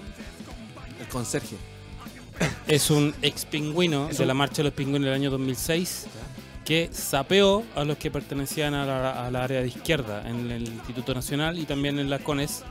El 1.01 1.07
conserje. 1.09 1.57
Es 2.67 2.91
un 2.91 3.15
ex 3.23 3.45
pingüino 3.45 4.09
de 4.09 4.27
la 4.27 4.35
marcha 4.35 4.59
de 4.59 4.65
los 4.65 4.73
pingüinos 4.73 5.07
del 5.07 5.15
año 5.15 5.31
2006 5.31 6.07
que 6.65 6.89
sapeó 6.93 7.65
a 7.75 7.85
los 7.85 7.97
que 7.97 8.11
pertenecían 8.11 8.75
a 8.75 8.87
la, 8.87 9.27
a 9.27 9.31
la 9.31 9.45
área 9.45 9.61
de 9.61 9.69
izquierda 9.69 10.29
en 10.29 10.51
el 10.51 10.69
Instituto 10.69 11.15
Nacional 11.15 11.59
y 11.59 11.65
también 11.65 11.99
en 11.99 12.09
la 12.09 12.19
CONES, 12.19 12.63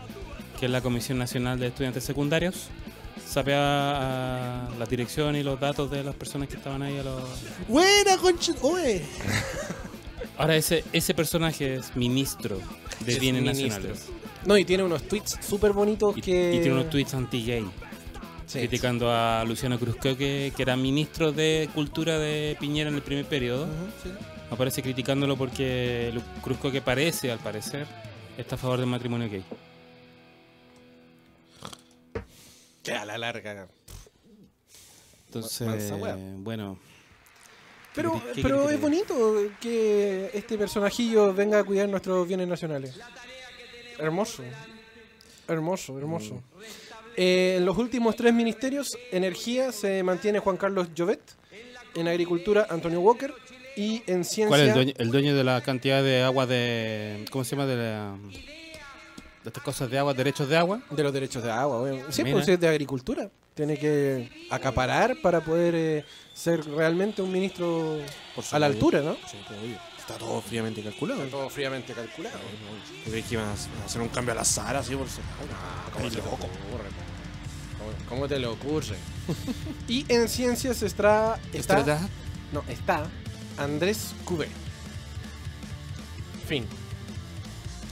que 0.60 0.68
es 0.68 0.72
la 0.72 0.82
Comisión 0.82 1.18
Nacional 1.18 1.60
de 1.60 1.68
Estudiantes 1.68 2.04
Secundarios. 2.04 2.68
Sapea 3.28 4.68
a 4.68 4.70
la 4.78 4.86
dirección 4.86 5.36
y 5.36 5.44
los 5.44 5.60
datos 5.60 5.92
de 5.92 6.04
las 6.04 6.16
personas 6.16 6.48
que 6.48 6.56
estaban 6.56 6.82
ahí. 6.82 6.98
A 6.98 7.04
los... 7.04 7.24
Buena, 7.68 8.18
concha. 8.18 8.54
Oye. 8.62 9.06
Ahora 10.38 10.56
ese, 10.56 10.84
ese 10.94 11.14
personaje 11.14 11.76
es 11.76 11.96
ministro 11.96 12.60
de 13.02 13.14
Es 13.14 13.20
Bienes 13.20 13.44
ministro. 13.44 13.90
Nacionales 13.90 14.19
No, 14.46 14.58
y 14.58 14.66
tiene 14.66 14.84
unos 14.84 15.04
tweets 15.04 15.38
súper 15.46 15.74
bonitos 15.74 16.18
y, 16.18 16.22
que... 16.22 16.54
y 16.56 16.60
tiene 16.60 16.74
unos 16.74 16.90
tweets 16.90 17.14
anti-gay. 17.14 17.66
Sí. 18.48 18.58
criticando 18.60 19.12
a 19.12 19.44
Luciano 19.46 19.78
Cruzco, 19.78 20.18
que, 20.18 20.52
que 20.56 20.62
era 20.64 20.76
ministro 20.76 21.32
de 21.32 21.70
Cultura 21.76 22.18
de 22.18 22.58
Piñera 22.60 22.90
en 22.90 22.96
el 22.96 23.04
primer 23.04 23.26
periodo. 23.26 23.68
Sí. 24.02 24.10
Aparece 24.50 24.82
criticándolo 24.82 25.38
porque 25.38 26.12
Cruzco, 26.42 26.72
que 26.72 26.82
parece, 26.82 27.32
al 27.32 27.38
parecer, 27.38 27.86
está 28.40 28.56
a 28.56 28.58
favor 28.58 28.80
del 28.80 28.88
matrimonio 28.88 29.30
gay. 29.30 29.44
Que 32.82 32.94
a 32.94 33.06
la 33.06 33.18
larga. 33.20 33.68
Entonces, 35.28 35.68
Mansa 35.68 35.96
bueno. 36.38 36.80
Pero, 37.94 38.14
¿Qué- 38.14 38.32
qué 38.36 38.42
pero 38.42 38.70
es 38.70 38.80
bonito 38.82 39.36
que 39.60 40.32
este 40.34 40.58
personajillo 40.58 41.34
venga 41.34 41.60
a 41.60 41.64
cuidar 41.64 41.88
nuestros 41.90 42.28
bienes 42.28 42.48
nacionales. 42.48 43.00
Hermoso. 44.00 44.44
Hermoso, 45.48 45.98
hermoso. 45.98 46.42
Eh, 47.18 47.56
en 47.58 47.66
los 47.66 47.78
últimos 47.78 48.16
tres 48.16 48.34
ministerios, 48.34 48.98
energía 49.12 49.72
se 49.72 50.04
mantiene 50.04 50.40
Juan 50.40 50.58
Carlos 50.58 50.90
Llovet, 50.94 51.22
en 51.96 52.08
agricultura 52.08 52.68
Antonio 52.70 53.02
Walker 53.02 53.34
y 53.76 54.04
en 54.08 54.24
ciencia... 54.24 54.48
¿Cuál 54.48 54.62
es 54.62 54.68
el 54.70 54.74
dueño, 54.76 54.94
el 54.98 55.12
dueño 55.12 55.36
de 55.36 55.44
la 55.44 55.62
cantidad 55.62 56.04
de 56.04 56.22
agua 56.22 56.46
de. 56.46 57.26
¿Cómo 57.32 57.44
se 57.44 57.56
llama? 57.56 57.66
De, 57.66 57.76
la- 57.76 58.16
de 59.44 59.48
estas 59.50 59.64
cosas 59.64 59.90
de 59.90 59.98
agua, 59.98 60.14
derechos 60.14 60.48
de 60.48 60.56
agua. 60.58 60.82
De 60.92 61.02
los 61.04 61.12
derechos 61.12 61.44
de 61.44 61.52
agua, 61.52 61.82
weón. 61.82 62.04
Sí, 62.14 62.24
pues 62.24 62.48
es 62.48 62.60
de 62.60 62.68
agricultura. 62.68 63.30
Tiene 63.56 63.78
que 63.78 64.30
acaparar 64.50 65.18
para 65.22 65.42
poder 65.42 65.76
eh, 65.76 66.06
ser 66.34 66.64
realmente 66.66 67.22
un 67.22 67.32
ministro 67.32 68.00
Por 68.36 68.46
a 68.52 68.60
la 68.60 68.68
altura, 68.68 69.02
¿no? 69.02 69.16
Sí. 69.30 69.38
Está 70.10 70.26
todo 70.26 70.42
fríamente 70.42 70.82
calculado. 70.82 71.22
Todo 71.26 71.50
fríamente 71.50 71.94
calculado. 71.94 72.40
¿Tú 73.06 73.12
crees 73.12 73.26
que 73.28 73.36
iban 73.36 73.48
a 73.48 73.86
hacer 73.86 74.02
un 74.02 74.10
cambio 74.10 74.32
al 74.34 74.40
azar 74.40 74.76
así 74.76 74.96
por 74.96 75.08
ser? 75.08 75.24
¿Cómo 75.94 76.06
Ay, 76.06 76.12
te 76.12 76.18
lo 76.18 76.24
loco. 76.24 76.36
ocurre? 76.38 76.90
¿Cómo, 77.78 77.92
cómo 78.10 78.28
te 78.28 78.40
le 78.40 78.48
ocurre? 78.48 78.98
y 79.88 80.12
en 80.12 80.28
ciencias 80.28 80.82
está, 80.82 81.40
está, 81.54 81.80
¿Está? 81.80 82.10
no, 82.52 82.64
está 82.68 83.06
Andrés 83.58 84.14
Cubé. 84.26 84.48
Fin. 86.48 86.66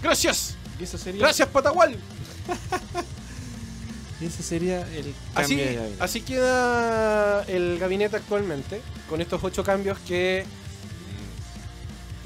Gracias. 0.02 0.56
Y 0.80 0.84
eso 0.86 0.98
sería, 0.98 1.22
Gracias, 1.22 1.48
Patagual. 1.50 1.96
y 4.22 4.26
ese 4.26 4.42
sería 4.42 4.82
el 4.92 5.14
Así, 5.36 5.56
cambio 5.56 5.66
de 5.66 5.76
gabinete. 5.76 6.04
así 6.04 6.22
queda 6.22 7.44
el 7.44 7.78
gabinete 7.78 8.16
actualmente, 8.16 8.82
con 9.08 9.22
estos 9.22 9.44
ocho 9.44 9.64
cambios 9.64 10.00
que 10.00 10.46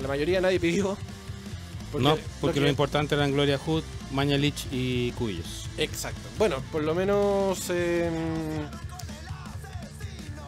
la 0.02 0.08
mayoría 0.08 0.42
nadie 0.42 0.60
pidió. 0.60 0.98
no, 1.98 2.18
porque 2.40 2.60
lo, 2.60 2.66
que- 2.66 2.70
importante 2.70 3.16
eran 3.16 3.32
Gloria 3.32 3.58
Hood, 3.58 3.84
Mañalich 4.12 4.66
y 4.72 5.12
Cubillos. 5.14 5.68
Exacto. 5.78 6.22
Bueno, 6.38 6.58
por 6.72 6.84
lo 6.84 6.94
menos. 6.96 7.60
eh, 7.70 8.10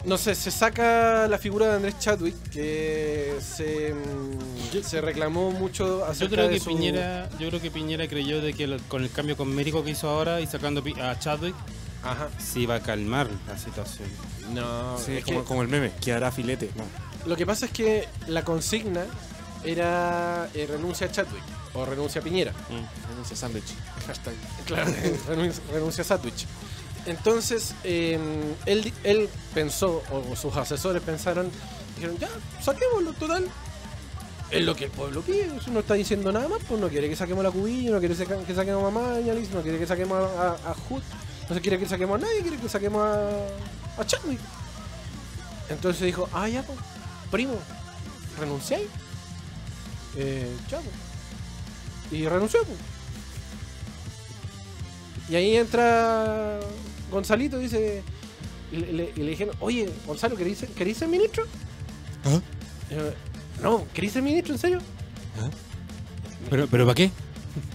no 0.06 0.18
sé, 0.18 0.36
se 0.36 0.52
saca 0.52 1.28
la 1.30 1.38
figura 1.38 1.68
de 1.70 1.76
Andrés 1.76 1.98
Chadwick, 1.98 2.36
que 2.50 3.36
se, 3.42 3.94
mm, 3.94 4.84
se 4.84 5.00
reclamó 5.00 5.52
mucho 5.52 6.00
Yo 6.00 6.06
acerca 6.06 6.36
creo 6.36 6.48
de 6.50 6.54
que 6.56 6.60
su- 6.60 6.66
Piñera, 6.72 7.30
yo 7.40 7.48
creo 7.48 7.62
que 7.62 7.72
Piñera 7.72 8.06
creyó 8.10 8.42
de 8.42 8.54
que 8.54 8.66
el- 8.66 8.82
con 8.90 9.02
el 9.04 9.10
cambio 9.12 9.38
con 9.38 9.54
Mérico 9.56 9.82
que 9.84 9.92
hizo 9.92 10.10
ahora 10.10 10.42
y 10.42 10.48
sacando 10.48 10.84
pi- 10.84 11.00
a 11.00 11.18
Chadwick 11.20 11.56
Ajá. 12.04 12.28
se 12.38 12.60
iba 12.60 12.76
a 12.76 12.80
calmar 12.82 13.30
la 13.48 13.58
situación. 13.58 14.10
No, 14.54 14.98
Sí, 14.98 15.14
es 15.14 15.18
es 15.20 15.24
como, 15.26 15.40
que 15.42 15.46
como 15.48 15.62
el 15.62 15.70
meme, 15.70 15.92
que 16.02 16.12
hará 16.12 16.32
filete. 16.34 16.70
No. 16.76 16.84
lo 17.26 17.38
que 17.38 17.46
pasa 17.46 17.68
es 17.68 17.72
que 17.72 18.06
la 18.28 18.44
consigna 18.44 19.06
era 19.64 20.50
eh, 20.54 20.68
renuncia 20.68 21.08
a 21.08 21.12
Chadwick 21.12 21.44
o 21.74 21.86
renuncia 21.86 22.22
a 22.22 22.24
Piñera. 22.24 22.52
Mm. 22.52 23.10
Renuncia 23.10 23.36
sándwich. 23.36 23.74
Hashtag. 24.08 24.34
Claro, 24.66 24.92
renuncia, 25.72 26.02
a 26.02 26.06
Sandwich. 26.06 26.46
Entonces, 27.06 27.76
eh, 27.84 28.18
él, 28.66 28.94
él 29.04 29.30
pensó, 29.54 30.02
o 30.10 30.36
sus 30.36 30.56
asesores 30.56 31.02
pensaron, 31.02 31.50
dijeron, 31.96 32.18
ya, 32.18 32.30
saquémoslo, 32.62 33.14
total. 33.14 33.50
Es 34.52 34.64
lo 34.64 34.76
que 34.76 34.86
el 34.86 34.92
pueblo 34.92 35.22
pide, 35.22 35.50
no 35.72 35.80
está 35.80 35.96
diciendo 35.96 36.32
nada 36.32 36.48
más, 36.48 36.60
pues 36.68 36.80
no 36.80 36.88
quiere 36.88 37.10
que 37.10 37.16
saquemos 37.16 37.42
a 37.42 37.50
la 37.50 37.52
Cubillo, 37.52 37.92
no 37.94 38.00
quiere 38.00 38.16
que 38.16 38.54
saquemos 38.54 38.86
a 38.86 38.92
Mañalis, 38.92 39.50
no 39.50 39.62
quiere 39.62 39.80
que 39.80 39.88
saquemos 39.88 40.18
a, 40.18 40.50
a, 40.50 40.72
a 40.72 40.76
Hood, 40.76 41.02
no 41.50 41.56
se 41.56 41.62
quiere 41.62 41.80
que 41.80 41.88
saquemos 41.88 42.22
a 42.22 42.26
nadie, 42.26 42.42
quiere 42.42 42.58
que 42.58 42.70
saquemos 42.70 43.02
a, 43.02 44.02
a 44.02 44.06
Chadwick. 44.06 44.40
Entonces 45.70 46.04
dijo, 46.04 46.30
ah, 46.34 46.48
ya, 46.48 46.62
pues, 46.64 46.78
primo, 47.32 47.56
renunciáis. 48.40 48.88
Eh, 50.18 50.48
pues. 50.70 52.20
Y 52.22 52.28
renunció, 52.28 52.60
pues. 52.66 52.78
Y 55.30 55.36
ahí 55.36 55.56
entra 55.56 56.60
Gonzalito 57.12 57.60
y 57.60 57.64
dice. 57.64 58.04
Y 58.72 58.78
le, 58.78 58.94
le- 58.94 59.12
dijeron, 59.30 59.56
oye, 59.60 59.90
Gonzalo, 60.08 60.36
¿queréis 60.36 60.58
ser, 60.60 60.70
¿queréis 60.70 60.98
ser 60.98 61.08
ministro? 61.08 61.46
¿Ah? 62.26 62.40
No, 63.62 63.86
¿queréis 63.94 64.14
ser 64.14 64.22
ministro, 64.24 64.54
en 64.54 64.60
serio? 64.60 64.80
¿Pero, 66.50 66.68
¿Pero 66.68 66.86
para 66.86 66.96
qué? 66.96 67.12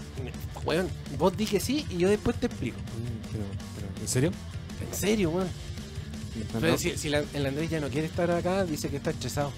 Weón, 0.65 0.89
vos 1.19 1.37
dije 1.37 1.61
sí 1.61 1.87
y 1.89 1.99
yo 1.99 2.09
después 2.09 2.37
te 2.39 2.47
explico. 2.47 2.77
Mm, 2.79 3.33
Pero, 3.33 3.45
pero, 3.77 4.01
¿En 4.03 4.09
serio? 4.09 4.33
En 4.87 4.95
serio, 4.97 5.31
weón. 5.31 5.49
Pero 6.61 6.77
si, 6.79 6.97
si 6.99 7.09
la- 7.09 7.25
el 7.33 7.47
Andrés 7.47 7.71
ya 7.71 7.81
no 7.81 7.89
quiere 7.89 8.07
estar 8.07 8.31
acá, 8.31 8.65
dice 8.65 8.89
que 8.91 8.97
está 8.97 9.11
estresado. 9.11 9.53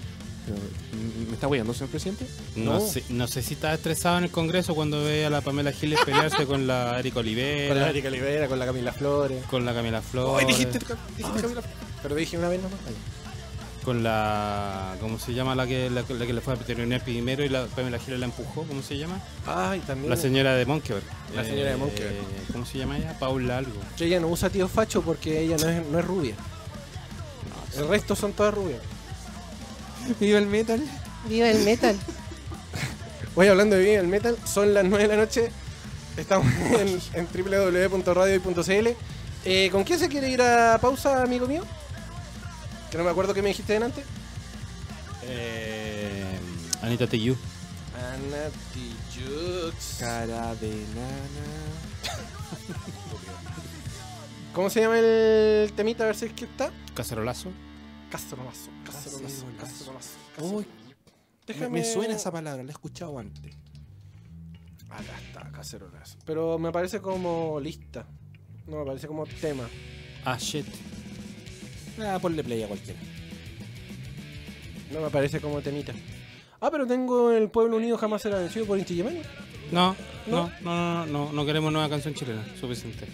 ¿Me 1.27 1.33
está 1.33 1.47
hueando, 1.47 1.73
señor 1.73 1.89
presidente? 1.89 2.25
No, 2.55 2.73
No. 2.73 2.79
Sé, 2.81 3.03
no 3.09 3.27
sé 3.27 3.41
si 3.41 3.53
estaba 3.53 3.73
estresado 3.73 4.17
en 4.17 4.25
el 4.25 4.31
Congreso 4.31 4.75
cuando 4.75 5.03
ve 5.03 5.25
a 5.25 5.29
la 5.29 5.41
Pamela 5.41 5.71
Giles 5.71 5.99
pelearse 6.05 6.45
con 6.45 6.67
la 6.67 6.99
Erika 6.99 7.15
Con 7.15 7.25
la 7.25 7.31
Olivera, 7.31 7.89
Erika 7.89 8.07
Olivera, 8.07 8.47
con 8.47 8.59
la 8.59 8.65
Camila 8.65 8.91
Flores. 8.91 9.43
con 9.45 9.65
la 9.65 9.73
Camila 9.73 10.01
Flores, 10.01 10.47
dijiste, 10.47 10.79
dijiste 11.17 11.41
Camila. 11.41 11.61
Pero 12.01 12.15
dije 12.15 12.37
una 12.37 12.49
vez 12.49 12.61
nomás. 12.61 12.79
con 13.85 14.03
la... 14.03 14.95
¿Cómo 14.99 15.17
se 15.19 15.33
llama 15.33 15.55
la 15.55 15.65
que, 15.67 15.89
la, 15.89 16.03
la 16.07 16.25
que 16.25 16.33
le 16.33 16.41
fue 16.41 16.53
a 16.53 16.57
veterinaria 16.57 17.03
primero 17.03 17.43
y 17.45 17.49
la 17.49 17.65
Pamela 17.67 17.97
Giles 17.99 18.19
la 18.19 18.25
empujó? 18.25 18.63
¿Cómo 18.63 18.81
se 18.81 18.97
llama? 18.97 19.19
Ay, 19.45 19.79
también. 19.81 20.09
La 20.09 20.17
señora 20.17 20.55
de 20.55 20.65
Monkeberg. 20.65 21.05
La 21.35 21.43
señora 21.43 21.71
de 21.71 21.77
Monkeberg. 21.77 22.15
¿Cómo 22.51 22.65
se 22.65 22.77
llama 22.79 22.97
ella? 22.97 23.17
Paula 23.19 23.59
algo. 23.59 23.79
Ella 23.99 24.19
no 24.19 24.27
usa 24.27 24.49
tío 24.49 24.67
facho 24.67 25.01
porque 25.01 25.39
ella 25.41 25.57
no 25.57 25.69
es, 25.69 25.85
no 25.87 25.99
es 25.99 26.05
rubia. 26.05 26.35
El 27.77 27.87
resto 27.87 28.15
son 28.15 28.33
todas 28.33 28.53
rubias. 28.53 28.81
Viva 30.19 30.39
el 30.39 30.47
metal. 30.47 30.83
Viva 31.27 31.49
el 31.49 31.63
metal. 31.63 31.97
Hoy 33.35 33.47
hablando 33.47 33.75
de 33.75 33.83
Viva 33.83 34.01
el 34.01 34.07
Metal, 34.07 34.37
son 34.45 34.73
las 34.73 34.83
9 34.83 35.07
de 35.07 35.15
la 35.15 35.21
noche. 35.23 35.51
Estamos 36.17 36.47
en, 36.79 36.99
en 37.13 37.27
www.radio.cl. 37.27 38.87
Eh, 39.45 39.69
¿Con 39.71 39.83
quién 39.83 39.99
se 39.99 40.09
quiere 40.09 40.29
ir 40.29 40.41
a 40.41 40.77
pausa, 40.79 41.23
amigo 41.23 41.47
mío? 41.47 41.63
Que 42.91 42.97
no 42.97 43.03
me 43.05 43.09
acuerdo 43.09 43.33
qué 43.33 43.41
me 43.41 43.49
dijiste 43.49 43.73
delante. 43.73 44.03
Eh, 45.23 46.37
Anita 46.81 47.07
Tijoux. 47.07 47.37
Ana. 47.95 48.49
Cara 49.99 50.55
de 50.55 50.69
nana. 50.69 51.47
¿Cómo 54.53 54.69
se 54.69 54.81
llama 54.81 54.99
el 54.99 55.71
temita? 55.75 56.03
A 56.03 56.07
ver 56.07 56.15
si 56.15 56.25
es 56.25 56.33
que 56.33 56.45
está. 56.45 56.71
Cacerolazo. 56.93 57.49
Cacerolazo. 58.11 58.69
Cacerolazo. 58.85 59.45
Cacerolazo. 59.57 60.17
Uy, 60.39 60.65
Déjame... 61.47 61.79
me 61.79 61.85
suena 61.85 62.15
esa 62.15 62.31
palabra, 62.31 62.61
la 62.61 62.69
he 62.69 62.73
escuchado 62.73 63.17
antes. 63.17 63.55
Acá 64.89 65.17
está, 65.25 65.51
cacerolazo. 65.51 66.17
Pero 66.25 66.59
me 66.59 66.71
parece 66.71 66.99
como 66.99 67.59
lista. 67.61 68.05
No, 68.67 68.79
me 68.79 68.85
parece 68.85 69.07
como 69.07 69.25
tema. 69.25 69.63
Ah, 70.25 70.37
shit. 70.37 70.65
Ah, 71.99 72.19
ponle 72.21 72.43
play 72.43 72.63
a 72.63 72.67
cualquiera. 72.67 72.99
No 74.91 75.01
me 75.01 75.09
parece 75.09 75.39
como 75.39 75.61
temita. 75.61 75.93
Ah, 76.59 76.69
pero 76.69 76.85
tengo 76.85 77.31
el 77.31 77.49
pueblo 77.49 77.77
unido 77.77 77.97
jamás 77.97 78.21
será 78.21 78.39
vencido 78.39 78.65
por 78.65 78.77
Inti 78.77 79.01
¿No? 79.71 79.95
no, 80.27 80.51
no, 80.61 80.61
no, 80.61 81.05
no, 81.05 81.31
no 81.31 81.45
queremos 81.45 81.71
nueva 81.71 81.89
canción 81.89 82.13
chilena, 82.13 82.45
suficiente. 82.59 83.07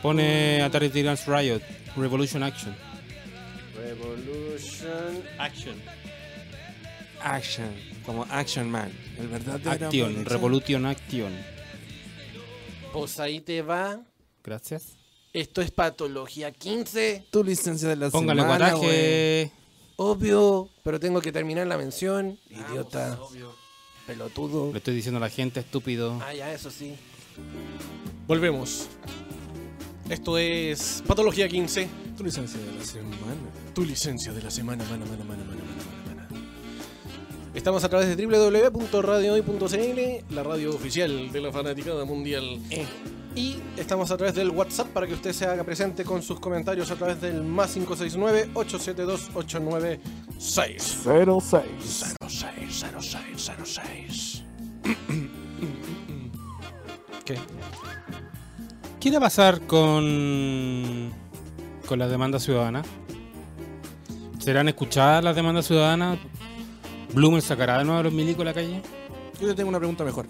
Pone 0.00 0.62
Atari 0.62 0.88
Tyrants 0.88 1.26
Riot, 1.26 1.60
Revolution 1.96 2.42
Action. 2.44 2.74
Revolution 4.02 5.22
Action. 5.38 5.80
Action, 7.22 7.72
como 8.04 8.26
Action 8.30 8.68
Man. 8.70 8.90
El 9.18 9.28
verdadero. 9.28 9.86
Action, 9.86 10.24
Revolution 10.24 10.86
Action. 10.86 11.32
Pues 12.92 13.20
ahí 13.20 13.40
te 13.40 13.62
va. 13.62 14.00
Gracias. 14.42 14.96
Esto 15.32 15.62
es 15.62 15.70
patología 15.70 16.50
15. 16.50 17.26
Tu 17.30 17.44
licencia 17.44 17.88
de 17.88 17.96
la 17.96 18.10
Póngale 18.10 18.42
semana, 18.42 18.72
guataje. 18.72 19.52
Obvio, 19.96 20.68
pero 20.82 20.98
tengo 20.98 21.20
que 21.20 21.32
terminar 21.32 21.66
la 21.66 21.78
mención. 21.78 22.38
Idiota. 22.50 23.18
Pelotudo. 24.06 24.72
Le 24.72 24.78
estoy 24.78 24.94
diciendo 24.94 25.18
a 25.18 25.20
la 25.20 25.30
gente, 25.30 25.60
estúpido. 25.60 26.20
Ah, 26.22 26.34
ya, 26.34 26.52
eso 26.52 26.70
sí. 26.70 26.96
Volvemos. 28.26 28.88
Esto 30.10 30.36
es 30.36 31.02
Patología 31.06 31.48
15. 31.48 31.84
güey. 31.84 32.16
Tu 32.16 32.24
licencia 32.24 32.60
de 32.60 32.72
la 32.72 32.84
semana. 32.84 33.61
Tu 33.74 33.84
licencia 33.86 34.32
de 34.32 34.42
la 34.42 34.50
semana, 34.50 34.84
mana, 34.84 35.06
mana, 35.06 35.24
mana, 35.24 35.44
mana, 35.44 35.62
mana, 35.64 35.82
mana. 36.06 36.28
Estamos 37.54 37.82
a 37.84 37.88
través 37.88 38.14
de 38.14 38.26
www.radiohoy.cl, 38.26 40.34
la 40.34 40.42
radio 40.42 40.74
oficial 40.74 41.32
de 41.32 41.40
la 41.40 41.50
fanaticada 41.50 42.04
mundial. 42.04 42.60
Y 43.34 43.56
estamos 43.78 44.10
a 44.10 44.18
través 44.18 44.34
del 44.34 44.50
WhatsApp 44.50 44.88
para 44.88 45.06
que 45.06 45.14
usted 45.14 45.32
se 45.32 45.46
haga 45.46 45.64
presente 45.64 46.04
con 46.04 46.22
sus 46.22 46.38
comentarios 46.38 46.90
a 46.90 46.96
través 46.96 47.18
del 47.22 47.42
más 47.42 47.74
569-872-896. 47.78 50.00
06. 51.40 52.14
060606. 52.28 54.44
¿Qué? 57.24 57.38
¿Qué 59.00 59.08
irá 59.08 59.16
a 59.16 59.22
pasar 59.22 59.62
con, 59.62 61.10
con 61.86 61.98
la 61.98 62.06
demanda 62.06 62.38
ciudadana? 62.38 62.82
¿Serán 64.42 64.68
escuchadas 64.68 65.22
las 65.22 65.36
demandas 65.36 65.66
ciudadanas? 65.66 66.18
¿Blumen 67.14 67.42
sacará 67.42 67.78
de 67.78 67.84
nuevo 67.84 68.00
a 68.00 68.02
los 68.02 68.12
milicos 68.12 68.42
a 68.42 68.44
la 68.46 68.54
calle? 68.54 68.80
Yo 69.40 69.48
te 69.48 69.54
tengo 69.54 69.68
una 69.68 69.78
pregunta 69.78 70.04
mejor. 70.04 70.26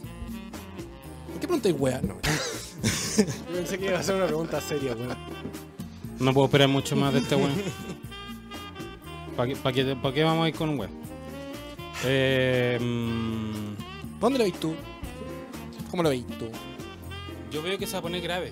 qué 1.41 1.47
preguntáis 1.47 1.75
weá? 1.79 2.01
No. 2.03 2.17
Yo 3.17 3.55
pensé 3.55 3.79
que 3.79 3.87
iba 3.87 3.99
a 3.99 4.03
ser 4.03 4.17
una 4.17 4.27
pregunta 4.27 4.61
seria, 4.61 4.95
weón. 4.95 5.17
No 6.19 6.33
puedo 6.33 6.47
esperar 6.47 6.69
mucho 6.69 6.95
más 6.97 7.13
de 7.13 7.21
este 7.21 7.37
weón. 7.37 7.53
¿Para 9.37 9.49
qué, 9.49 9.57
pa' 9.57 9.73
qué- 9.73 9.97
pa' 9.97 10.13
qué 10.13 10.25
vamos 10.25 10.45
a 10.45 10.49
ir 10.49 10.55
con 10.55 10.69
un 10.69 10.79
weón? 10.79 10.91
Eh, 12.05 12.79
mm, 12.81 14.21
¿Dónde 14.21 14.39
lo 14.39 14.45
veis 14.45 14.59
tú? 14.61 14.75
¿Cómo 15.91 16.03
lo 16.03 16.09
veis 16.11 16.27
tú? 16.39 16.49
yo 17.51 17.63
veo 17.63 17.77
que 17.79 17.87
se 17.87 17.93
va 17.93 17.99
a 17.99 18.03
poner 18.03 18.23
grave. 18.23 18.51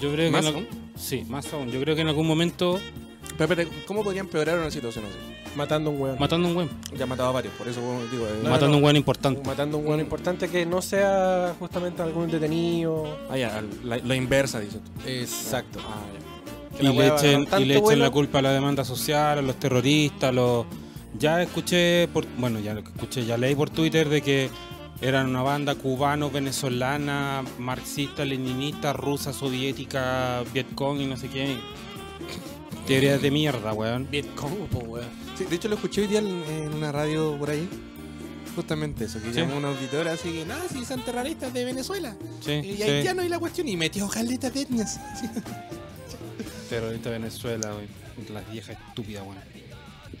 Yo 0.00 0.12
creo 0.12 0.26
que 0.26 0.30
¿Más 0.30 0.44
en 0.44 0.48
algún- 0.48 0.68
Sí, 0.96 1.24
más 1.28 1.50
aún. 1.52 1.70
Yo 1.70 1.80
creo 1.80 1.94
que 1.94 2.02
en 2.02 2.08
algún 2.08 2.26
momento 2.26 2.78
¿cómo 3.86 4.02
podría 4.04 4.20
empeorar 4.20 4.58
una 4.58 4.70
situación 4.70 5.04
así? 5.06 5.16
Matando 5.56 5.90
un 5.90 6.00
weón. 6.00 6.16
matando 6.18 6.48
a 6.48 6.50
un 6.50 6.56
weón. 6.56 6.70
Ya 6.96 7.04
ha 7.04 7.06
matado 7.06 7.28
a 7.28 7.32
varios, 7.32 7.54
por 7.54 7.68
eso 7.68 7.80
digo. 8.10 8.26
eh, 8.26 8.40
No, 8.42 8.50
matando 8.50 8.68
no. 8.68 8.74
a 8.74 8.76
un 8.78 8.84
weón 8.84 8.96
importante. 8.96 9.40
Matando 9.46 9.78
un 9.78 9.86
weón 9.86 10.00
importante 10.00 10.48
que 10.48 10.66
no 10.66 10.82
sea 10.82 11.54
justamente 11.58 12.02
algún 12.02 12.30
detenido. 12.30 13.18
Ah, 13.30 13.36
ya, 13.36 13.62
la, 13.84 13.98
la 13.98 14.14
inversa, 14.16 14.60
dices 14.60 14.80
tú. 14.82 15.08
Exacto. 15.08 15.78
Ah, 15.86 16.02
ya. 16.12 16.78
Que 16.78 16.82
Y 16.84 16.86
la 16.86 16.92
le, 16.92 17.06
echen, 17.08 17.46
y 17.60 17.64
le 17.66 17.78
echen 17.78 18.00
la 18.00 18.10
culpa 18.10 18.40
a 18.40 18.42
la 18.42 18.50
demanda 18.52 18.84
social, 18.84 19.38
a 19.38 19.42
los 19.42 19.56
terroristas, 19.56 20.30
a 20.30 20.32
los... 20.32 20.66
Ya 21.16 21.40
escuché, 21.40 22.08
por, 22.12 22.26
bueno, 22.38 22.58
ya 22.58 22.74
lo 22.74 22.82
que 22.82 22.90
escuché, 22.90 23.24
ya 23.24 23.36
leí 23.38 23.54
por 23.54 23.70
Twitter 23.70 24.08
de 24.08 24.20
que 24.20 24.50
eran 25.00 25.28
una 25.28 25.42
banda 25.42 25.76
cubano, 25.76 26.28
venezolana, 26.30 27.44
marxista, 27.60 28.24
leninista, 28.24 28.92
rusa, 28.92 29.32
soviética, 29.32 30.42
Vietcong 30.52 31.00
y 31.00 31.06
no 31.06 31.16
sé 31.16 31.28
qué. 31.28 31.56
Teorías 32.86 33.20
de 33.22 33.30
mierda, 33.30 33.72
weón. 33.72 34.08
Vietcong, 34.10 34.66
po, 34.68 34.78
weón. 34.80 35.08
Sí, 35.38 35.44
de 35.44 35.56
hecho 35.56 35.68
lo 35.68 35.76
escuché 35.76 36.02
hoy 36.02 36.06
día 36.06 36.18
en, 36.18 36.26
en 36.44 36.74
una 36.74 36.92
radio 36.92 37.36
por 37.38 37.50
ahí. 37.50 37.68
Justamente 38.54 39.06
eso, 39.06 39.20
que 39.20 39.32
Sí. 39.32 39.40
llamó 39.40 39.56
un 39.56 39.64
auditor 39.64 40.06
así 40.06 40.30
que, 40.32 40.44
no, 40.44 40.54
si 40.72 40.84
son 40.84 41.04
terroristas 41.04 41.52
de 41.52 41.64
Venezuela. 41.64 42.14
Sí, 42.40 42.52
y 42.52 42.76
sí. 42.76 42.82
haitianos 42.82 43.24
y 43.24 43.28
la 43.28 43.38
cuestión. 43.38 43.68
Y 43.68 43.76
metió 43.76 44.08
caletas 44.08 44.52
de 44.54 44.60
etnias. 44.62 44.94
Sí. 45.20 45.26
Terrorista 46.68 47.10
de 47.10 47.18
Venezuela, 47.18 47.68
weón. 47.74 47.88
Las 48.32 48.48
viejas 48.50 48.76
estúpidas, 48.88 49.22
weón. 49.24 49.38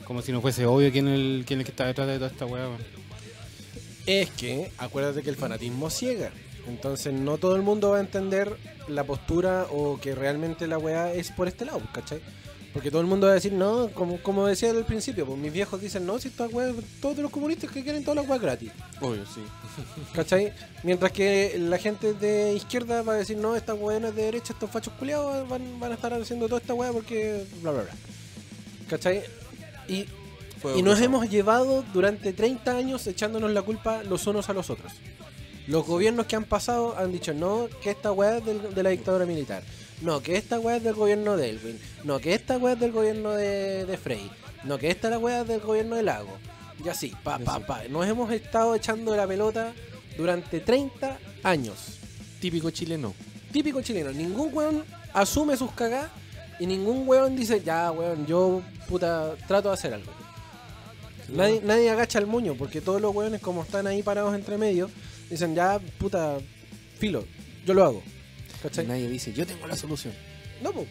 Como 0.04 0.20
si 0.22 0.32
no 0.32 0.40
fuese 0.40 0.66
obvio 0.66 0.90
quién 0.90 1.06
es 1.08 1.14
el, 1.14 1.44
quién 1.46 1.60
es 1.60 1.62
el 1.62 1.66
que 1.66 1.70
está 1.70 1.86
detrás 1.86 2.08
de 2.08 2.16
toda 2.16 2.30
esta 2.30 2.46
weá, 2.46 2.68
weón. 2.68 2.80
Es 4.06 4.30
que 4.30 4.70
acuérdate 4.78 5.22
que 5.22 5.30
el 5.30 5.36
fanatismo 5.36 5.88
ciega. 5.90 6.30
Entonces 6.66 7.12
no 7.12 7.36
todo 7.38 7.56
el 7.56 7.62
mundo 7.62 7.90
va 7.90 7.98
a 7.98 8.00
entender 8.00 8.56
la 8.88 9.04
postura 9.04 9.66
o 9.70 10.00
que 10.00 10.14
realmente 10.14 10.66
la 10.66 10.78
weá 10.78 11.12
es 11.12 11.30
por 11.30 11.46
este 11.48 11.64
lado, 11.66 11.80
¿cachai? 11.92 12.20
Porque 12.74 12.90
todo 12.90 13.00
el 13.00 13.06
mundo 13.06 13.28
va 13.28 13.32
a 13.32 13.34
decir, 13.36 13.52
no, 13.52 13.88
como, 13.94 14.20
como 14.20 14.48
decía 14.48 14.70
al 14.70 14.84
principio, 14.84 15.24
pues 15.24 15.38
mis 15.38 15.52
viejos 15.52 15.80
dicen, 15.80 16.04
no, 16.04 16.18
si 16.18 16.26
esta 16.26 16.48
weá, 16.48 16.72
todos 17.00 17.18
los 17.18 17.30
comunistas 17.30 17.70
que 17.70 17.84
quieren 17.84 18.02
todas 18.02 18.16
las 18.16 18.28
weas 18.28 18.42
gratis, 18.42 18.72
Obvio, 19.00 19.24
sí. 19.26 19.40
¿cachai? 20.12 20.52
Mientras 20.82 21.12
que 21.12 21.56
la 21.56 21.78
gente 21.78 22.14
de 22.14 22.52
izquierda 22.54 23.02
va 23.02 23.12
a 23.12 23.16
decir, 23.16 23.36
no, 23.36 23.54
estas 23.54 23.78
weas 23.78 24.00
no 24.02 24.08
es 24.08 24.16
de 24.16 24.22
derecha, 24.24 24.52
estos 24.54 24.68
fachos 24.68 24.92
culiados 24.98 25.48
van, 25.48 25.78
van 25.78 25.92
a 25.92 25.94
estar 25.94 26.12
haciendo 26.14 26.48
toda 26.48 26.60
esta 26.60 26.74
weá 26.74 26.92
porque 26.92 27.46
bla 27.62 27.70
bla 27.70 27.82
bla. 27.82 27.92
¿Cachai? 28.90 29.22
Y 29.86 30.06
Fue 30.60 30.76
y 30.76 30.82
nos 30.82 31.00
hemos 31.00 31.30
llevado 31.30 31.84
durante 31.94 32.32
30 32.32 32.76
años 32.76 33.06
echándonos 33.06 33.52
la 33.52 33.62
culpa 33.62 34.02
los 34.02 34.26
unos 34.26 34.48
a 34.48 34.52
los 34.52 34.68
otros. 34.68 34.92
Los 35.68 35.86
gobiernos 35.86 36.26
que 36.26 36.34
han 36.34 36.44
pasado 36.44 36.98
han 36.98 37.12
dicho, 37.12 37.32
no, 37.32 37.68
que 37.82 37.90
esta 37.90 38.10
weá 38.10 38.38
es 38.38 38.74
de 38.74 38.82
la 38.82 38.90
dictadura 38.90 39.26
militar. 39.26 39.62
No, 40.00 40.20
que 40.20 40.36
esta 40.36 40.58
weá 40.58 40.76
es 40.76 40.82
del 40.82 40.94
gobierno 40.94 41.36
de 41.36 41.50
Elwin. 41.50 41.78
No, 42.02 42.18
que 42.18 42.34
esta 42.34 42.58
weá 42.58 42.74
es 42.74 42.80
del 42.80 42.92
gobierno 42.92 43.32
de, 43.32 43.86
de 43.86 43.96
Frey. 43.96 44.30
No, 44.64 44.78
que 44.78 44.90
esta 44.90 45.10
la 45.10 45.18
weá 45.18 45.42
es 45.42 45.48
del 45.48 45.60
gobierno 45.60 45.96
de 45.96 46.02
Lago. 46.02 46.36
Y 46.84 46.88
así, 46.88 47.12
pa, 47.22 47.38
pa, 47.38 47.60
pa. 47.60 47.84
Nos 47.88 48.06
hemos 48.06 48.32
estado 48.32 48.74
echando 48.74 49.14
la 49.14 49.26
pelota 49.26 49.72
durante 50.16 50.60
30 50.60 51.18
años. 51.42 51.98
Típico 52.40 52.70
chileno. 52.70 53.14
Típico 53.52 53.80
chileno. 53.82 54.10
Ningún 54.12 54.50
weón 54.52 54.84
asume 55.12 55.56
sus 55.56 55.70
cagadas 55.72 56.10
y 56.58 56.66
ningún 56.66 57.06
weón 57.06 57.36
dice, 57.36 57.62
ya 57.62 57.90
weón, 57.90 58.26
yo 58.26 58.62
puta 58.88 59.34
trato 59.46 59.68
de 59.68 59.74
hacer 59.74 59.94
algo. 59.94 60.12
Nadie, 61.28 61.60
nadie 61.64 61.90
agacha 61.90 62.18
el 62.18 62.26
moño 62.26 62.54
porque 62.54 62.80
todos 62.80 63.00
los 63.00 63.14
weones 63.14 63.40
como 63.40 63.62
están 63.62 63.86
ahí 63.86 64.02
parados 64.02 64.34
entre 64.34 64.58
medio, 64.58 64.90
dicen, 65.30 65.54
ya 65.54 65.78
puta, 65.98 66.38
filo, 66.98 67.24
yo 67.64 67.74
lo 67.74 67.84
hago. 67.84 68.02
¿Cachai? 68.64 68.86
Nadie 68.86 69.08
dice, 69.08 69.32
yo 69.32 69.46
tengo 69.46 69.66
la 69.66 69.76
solución. 69.76 70.12
No, 70.62 70.72
po. 70.72 70.84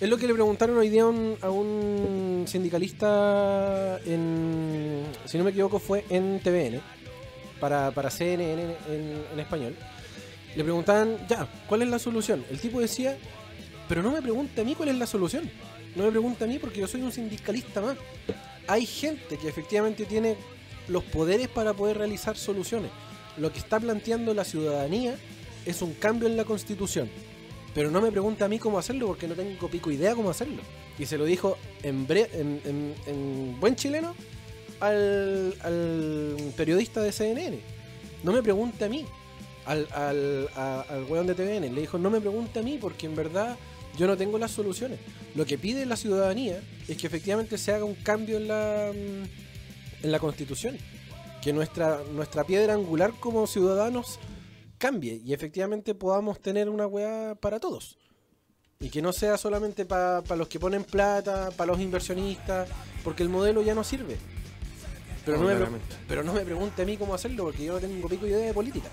Es 0.00 0.10
lo 0.10 0.18
que 0.18 0.26
le 0.26 0.34
preguntaron 0.34 0.76
hoy 0.76 0.90
día 0.90 1.04
a 1.04 1.06
un, 1.06 1.38
a 1.40 1.48
un 1.48 2.44
sindicalista 2.46 3.98
en, 4.04 5.04
si 5.24 5.38
no 5.38 5.44
me 5.44 5.50
equivoco, 5.50 5.78
fue 5.78 6.04
en 6.10 6.38
TVN, 6.40 6.82
para, 7.60 7.90
para 7.92 8.10
CNN 8.10 8.62
en, 8.62 8.70
en- 8.92 9.24
en 9.32 9.40
español. 9.40 9.74
Le 10.54 10.62
preguntaban, 10.64 11.16
ya, 11.28 11.48
¿cuál 11.66 11.82
es 11.82 11.88
la 11.88 11.98
solución? 11.98 12.44
El 12.50 12.58
tipo 12.60 12.80
decía, 12.80 13.16
pero 13.88 14.02
no 14.02 14.10
me 14.10 14.20
pregunte 14.20 14.60
a 14.60 14.64
mí 14.64 14.74
cuál 14.74 14.90
es 14.90 14.96
la 14.96 15.06
solución. 15.06 15.50
No 15.94 16.04
me 16.04 16.10
pregunte 16.10 16.44
a 16.44 16.46
mí 16.46 16.58
porque 16.58 16.80
yo 16.80 16.86
soy 16.88 17.00
un 17.02 17.12
sindicalista 17.12 17.80
más. 17.80 17.96
Hay 18.66 18.84
gente 18.84 19.38
que 19.38 19.48
efectivamente 19.48 20.04
tiene 20.04 20.36
los 20.88 21.04
poderes 21.04 21.48
para 21.48 21.72
poder 21.72 21.96
realizar 21.98 22.36
soluciones. 22.36 22.90
Lo 23.38 23.50
que 23.52 23.58
está 23.60 23.80
planteando 23.80 24.34
la 24.34 24.44
ciudadanía 24.44 25.16
es 25.66 25.82
un 25.82 25.92
cambio 25.94 26.28
en 26.28 26.36
la 26.36 26.44
constitución. 26.44 27.08
Pero 27.74 27.90
no 27.90 28.00
me 28.00 28.10
pregunte 28.10 28.42
a 28.44 28.48
mí 28.48 28.58
cómo 28.58 28.78
hacerlo 28.78 29.06
porque 29.08 29.28
no 29.28 29.34
tengo 29.34 29.68
pico 29.68 29.90
idea 29.90 30.14
cómo 30.14 30.30
hacerlo. 30.30 30.62
Y 30.98 31.04
se 31.04 31.18
lo 31.18 31.26
dijo 31.26 31.58
en, 31.82 32.06
bre- 32.08 32.28
en, 32.32 32.60
en- 32.64 32.94
en 33.06 33.60
buen 33.60 33.76
chileno 33.76 34.14
al, 34.80 35.54
al 35.62 36.36
periodista 36.56 37.02
de 37.02 37.12
CNN. 37.12 37.58
No 38.22 38.32
me 38.32 38.42
pregunte 38.42 38.84
a 38.84 38.88
mí. 38.88 39.04
Al, 39.66 39.86
weón 41.08 41.26
de 41.26 41.34
TVN. 41.34 41.74
Le 41.74 41.80
dijo, 41.82 41.98
no 41.98 42.08
me 42.08 42.20
pregunte 42.20 42.60
a 42.60 42.62
mí 42.62 42.78
porque 42.80 43.06
en 43.06 43.14
verdad 43.16 43.56
yo 43.98 44.06
no 44.06 44.16
tengo 44.16 44.38
las 44.38 44.52
soluciones. 44.52 44.98
Lo 45.34 45.44
que 45.44 45.58
pide 45.58 45.84
la 45.86 45.96
ciudadanía 45.96 46.62
es 46.88 46.96
que 46.96 47.06
efectivamente 47.06 47.58
se 47.58 47.72
haga 47.72 47.84
un 47.84 47.94
cambio 47.96 48.36
en 48.38 48.48
la, 48.48 48.92
mm, 48.94 50.04
en 50.04 50.12
la 50.12 50.18
constitución. 50.18 50.78
Que 51.42 51.52
nuestra, 51.52 52.00
nuestra 52.12 52.44
piedra 52.44 52.74
angular 52.74 53.12
como 53.20 53.46
ciudadanos 53.46 54.18
cambie 54.78 55.20
y 55.24 55.32
efectivamente 55.32 55.94
podamos 55.94 56.40
tener 56.40 56.68
una 56.68 56.86
weá 56.86 57.34
para 57.34 57.58
todos. 57.60 57.96
Y 58.78 58.90
que 58.90 59.00
no 59.00 59.12
sea 59.12 59.38
solamente 59.38 59.86
para 59.86 60.22
los 60.36 60.48
que 60.48 60.60
ponen 60.60 60.84
plata, 60.84 61.50
para 61.56 61.72
los 61.72 61.80
inversionistas, 61.80 62.68
porque 63.02 63.22
el 63.22 63.28
modelo 63.30 63.62
ya 63.62 63.74
no 63.74 63.82
sirve. 63.82 64.18
Pero 65.24 65.38
No, 65.38 65.44
me, 65.70 65.78
pero 66.06 66.22
no 66.22 66.32
me 66.34 66.42
pregunte 66.42 66.82
a 66.82 66.84
mí 66.84 66.96
cómo 66.96 67.14
hacerlo, 67.14 67.44
porque 67.44 67.64
yo 67.64 67.72
no 67.72 67.80
tengo 67.80 68.06
pico 68.08 68.26
idea 68.26 68.38
de 68.38 68.54
política. 68.54 68.88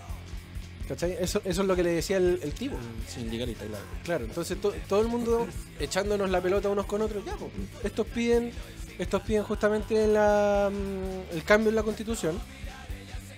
¿Cachai? 0.88 1.14
Eso, 1.20 1.42
eso 1.46 1.62
es 1.62 1.68
lo 1.68 1.76
que 1.76 1.84
le 1.84 1.92
decía 1.92 2.18
el, 2.18 2.40
el 2.44 2.54
tipo. 2.54 2.76
Sindicalista, 3.08 3.66
claro. 3.66 3.84
Claro, 4.04 4.26
entonces 4.26 4.60
to- 4.60 4.74
todo 4.88 5.02
el 5.02 5.08
mundo 5.08 5.48
echándonos 5.80 6.30
la 6.30 6.42
pelota 6.42 6.70
unos 6.70 6.86
con 6.86 7.02
otros, 7.02 7.24
ya, 7.26 7.36
pues, 7.38 7.52
estos 7.84 8.06
piden, 8.08 8.52
estos 8.98 9.22
piden 9.22 9.44
justamente 9.44 10.08
la, 10.08 10.70
mm, 10.74 11.36
el 11.36 11.44
cambio 11.44 11.70
en 11.70 11.76
la 11.76 11.84
constitución, 11.84 12.38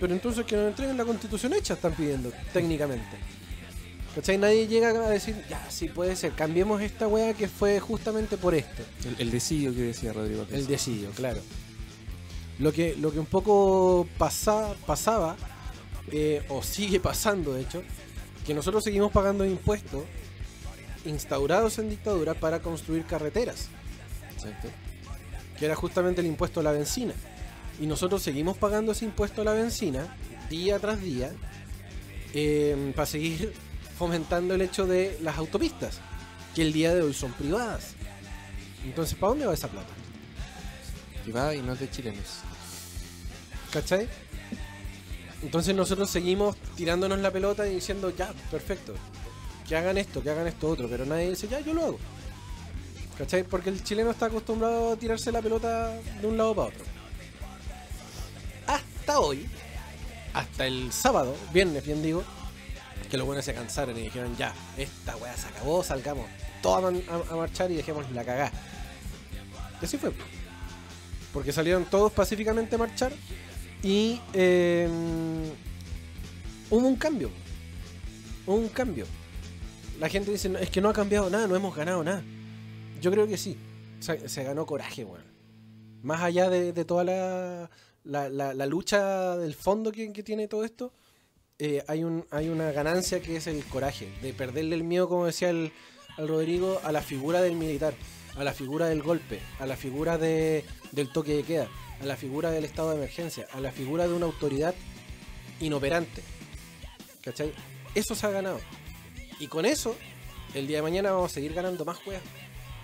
pero 0.00 0.12
entonces 0.12 0.44
que 0.44 0.56
nos 0.56 0.68
entreguen 0.68 0.96
la 0.96 1.04
constitución 1.04 1.52
hecha 1.54 1.74
están 1.74 1.92
pidiendo, 1.92 2.32
técnicamente. 2.52 3.16
¿Cachai? 4.14 4.38
Nadie 4.38 4.66
llega 4.66 4.88
a 4.88 5.10
decir, 5.10 5.36
ya, 5.48 5.70
sí 5.70 5.88
puede 5.88 6.16
ser, 6.16 6.32
cambiemos 6.32 6.80
esta 6.80 7.06
weá 7.06 7.34
que 7.34 7.48
fue 7.48 7.78
justamente 7.80 8.38
por 8.38 8.54
esto. 8.54 8.82
El, 9.04 9.16
el 9.18 9.30
decidio 9.30 9.74
que 9.74 9.82
decía 9.82 10.12
Rodrigo. 10.12 10.44
Pérez. 10.44 10.60
El 10.60 10.66
decidio, 10.66 11.10
claro. 11.10 11.40
Lo 12.58 12.72
que, 12.72 12.96
lo 12.96 13.12
que 13.12 13.18
un 13.18 13.26
poco 13.26 14.08
pasa, 14.16 14.74
pasaba, 14.86 15.36
eh, 16.10 16.42
o 16.48 16.62
sigue 16.62 16.98
pasando 16.98 17.52
de 17.52 17.62
hecho, 17.62 17.82
que 18.46 18.54
nosotros 18.54 18.84
seguimos 18.84 19.12
pagando 19.12 19.44
impuestos 19.44 20.04
instaurados 21.04 21.78
en 21.78 21.90
dictadura 21.90 22.34
para 22.34 22.60
construir 22.60 23.04
carreteras, 23.04 23.68
Exacto. 24.34 24.68
que 25.58 25.64
era 25.66 25.74
justamente 25.74 26.20
el 26.20 26.26
impuesto 26.26 26.60
a 26.60 26.62
la 26.62 26.72
benzina. 26.72 27.12
Y 27.80 27.86
nosotros 27.86 28.22
seguimos 28.22 28.56
pagando 28.56 28.92
ese 28.92 29.04
impuesto 29.04 29.42
a 29.42 29.44
la 29.44 29.52
benzina 29.52 30.16
día 30.48 30.78
tras 30.78 31.00
día 31.00 31.32
eh, 32.32 32.92
para 32.94 33.06
seguir 33.06 33.52
fomentando 33.98 34.54
el 34.54 34.62
hecho 34.62 34.86
de 34.86 35.18
las 35.22 35.36
autopistas, 35.38 36.00
que 36.54 36.62
el 36.62 36.72
día 36.72 36.94
de 36.94 37.02
hoy 37.02 37.14
son 37.14 37.32
privadas. 37.32 37.94
Entonces, 38.84 39.16
¿para 39.18 39.30
dónde 39.30 39.46
va 39.46 39.54
esa 39.54 39.68
plata? 39.68 39.92
Privada 41.24 41.54
y 41.54 41.62
no 41.62 41.72
es 41.72 41.80
de 41.80 41.90
chilenos. 41.90 42.40
¿Cachai? 43.72 44.08
Entonces 45.42 45.74
nosotros 45.74 46.08
seguimos 46.08 46.56
tirándonos 46.76 47.18
la 47.18 47.30
pelota 47.30 47.68
y 47.68 47.74
diciendo, 47.74 48.10
ya, 48.10 48.32
perfecto, 48.50 48.94
que 49.68 49.76
hagan 49.76 49.98
esto, 49.98 50.22
que 50.22 50.30
hagan 50.30 50.46
esto 50.46 50.68
otro, 50.68 50.88
pero 50.88 51.04
nadie 51.04 51.30
dice, 51.30 51.48
ya, 51.48 51.60
yo 51.60 51.74
lo 51.74 51.84
hago. 51.84 51.98
¿Cachai? 53.18 53.44
Porque 53.44 53.70
el 53.70 53.82
chileno 53.82 54.10
está 54.10 54.26
acostumbrado 54.26 54.92
a 54.92 54.96
tirarse 54.96 55.32
la 55.32 55.42
pelota 55.42 55.90
de 56.20 56.26
un 56.26 56.36
lado 56.36 56.54
para 56.54 56.68
otro. 56.68 56.95
Hasta 59.06 59.20
hoy, 59.20 59.46
hasta 60.34 60.66
el 60.66 60.90
sábado, 60.90 61.36
viernes, 61.52 61.84
bien 61.86 62.02
digo, 62.02 62.24
que 63.08 63.16
los 63.16 63.24
buenos 63.24 63.44
se 63.44 63.54
cansaron 63.54 63.96
y 63.96 64.00
dijeron, 64.02 64.36
ya, 64.36 64.52
esta 64.76 65.16
weá 65.18 65.36
se 65.36 65.46
acabó, 65.46 65.84
salgamos 65.84 66.26
todos 66.60 66.92
a, 67.08 67.32
a- 67.32 67.36
marchar 67.36 67.70
y 67.70 67.76
dejemos 67.76 68.10
la 68.10 68.24
cagá. 68.24 68.50
Y 69.80 69.84
así 69.84 69.96
fue. 69.96 70.10
Porque 71.32 71.52
salieron 71.52 71.84
todos 71.84 72.10
pacíficamente 72.10 72.74
a 72.74 72.78
marchar 72.78 73.12
y 73.80 74.20
eh, 74.32 74.88
hubo 76.70 76.88
un 76.88 76.96
cambio. 76.96 77.30
un 78.44 78.68
cambio. 78.70 79.06
La 80.00 80.08
gente 80.08 80.32
dice, 80.32 80.48
"No, 80.48 80.58
es 80.58 80.68
que 80.68 80.80
no 80.80 80.88
ha 80.88 80.92
cambiado 80.92 81.30
nada, 81.30 81.46
no 81.46 81.54
hemos 81.54 81.76
ganado 81.76 82.02
nada. 82.02 82.24
Yo 83.00 83.12
creo 83.12 83.28
que 83.28 83.36
sí. 83.36 83.56
Se, 84.00 84.42
ganó 84.42 84.66
coraje, 84.66 85.04
weón. 85.04 85.22
Más 86.02 86.22
allá 86.22 86.50
de 86.50 86.84
toda 86.84 87.04
la, 87.04 87.70
la, 88.06 88.28
la- 88.28 88.66
lucha 88.66 89.36
del 89.36 89.54
fondo 89.54 89.92
que, 89.92 90.08
tiene 90.22 90.48
todo 90.48 90.64
esto, 90.64 90.92
eh, 91.58 91.82
hay, 91.88 92.04
un, 92.04 92.24
hay 92.30 92.48
una 92.48 92.70
ganancia 92.72 93.20
que 93.20 93.36
es 93.36 93.46
el 93.46 93.64
coraje, 93.64 94.08
de 94.22 94.32
perderle 94.32 94.76
el 94.76 94.84
miedo, 94.84 95.08
como 95.08 95.26
decía 95.26 95.50
el, 95.50 95.72
al 96.16 96.28
Rodrigo, 96.28 96.80
a 96.84 96.92
la 96.92 97.02
figura 97.02 97.42
del 97.42 97.54
militar, 97.56 97.94
a 98.36 98.44
la 98.44 98.52
figura 98.52 98.86
del 98.86 99.02
golpe, 99.02 99.40
a 99.58 99.66
la 99.66 99.76
figura 99.76 100.18
de, 100.18 100.64
del 100.92 101.10
toque 101.12 101.34
de 101.36 101.42
queda, 101.42 101.68
a 102.00 102.04
la 102.06 102.16
figura 102.16 102.50
del 102.50 102.64
estado 102.64 102.90
de 102.90 102.96
emergencia, 102.96 103.46
a 103.52 103.60
la 103.60 103.72
figura 103.72 104.06
de 104.06 104.14
una 104.14 104.26
autoridad 104.26 104.74
inoperante. 105.60 106.22
¿Cachai? 107.22 107.52
Eso 107.94 108.14
se 108.14 108.26
ha 108.26 108.30
ganado. 108.30 108.60
Y 109.40 109.48
con 109.48 109.64
eso, 109.66 109.96
el 110.54 110.66
día 110.66 110.78
de 110.78 110.82
mañana 110.82 111.10
vamos 111.12 111.30
a 111.32 111.34
seguir 111.34 111.54
ganando 111.54 111.84
más 111.84 111.96
juegas. 111.98 112.22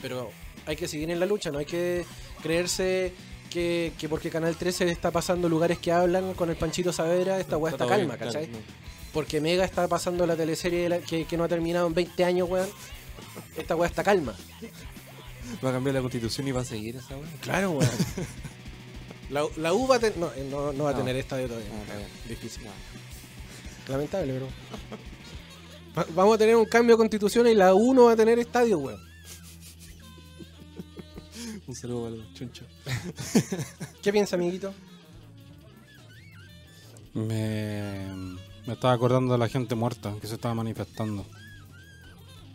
Pero 0.01 0.31
hay 0.66 0.77
que 0.77 0.89
seguir 0.89 1.11
en 1.11 1.20
la 1.20 1.27
lucha, 1.27 1.51
no 1.51 1.59
hay 1.59 1.66
que 1.66 2.05
creerse 2.43 3.12
que, 3.53 3.92
que 3.98 4.09
porque 4.09 4.30
Canal 4.30 4.57
13 4.57 4.90
está 4.90 5.11
pasando 5.11 5.48
lugares 5.48 5.78
que 5.78 5.92
hablan 5.92 6.34
con 6.34 6.50
el 6.50 6.57
Panchito 6.57 6.92
Saavedra, 6.92 7.38
esta 7.40 7.57
weá 7.59 7.72
está 7.72 7.86
calma, 7.86 8.16
bien, 8.16 8.18
¿cachai? 8.26 8.48
Porque 9.12 9.40
Mega 9.40 9.64
está 9.64 9.86
pasando 9.88 10.26
la 10.26 10.36
teleserie 10.36 10.88
la- 10.88 10.98
que, 11.00 11.24
que 11.26 11.36
no 11.36 11.44
ha 11.44 11.48
terminado 11.48 11.86
en 11.86 11.94
20 11.94 12.24
años, 12.24 12.48
weón. 12.48 12.68
Esta 13.57 13.76
weá 13.76 13.88
está 13.88 14.03
calma. 14.03 14.34
Va 15.64 15.68
a 15.68 15.72
cambiar 15.72 15.94
la 15.94 16.00
constitución 16.00 16.48
y 16.48 16.53
va 16.53 16.62
a 16.62 16.64
seguir 16.64 16.96
esa 16.96 17.16
weá. 17.16 17.28
Claro, 17.40 17.72
weón. 17.72 17.90
La, 19.30 19.44
la 19.57 19.72
U 19.72 19.86
va 19.88 19.96
a 19.96 19.98
ten- 19.98 20.12
no, 20.20 20.26
eh, 20.34 20.46
no, 20.50 20.72
no 20.74 20.84
va 20.84 20.90
a 20.90 20.92
No. 20.92 20.98
tener 20.98 21.16
estadio 21.16 21.46
todavía. 21.46 21.68
No, 21.70 21.94
bien. 21.96 22.09
Difícil. 22.28 22.64
Lamentable, 23.88 24.32
pero. 24.34 24.46
Va- 25.98 26.07
Vamos 26.14 26.34
a 26.34 26.38
tener 26.38 26.55
un 26.57 26.66
cambio 26.66 26.96
de 26.96 26.98
constitución 26.98 27.46
y 27.46 27.55
la 27.55 27.72
U 27.74 27.94
no 27.94 28.05
va 28.05 28.12
a 28.12 28.16
tener 28.16 28.38
estadio, 28.38 28.78
weón. 28.78 29.00
Un 31.73 31.77
saludo 31.77 32.03
para 32.03 32.16
los 32.16 32.35
chunchos. 32.35 32.66
¿Qué 34.03 34.12
piensa, 34.12 34.37
amiguito? 34.37 34.75
Me, 37.14 38.09
me 38.66 38.75
estaba 38.75 38.93
acordando 38.93 39.33
de 39.33 39.39
la 39.39 39.49
gente 39.49 39.75
muerta 39.75 40.12
que 40.20 40.27
se 40.27 40.35
estaba 40.35 40.55
manifestando. 40.55 41.25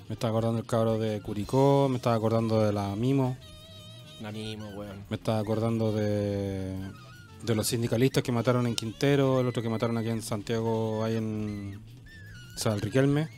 Me 0.08 0.14
estaba 0.14 0.30
acordando 0.30 0.58
del 0.58 0.68
cabro 0.68 1.00
de 1.00 1.20
Curicó, 1.20 1.88
me 1.90 1.96
estaba 1.96 2.16
acordando 2.16 2.62
de 2.62 2.72
la 2.72 2.96
Mimo, 2.96 3.36
La 4.22 4.32
misma, 4.32 4.68
weón. 4.76 5.04
me 5.10 5.16
estaba 5.16 5.40
acordando 5.40 5.92
de, 5.92 6.76
de 7.42 7.56
los 7.56 7.66
sindicalistas 7.66 8.22
que 8.22 8.32
mataron 8.32 8.68
en 8.68 8.76
Quintero, 8.76 9.40
el 9.40 9.48
otro 9.48 9.64
que 9.64 9.70
mataron 9.70 9.98
aquí 9.98 10.10
en 10.10 10.22
Santiago, 10.22 11.04
ahí 11.04 11.16
en 11.16 11.82
San 12.56 12.80
Riquelme, 12.80 13.30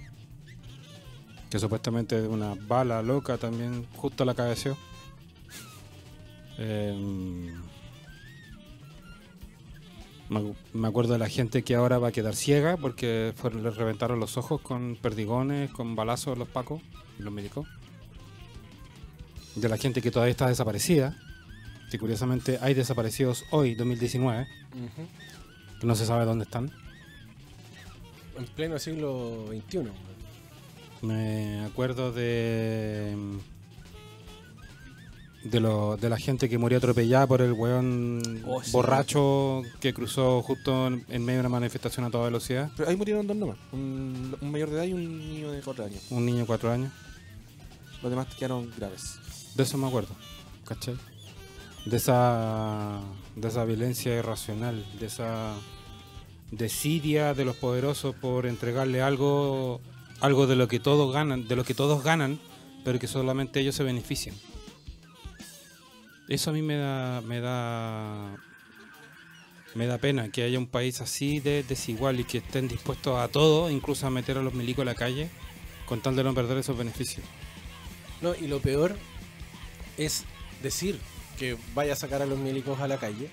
que 1.49 1.57
supuestamente 1.57 2.21
una 2.27 2.55
bala 2.67 3.01
loca 3.01 3.37
también 3.37 3.87
justo 3.95 4.25
la 4.25 4.33
cabeció. 4.35 4.77
Em, 6.61 7.53
me, 10.73 10.87
acuerdo 10.87 11.13
de 11.13 11.19
la 11.19 11.29
gente 11.29 11.63
que 11.63 11.73
ahora 11.73 11.99
va 11.99 12.09
a 12.09 12.11
quedar 12.11 12.35
ciega 12.35 12.75
porque 12.75 13.33
fueron, 13.35 13.63
les 13.63 13.77
reventaron 13.77 14.19
los 14.19 14.35
ojos 14.37 14.59
con 14.59 14.97
perdigones, 15.01 15.71
con 15.71 15.95
balazos 15.95 16.37
los 16.37 16.49
pacos 16.49 16.81
y 17.17 17.23
los 17.23 17.31
médicos. 17.31 17.65
De 19.55 19.69
la 19.69 19.77
gente 19.77 20.01
que 20.01 20.11
todavía 20.11 20.31
está 20.31 20.47
desaparecida, 20.47 21.17
que 21.89 21.97
curiosamente 21.97 22.59
hay 22.61 22.73
desaparecidos 22.73 23.45
hoy, 23.51 23.73
2019, 23.75 24.47
que 25.79 25.87
no 25.87 25.95
se 25.95 26.05
sabe 26.05 26.25
dónde 26.25 26.43
están. 26.43 26.71
En 28.37 28.45
pleno 28.45 28.77
siglo 28.79 29.47
XXI. 29.47 29.89
Me 31.01 31.61
acuerdo 31.65 32.11
de. 32.11 33.15
De, 35.43 35.61
lo, 35.61 35.95
de 35.95 36.09
la 36.09 36.17
gente 36.17 36.49
que 36.49 36.57
murió 36.57 36.79
atropellada 36.79 37.25
por 37.25 37.41
el 37.41 37.53
weón 37.53 38.41
Oh, 38.45 38.61
sí. 38.61 38.71
borracho 38.71 39.61
que 39.79 39.93
cruzó 39.93 40.41
justo 40.41 40.87
en, 40.87 41.05
en 41.07 41.23
medio 41.23 41.37
de 41.37 41.47
una 41.47 41.49
manifestación 41.49 42.05
a 42.05 42.09
toda 42.11 42.25
velocidad. 42.25 42.69
Pero 42.75 42.89
ahí 42.89 42.97
murieron 42.97 43.25
dos 43.25 43.37
nomás. 43.37 43.57
Un, 43.71 44.35
un 44.41 44.51
mayor 44.51 44.69
de 44.69 44.75
edad 44.75 44.83
y 44.83 44.93
un 44.93 45.17
niño 45.29 45.51
de 45.51 45.61
4 45.61 45.85
años. 45.85 46.01
Un 46.09 46.25
niño 46.25 46.39
de 46.39 46.45
cuatro 46.45 46.71
años. 46.71 46.91
Los 48.03 48.09
demás 48.11 48.27
quedaron 48.35 48.69
graves. 48.77 49.15
De 49.55 49.63
eso 49.63 49.77
me 49.77 49.87
acuerdo. 49.87 50.13
¿Cachai? 50.65 50.95
De 51.85 51.95
esa. 51.97 52.99
De 53.37 53.47
esa 53.47 53.63
violencia 53.63 54.13
irracional. 54.17 54.85
De 54.99 55.05
esa. 55.05 55.53
Desidia 56.51 57.33
de 57.33 57.45
los 57.45 57.55
poderosos 57.55 58.15
por 58.15 58.45
entregarle 58.45 59.01
algo. 59.01 59.79
Algo 60.19 60.47
de 60.47 60.55
lo 60.57 60.67
que 60.67 60.79
todos 60.79 61.13
ganan. 61.13 61.47
De 61.47 61.55
lo 61.55 61.63
que 61.63 61.73
todos 61.73 62.03
ganan. 62.03 62.39
Pero 62.83 62.99
que 62.99 63.07
solamente 63.07 63.59
ellos 63.59 63.75
se 63.75 63.83
benefician. 63.83 64.35
Eso 66.29 66.51
a 66.51 66.53
mí 66.53 66.61
me 66.61 66.77
da. 66.77 67.21
Me 67.21 67.41
da. 67.41 68.37
Me 69.75 69.87
da 69.87 69.97
pena 69.97 70.29
que 70.29 70.43
haya 70.43 70.57
un 70.57 70.67
país 70.67 71.01
así 71.01 71.39
de 71.39 71.63
desigual 71.63 72.19
y 72.19 72.23
que 72.23 72.39
estén 72.39 72.67
dispuestos 72.67 73.19
a 73.19 73.27
todo, 73.27 73.69
incluso 73.69 74.07
a 74.07 74.09
meter 74.09 74.37
a 74.37 74.41
los 74.41 74.53
milicos 74.53 74.83
a 74.83 74.85
la 74.85 74.95
calle, 74.95 75.29
con 75.85 76.01
tal 76.01 76.15
de 76.15 76.23
no 76.23 76.33
perder 76.33 76.57
esos 76.57 76.77
beneficios. 76.77 77.25
No, 78.21 78.33
y 78.35 78.47
lo 78.47 78.59
peor 78.59 78.95
es 79.97 80.25
decir 80.63 80.99
que 81.37 81.55
vaya 81.75 81.93
a 81.93 81.95
sacar 81.95 82.21
a 82.21 82.25
los 82.25 82.39
milicos 82.39 82.79
a 82.79 82.87
la 82.87 82.97
calle, 82.97 83.29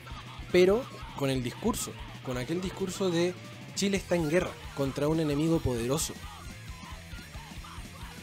pero 0.53 0.85
con 1.17 1.31
el 1.31 1.43
discurso, 1.43 1.93
con 2.25 2.37
aquel 2.37 2.61
discurso 2.61 3.11
de 3.11 3.35
Chile 3.75 3.97
está 3.97 4.15
en 4.17 4.29
guerra 4.29 4.51
contra 4.75 5.09
un 5.09 5.21
enemigo 5.21 5.59
poderoso. 5.59 6.13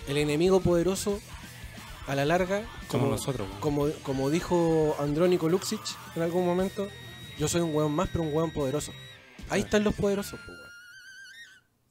El 0.08 0.18
enemigo 0.18 0.62
poderoso, 0.62 1.20
a 2.08 2.16
la 2.16 2.26
larga, 2.26 2.62
Como 2.88 3.04
como, 3.06 3.16
nosotros. 3.16 3.48
como, 3.60 3.90
como 4.04 4.30
dijo 4.30 4.96
Andrónico 5.00 5.48
Luxic 5.50 5.82
en 6.16 6.22
algún 6.22 6.46
momento, 6.46 6.88
yo 7.38 7.48
soy 7.48 7.62
un 7.62 7.74
weón 7.76 7.92
más, 7.94 8.10
pero 8.12 8.24
un 8.24 8.34
weón 8.34 8.52
poderoso. 8.52 8.92
Ahí 9.50 9.62
están 9.62 9.84
los 9.84 9.94
poderosos, 9.96 10.40
weón. 10.48 10.60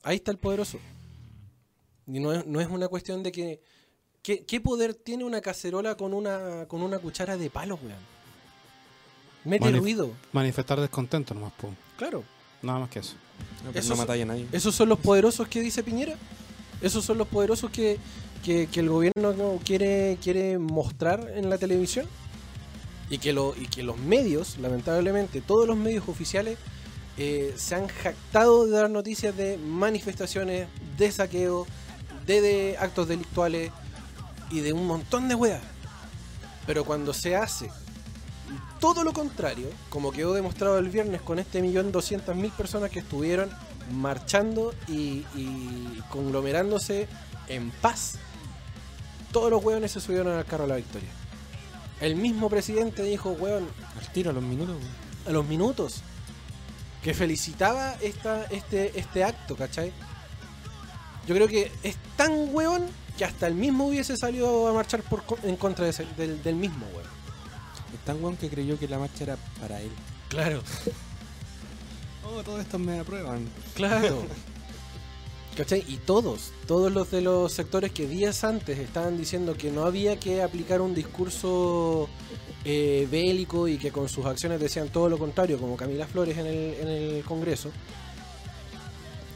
Ahí 0.03 0.17
está 0.17 0.31
el 0.31 0.39
poderoso. 0.39 0.79
Y 2.07 2.19
no 2.21 2.33
es, 2.33 2.47
no 2.47 2.61
es 2.61 2.69
una 2.69 2.89
cuestión 2.89 3.23
de 3.23 3.33
que. 3.33 3.61
¿qué, 4.23 4.45
qué 4.45 4.61
poder 4.61 4.95
tiene 4.95 5.25
una 5.25 5.41
cacerola 5.41 5.97
con 5.97 6.13
una, 6.15 6.67
con 6.69 6.83
una 6.83 6.99
cuchara 6.99 7.37
de 7.37 7.51
palo, 7.51 7.79
weón? 7.83 8.13
Mete 9.45 9.65
Manif- 9.67 9.79
ruido, 9.81 10.13
Manifestar 10.33 10.81
descontento 10.81 11.35
nomás, 11.35 11.53
po. 11.55 11.71
claro. 11.97 12.23
Nada 12.63 12.79
más 12.79 12.91
que 12.91 13.01
eso. 13.01 13.15
No, 13.65 13.73
no 13.73 13.97
matáis 13.97 14.23
a 14.23 14.27
nadie. 14.27 14.47
¿Esos 14.53 14.73
son 14.73 14.89
los 14.89 15.01
poderosos 15.01 15.49
que 15.49 15.61
dice 15.61 15.83
Piñera? 15.83 16.15
¿Esos 16.83 17.05
son 17.05 17.19
los 17.19 17.29
poderosos 17.29 17.71
que, 17.71 17.99
que- 18.45 18.69
el 18.75 18.89
gobierno 18.89 19.33
no 19.33 19.59
quiere, 19.65 20.19
quiere 20.23 20.59
mostrar 20.59 21.33
en 21.35 21.49
la 21.49 21.59
televisión? 21.59 22.07
Y 23.11 23.19
que, 23.19 23.33
lo, 23.33 23.55
y 23.57 23.67
que 23.67 23.83
los 23.83 23.99
medios, 23.99 24.57
lamentablemente, 24.59 25.41
todos 25.43 25.67
los 25.67 25.77
medios 25.77 26.09
oficiales 26.09 26.59
eh, 27.19 27.53
se 27.57 27.75
han 27.75 27.87
jactado 27.89 28.65
de 28.65 28.73
dar 28.73 28.89
noticias 28.91 29.37
de 29.37 29.59
manifestaciones, 29.59 30.67
de 30.97 31.13
saqueo, 31.13 31.67
de, 32.27 32.41
de 32.41 32.77
actos 32.79 33.09
delictuales 33.09 33.71
y 34.51 34.61
de 34.61 34.73
un 34.73 34.87
montón 34.87 35.29
de 35.29 35.35
weas. 35.35 35.61
Pero 36.67 36.85
cuando 36.85 37.13
se 37.13 37.37
hace 37.37 37.69
todo 38.81 39.05
lo 39.05 39.13
contrario, 39.13 39.67
como 39.91 40.11
quedó 40.11 40.33
demostrado 40.33 40.79
el 40.79 40.89
viernes 40.89 41.21
con 41.21 41.39
este 41.39 41.61
millón 41.63 41.93
doscientas 41.93 42.35
mil 42.35 42.51
personas 42.53 42.91
que 42.91 43.01
estuvieron 43.01 43.51
marchando 43.91 44.75
y, 44.89 45.25
y 45.35 46.01
conglomerándose 46.11 47.09
en 47.49 47.71
paz, 47.71 48.15
todos 49.33 49.51
los 49.51 49.63
hueones 49.65 49.93
se 49.93 50.01
subieron 50.01 50.29
al 50.37 50.45
carro 50.45 50.65
de 50.65 50.69
la 50.71 50.77
victoria. 50.77 51.09
El 52.01 52.17
mismo 52.17 52.49
presidente 52.51 53.03
dijo, 53.03 53.31
hueón, 53.33 53.69
Al 54.01 54.13
tiro, 54.13 54.31
a 54.31 54.33
los 54.33 54.43
minutos. 54.43 54.77
weón. 54.77 55.27
a 55.27 55.31
los 55.31 55.47
minutos, 55.47 56.03
que 57.03 57.15
felicitaba 57.15 57.95
esta, 58.01 58.45
este, 58.47 58.99
este 58.99 59.25
acto, 59.25 59.57
¿cachai? 59.57 59.93
Yo 61.27 61.35
creo 61.35 61.47
que 61.49 61.71
es 61.83 61.97
tan 62.17 62.55
hueón 62.55 62.87
que 63.17 63.25
hasta 63.25 63.47
el 63.47 63.55
mismo 63.55 63.87
hubiese 63.87 64.17
salido 64.17 64.67
a 64.69 64.73
marchar 64.73 65.03
por, 65.03 65.23
en 65.45 65.57
contra 65.57 65.85
de 65.85 65.91
ese- 65.93 66.07
del, 66.17 66.43
del 66.43 66.57
mismo, 66.57 66.87
hueón. 66.87 67.11
Es 67.95 68.01
tan 68.05 68.23
weón 68.23 68.37
que 68.37 68.49
creyó 68.49 68.79
que 68.79 68.89
la 68.89 68.99
marcha 68.99 69.25
era 69.25 69.37
para 69.61 69.81
él. 69.81 69.93
Claro. 70.29 70.63
Oh, 72.35 72.43
todos 72.43 72.61
estos 72.61 72.81
me 72.81 72.99
aprueban. 72.99 73.47
Claro. 73.75 74.23
¿Cachai? 75.57 75.85
Y 75.87 75.99
todos, 75.99 76.53
todos 76.67 76.91
los 76.91 77.11
de 77.11 77.21
los 77.21 77.53
sectores 77.53 77.93
que 77.93 78.07
días 78.07 78.43
antes 78.43 78.79
estaban 78.79 79.19
diciendo 79.19 79.55
que 79.55 79.71
no 79.71 79.85
había 79.85 80.19
que 80.19 80.43
aplicar 80.43 80.81
un 80.81 80.95
discurso 80.95 82.09
eh, 82.65 83.07
bélico 83.11 83.69
y 83.69 83.77
que 83.77 83.93
con 83.93 84.09
sus 84.09 84.25
acciones 84.25 84.61
decían 84.61 84.89
todo 84.89 85.11
lo 85.11 85.19
contrario, 85.19 85.59
como 85.59 85.77
Camila 85.77 86.07
Flores 86.07 86.39
en 86.39 86.47
el, 86.47 86.75
en 86.81 86.89
el 86.89 87.25
Congreso. 87.25 87.71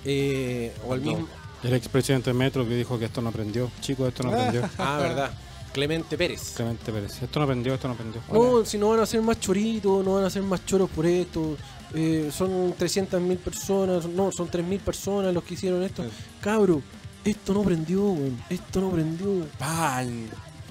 Eh, 0.06 0.72
o 0.88 0.94
el 0.94 1.02
mismo. 1.02 1.28
El 1.62 1.74
expresidente 1.74 2.32
Metro 2.32 2.66
que 2.66 2.74
dijo 2.76 2.98
que 2.98 3.06
esto 3.06 3.20
no 3.20 3.28
aprendió. 3.28 3.70
Chicos, 3.80 4.08
esto 4.08 4.22
no 4.22 4.30
aprendió. 4.30 4.62
Ah, 4.78 4.98
verdad. 4.98 5.30
Clemente 5.72 6.16
Pérez. 6.16 6.54
Clemente 6.56 6.90
Pérez. 6.90 7.22
Esto 7.22 7.40
no 7.40 7.46
prendió, 7.46 7.74
esto 7.74 7.88
no 7.88 7.94
prendió. 7.94 8.22
No, 8.32 8.64
si 8.64 8.78
no 8.78 8.88
van 8.88 9.00
a 9.00 9.06
ser 9.06 9.20
más 9.20 9.38
choritos, 9.38 10.02
no 10.02 10.14
van 10.14 10.24
a 10.24 10.30
ser 10.30 10.42
más 10.42 10.64
choros 10.64 10.88
por 10.88 11.04
esto. 11.04 11.58
Eh, 11.96 12.30
son 12.30 12.74
300.000 12.74 13.38
personas, 13.38 14.04
no, 14.04 14.30
son 14.30 14.50
3.000 14.50 14.80
personas 14.80 15.32
los 15.32 15.42
que 15.42 15.54
hicieron 15.54 15.82
esto. 15.82 16.02
Sí. 16.02 16.10
Cabro, 16.42 16.82
esto 17.24 17.54
no 17.54 17.62
prendió, 17.62 18.02
weón. 18.04 18.38
Esto 18.50 18.82
no 18.82 18.90
prendió. 18.90 19.46
¡Pam! 19.58 20.26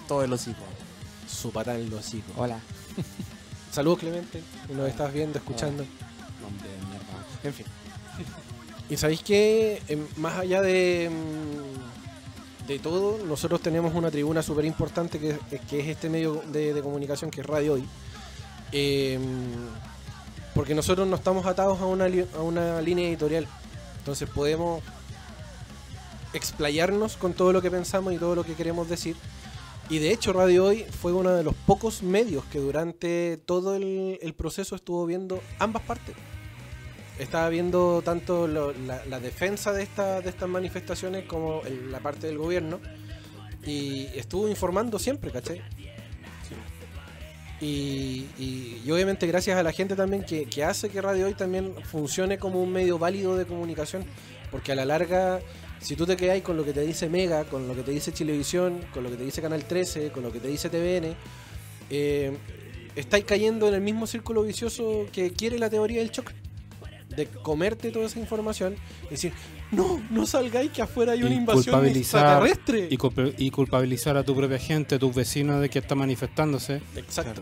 Todo 0.08 0.24
el 0.24 0.32
hocico. 0.32 0.62
Su 1.28 1.52
patán 1.52 1.78
en 1.78 1.90
los 1.90 2.02
hocicos. 2.02 2.32
Hola. 2.38 2.60
Saludos, 3.72 4.00
Clemente. 4.00 4.44
que 4.68 4.74
Nos 4.76 4.88
estás 4.88 5.12
viendo, 5.12 5.40
escuchando. 5.40 5.84
Hombre 6.46 6.70
de 6.70 6.78
mierda. 6.86 7.06
En 7.44 7.54
fin. 7.54 7.66
Y 8.88 8.98
sabéis 8.98 9.24
que, 9.24 9.82
em, 9.88 10.06
más 10.18 10.38
allá 10.38 10.62
de, 10.62 11.10
mm, 11.10 12.68
de 12.68 12.78
todo, 12.78 13.26
nosotros 13.26 13.60
tenemos 13.60 13.96
una 13.96 14.12
tribuna 14.12 14.44
súper 14.44 14.66
importante 14.66 15.18
que, 15.20 15.40
que 15.68 15.80
es 15.80 15.88
este 15.88 16.08
medio 16.08 16.44
de, 16.52 16.72
de 16.72 16.82
comunicación 16.84 17.32
que 17.32 17.42
es 17.42 17.48
Radio 17.48 17.74
Hoy. 17.74 17.84
Em, 18.72 19.24
porque 20.56 20.74
nosotros 20.74 21.08
no 21.08 21.18
estamos 21.18 21.46
atados 21.46 21.80
a 21.82 21.86
una, 21.86 22.06
a 22.06 22.42
una 22.42 22.82
línea 22.82 23.08
editorial. 23.08 23.46
Entonces 24.00 24.28
podemos 24.30 24.82
explayarnos 26.34 27.18
con 27.18 27.34
todo 27.34 27.54
lo 27.54 27.62
que 27.62 27.70
pensamos 27.70 28.14
y 28.14 28.18
todo 28.18 28.36
lo 28.36 28.44
que 28.44 28.56
queremos 28.56 28.90
decir. 28.90 29.16
Y 29.90 30.00
de 30.00 30.12
hecho 30.12 30.34
Radio 30.34 30.66
Hoy 30.66 30.84
fue 30.84 31.14
uno 31.14 31.32
de 31.32 31.44
los 31.44 31.54
pocos 31.54 32.02
medios 32.02 32.44
que 32.46 32.60
durante 32.60 33.38
todo 33.46 33.76
el, 33.76 34.34
proceso 34.36 34.76
estuvo 34.76 35.06
viendo 35.06 35.42
ambas 35.60 35.84
partes 35.84 36.16
estaba 37.20 37.48
viendo 37.48 38.02
tanto 38.04 38.48
la, 38.48 39.20
defensa 39.22 39.72
de, 39.72 39.84
esta, 39.84 40.20
de 40.20 40.30
estas 40.30 40.50
manifestaciones 40.50 41.26
como 41.26 41.62
la 41.90 42.00
parte 42.00 42.28
del 42.28 42.38
gobierno 42.38 42.82
y 43.66 44.08
estuvo 44.16 44.50
informando 44.50 45.00
siempre, 45.00 45.32
¿cachai? 45.32 45.62
Y, 47.62 48.26
y- 48.38 48.82
y 48.86 48.92
obviamente 48.92 49.26
gracias 49.28 49.58
a 49.58 49.64
la 49.64 49.72
gente 49.72 49.96
también 49.96 50.24
que, 50.24 50.46
que 50.46 50.64
hace 50.64 50.90
que 50.90 51.02
Radio 51.02 51.26
Hoy 51.28 51.34
también 51.36 51.74
funcione 51.86 52.38
como 52.38 52.62
un 52.62 52.72
medio 52.72 53.00
válido 53.00 53.38
de 53.38 53.46
comunicación, 53.46 54.04
porque 54.52 54.74
a 54.74 54.76
la 54.76 54.84
larga, 54.86 55.40
si 55.80 55.96
tú 55.96 56.06
te 56.06 56.18
quedas 56.18 56.42
con 56.42 56.58
lo 56.58 56.66
que 56.66 56.74
te 56.74 56.82
dice 56.82 57.08
Mega, 57.10 57.46
con 57.46 57.68
lo 57.68 57.76
que 57.76 57.84
te 57.84 57.92
dice 57.92 58.12
Chilevisión, 58.12 58.82
con 58.94 59.04
lo 59.04 59.10
que 59.10 59.16
te 59.16 59.24
dice 59.24 59.42
Canal 59.42 59.64
13, 59.64 60.12
con 60.12 60.24
lo 60.24 60.32
que 60.34 60.40
te 60.42 60.50
dice 60.50 60.70
TVN, 60.70 61.16
eh, 61.90 62.38
estáis 62.96 63.24
cayendo 63.26 63.68
en 63.70 63.76
el 63.76 63.82
mismo 63.82 64.06
círculo 64.06 64.44
vicioso 64.44 65.06
que 65.14 65.32
quiere 65.32 65.58
la 65.58 65.70
teoría 65.70 66.00
del 66.00 66.12
choque 66.12 66.34
de 67.16 67.28
comerte 67.28 67.92
toda 67.92 68.08
esa 68.08 68.20
información 68.20 68.76
y 69.06 69.12
decir, 69.12 69.32
no, 69.72 70.02
no 70.10 70.26
salgáis 70.26 70.72
que 70.72 70.82
afuera 70.82 71.14
hay 71.14 71.24
una 71.24 71.36
invasión 71.36 71.86
extraterrestre. 71.86 72.88
Y, 72.90 72.98
culpa- 72.98 73.32
y 73.38 73.50
culpabilizar 73.52 74.16
a 74.18 74.24
tu 74.24 74.36
propia 74.36 74.58
gente, 74.60 74.96
a 74.96 75.00
tus 75.00 75.14
vecinos 75.14 75.62
de 75.62 75.70
que 75.70 75.80
está 75.80 75.96
manifestándose, 75.96 76.82
Exacto. 76.96 77.42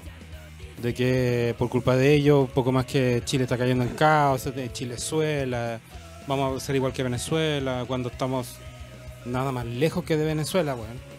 de 0.82 0.94
que 0.94 1.56
por 1.58 1.70
culpa 1.70 1.96
de 1.96 2.14
ellos, 2.14 2.50
poco 2.52 2.72
más 2.72 2.86
que 2.86 3.22
Chile 3.26 3.44
está 3.44 3.58
cayendo 3.58 3.84
en 3.84 3.92
caos, 3.92 4.48
Chilezuela, 4.72 5.80
vamos 6.28 6.62
a 6.62 6.66
ser 6.66 6.76
igual 6.76 6.94
que 6.94 7.04
Venezuela, 7.04 7.84
cuando 7.88 8.10
estamos 8.10 8.56
nada 9.26 9.52
más 9.52 9.66
lejos 9.66 10.04
que 10.04 10.18
de 10.18 10.26
Venezuela, 10.26 10.76
weón. 10.76 11.14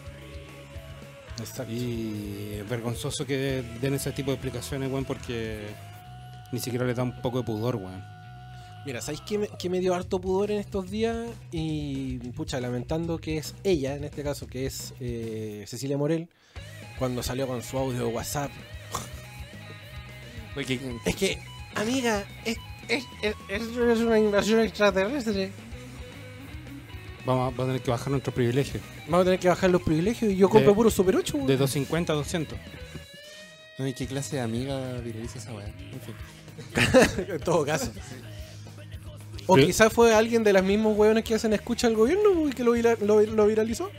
Exacto. 1.39 1.71
Y 1.73 2.57
es 2.59 2.69
vergonzoso 2.69 3.25
que 3.25 3.63
den 3.81 3.93
ese 3.95 4.11
tipo 4.11 4.31
de 4.31 4.35
explicaciones, 4.35 4.89
weón, 4.91 5.05
porque 5.05 5.59
ni 6.51 6.59
siquiera 6.59 6.85
les 6.85 6.95
da 6.95 7.03
un 7.03 7.21
poco 7.21 7.39
de 7.39 7.43
pudor, 7.43 7.75
weón. 7.75 8.14
Mira, 8.85 9.01
¿sabéis 9.01 9.21
qué 9.21 9.37
me, 9.39 9.47
qué 9.57 9.69
me 9.69 9.79
dio 9.79 9.95
harto 9.95 10.21
pudor 10.21 10.51
en 10.51 10.59
estos 10.59 10.91
días? 10.91 11.15
Y, 11.51 12.17
pucha, 12.35 12.59
lamentando 12.59 13.17
que 13.17 13.37
es 13.37 13.55
ella, 13.63 13.95
en 13.95 14.03
este 14.03 14.23
caso, 14.23 14.45
que 14.47 14.67
es 14.67 14.93
eh, 14.99 15.63
Cecilia 15.67 15.97
Morel, 15.97 16.29
cuando 16.99 17.23
salió 17.23 17.47
con 17.47 17.63
su 17.63 17.77
audio 17.77 17.99
de 17.99 18.13
WhatsApp. 18.13 18.51
Es 21.05 21.15
que, 21.15 21.39
amiga, 21.73 22.23
es, 22.45 22.57
es, 22.87 23.03
es, 23.23 23.35
es 23.49 23.99
una 23.99 24.19
invasión 24.19 24.59
extraterrestre. 24.61 25.51
Vamos 27.25 27.41
a, 27.41 27.49
vamos 27.49 27.59
a 27.59 27.65
tener 27.65 27.81
que 27.81 27.91
bajar 27.91 28.11
nuestros 28.11 28.35
privilegios. 28.35 28.83
Vamos 29.07 29.21
a 29.21 29.23
tener 29.25 29.39
que 29.39 29.47
bajar 29.49 29.69
los 29.71 29.81
privilegios 29.81 30.31
y 30.31 30.37
yo 30.37 30.47
compro 30.47 30.69
De- 30.69 30.75
puro 30.75 30.91
Super 30.91 31.15
8. 31.15 31.37
weón. 31.37 31.47
De 31.47 31.57
250 31.57 32.13
a 32.13 32.15
200. 32.17 32.57
No, 33.79 33.87
¿y 33.87 33.93
qué 33.93 34.05
clase 34.05 34.35
de 34.35 34.41
amiga 34.43 34.99
viraliza 34.99 35.39
esa 35.39 35.53
weá? 35.53 35.65
En 35.65 35.99
fin. 36.01 36.15
en 37.33 37.39
todo 37.41 37.65
caso. 37.65 37.91
O 39.47 39.55
Pero- 39.55 39.67
quizás 39.67 39.91
fue 39.93 40.13
alguien 40.13 40.43
de 40.43 40.53
los 40.53 40.63
mismos 40.63 40.97
hueones 40.97 41.23
que 41.23 41.35
hacen 41.35 41.53
escucha 41.53 41.87
al 41.87 41.95
gobierno 41.95 42.47
y 42.47 42.51
que 42.51 42.63
lo, 42.63 42.71
vira- 42.71 42.97
lo, 43.01 43.21
lo 43.21 43.47
viralizó. 43.47 43.91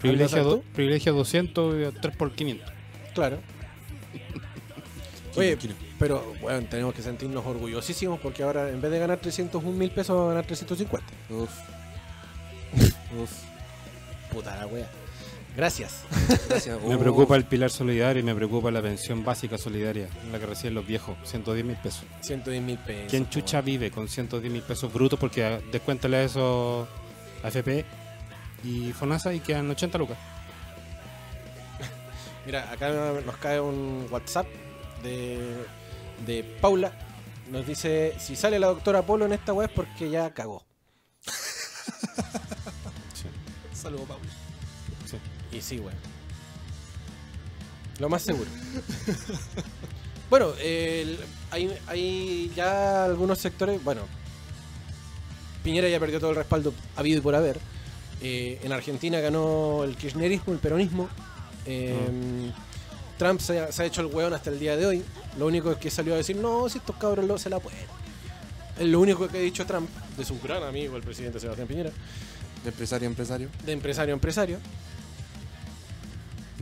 Privilegio, 0.00 0.38
¿Algo 0.38 0.50
do- 0.56 0.62
privilegio 0.74 1.12
200 1.12 1.74
y 1.94 2.00
3 2.00 2.16
por 2.16 2.32
500. 2.32 2.70
Claro. 3.14 3.38
Oye, 5.36 5.56
pero 5.98 6.34
bueno, 6.40 6.66
tenemos 6.68 6.94
que 6.94 7.02
sentirnos 7.02 7.44
orgullosísimos 7.46 8.18
porque 8.20 8.42
ahora 8.42 8.68
en 8.70 8.80
vez 8.80 8.90
de 8.90 8.98
ganar 8.98 9.18
301 9.18 9.76
mil 9.76 9.90
pesos 9.90 10.16
va 10.16 10.24
a 10.24 10.28
ganar 10.28 10.44
350. 10.46 11.06
Uf. 11.30 11.50
Uf. 13.20 13.30
Puta 14.32 14.56
la 14.56 14.66
wea. 14.66 14.88
Gracias. 15.56 16.04
Gracias. 16.48 16.80
Me 16.82 16.94
Uf. 16.94 17.00
preocupa 17.00 17.36
el 17.36 17.44
pilar 17.44 17.70
solidario 17.70 18.20
y 18.20 18.24
me 18.24 18.34
preocupa 18.34 18.70
la 18.70 18.80
pensión 18.80 19.24
básica 19.24 19.58
solidaria, 19.58 20.08
la 20.30 20.38
que 20.38 20.46
reciben 20.46 20.74
los 20.74 20.86
viejos, 20.86 21.16
110 21.24 21.64
mil 21.64 21.76
pesos. 21.76 22.04
110 22.20 22.62
mil 22.62 22.78
pesos. 22.78 23.10
¿Quién 23.10 23.28
chucha 23.28 23.60
vive 23.60 23.90
con 23.90 24.08
110 24.08 24.52
mil 24.52 24.62
pesos 24.62 24.92
brutos? 24.92 25.18
Porque 25.18 25.44
ah, 25.44 25.60
descuéntale 25.72 26.24
eso 26.24 26.86
a 27.42 27.48
FP 27.48 27.84
y 28.64 28.92
FONASA 28.92 29.34
y 29.34 29.40
quedan 29.40 29.68
80 29.70 29.98
lucas. 29.98 30.18
Mira, 32.46 32.70
acá 32.70 32.90
nos 33.24 33.36
cae 33.36 33.60
un 33.60 34.06
WhatsApp 34.10 34.46
de, 35.02 35.56
de 36.26 36.44
Paula. 36.60 36.92
Nos 37.50 37.66
dice, 37.66 38.14
si 38.18 38.36
sale 38.36 38.58
la 38.60 38.68
doctora 38.68 39.02
Polo 39.02 39.26
en 39.26 39.32
esta 39.32 39.52
web 39.52 39.68
es 39.68 39.74
porque 39.74 40.08
ya 40.08 40.32
cagó. 40.32 40.64
Saludos, 43.74 44.06
Paula. 44.06 44.30
Y 45.52 45.60
sí, 45.60 45.78
weón. 45.78 45.94
Lo 47.98 48.08
más 48.08 48.22
seguro. 48.22 48.48
bueno, 50.30 50.52
hay, 51.50 51.70
hay 51.86 52.52
ya 52.56 53.04
algunos 53.04 53.38
sectores. 53.38 53.82
Bueno, 53.84 54.02
Piñera 55.62 55.88
ya 55.88 56.00
perdió 56.00 56.18
todo 56.20 56.30
el 56.30 56.36
respaldo 56.36 56.72
habido 56.96 57.18
y 57.18 57.20
por 57.20 57.34
haber. 57.34 57.58
Eh, 58.22 58.60
en 58.62 58.72
Argentina 58.72 59.20
ganó 59.20 59.84
el 59.84 59.96
kirchnerismo, 59.96 60.52
el 60.52 60.58
peronismo. 60.58 61.08
Eh, 61.66 62.50
Trump 63.18 63.40
se 63.40 63.60
ha, 63.60 63.70
se 63.72 63.82
ha 63.82 63.86
hecho 63.86 64.00
el 64.00 64.06
weón 64.06 64.32
hasta 64.32 64.48
el 64.50 64.58
día 64.58 64.76
de 64.76 64.86
hoy. 64.86 65.02
Lo 65.38 65.46
único 65.46 65.70
es 65.72 65.76
que 65.78 65.90
salió 65.90 66.14
a 66.14 66.16
decir, 66.16 66.36
no, 66.36 66.68
si 66.70 66.78
estos 66.78 66.96
cabros 66.96 67.26
lo- 67.26 67.38
se 67.38 67.50
la 67.50 67.58
pueden. 67.60 67.84
Es 68.78 68.86
lo 68.86 68.98
único 69.00 69.28
que 69.28 69.36
ha 69.36 69.40
dicho 69.42 69.66
Trump, 69.66 69.90
de 70.16 70.24
su 70.24 70.40
gran 70.40 70.62
amigo, 70.62 70.96
el 70.96 71.02
presidente 71.02 71.38
Sebastián 71.38 71.68
Piñera, 71.68 71.90
De 72.64 72.70
empresario 72.70 73.06
a 73.08 73.10
empresario. 73.10 73.48
de 73.66 73.72
empresario 73.72 74.14
a 74.14 74.16
empresario. 74.16 74.58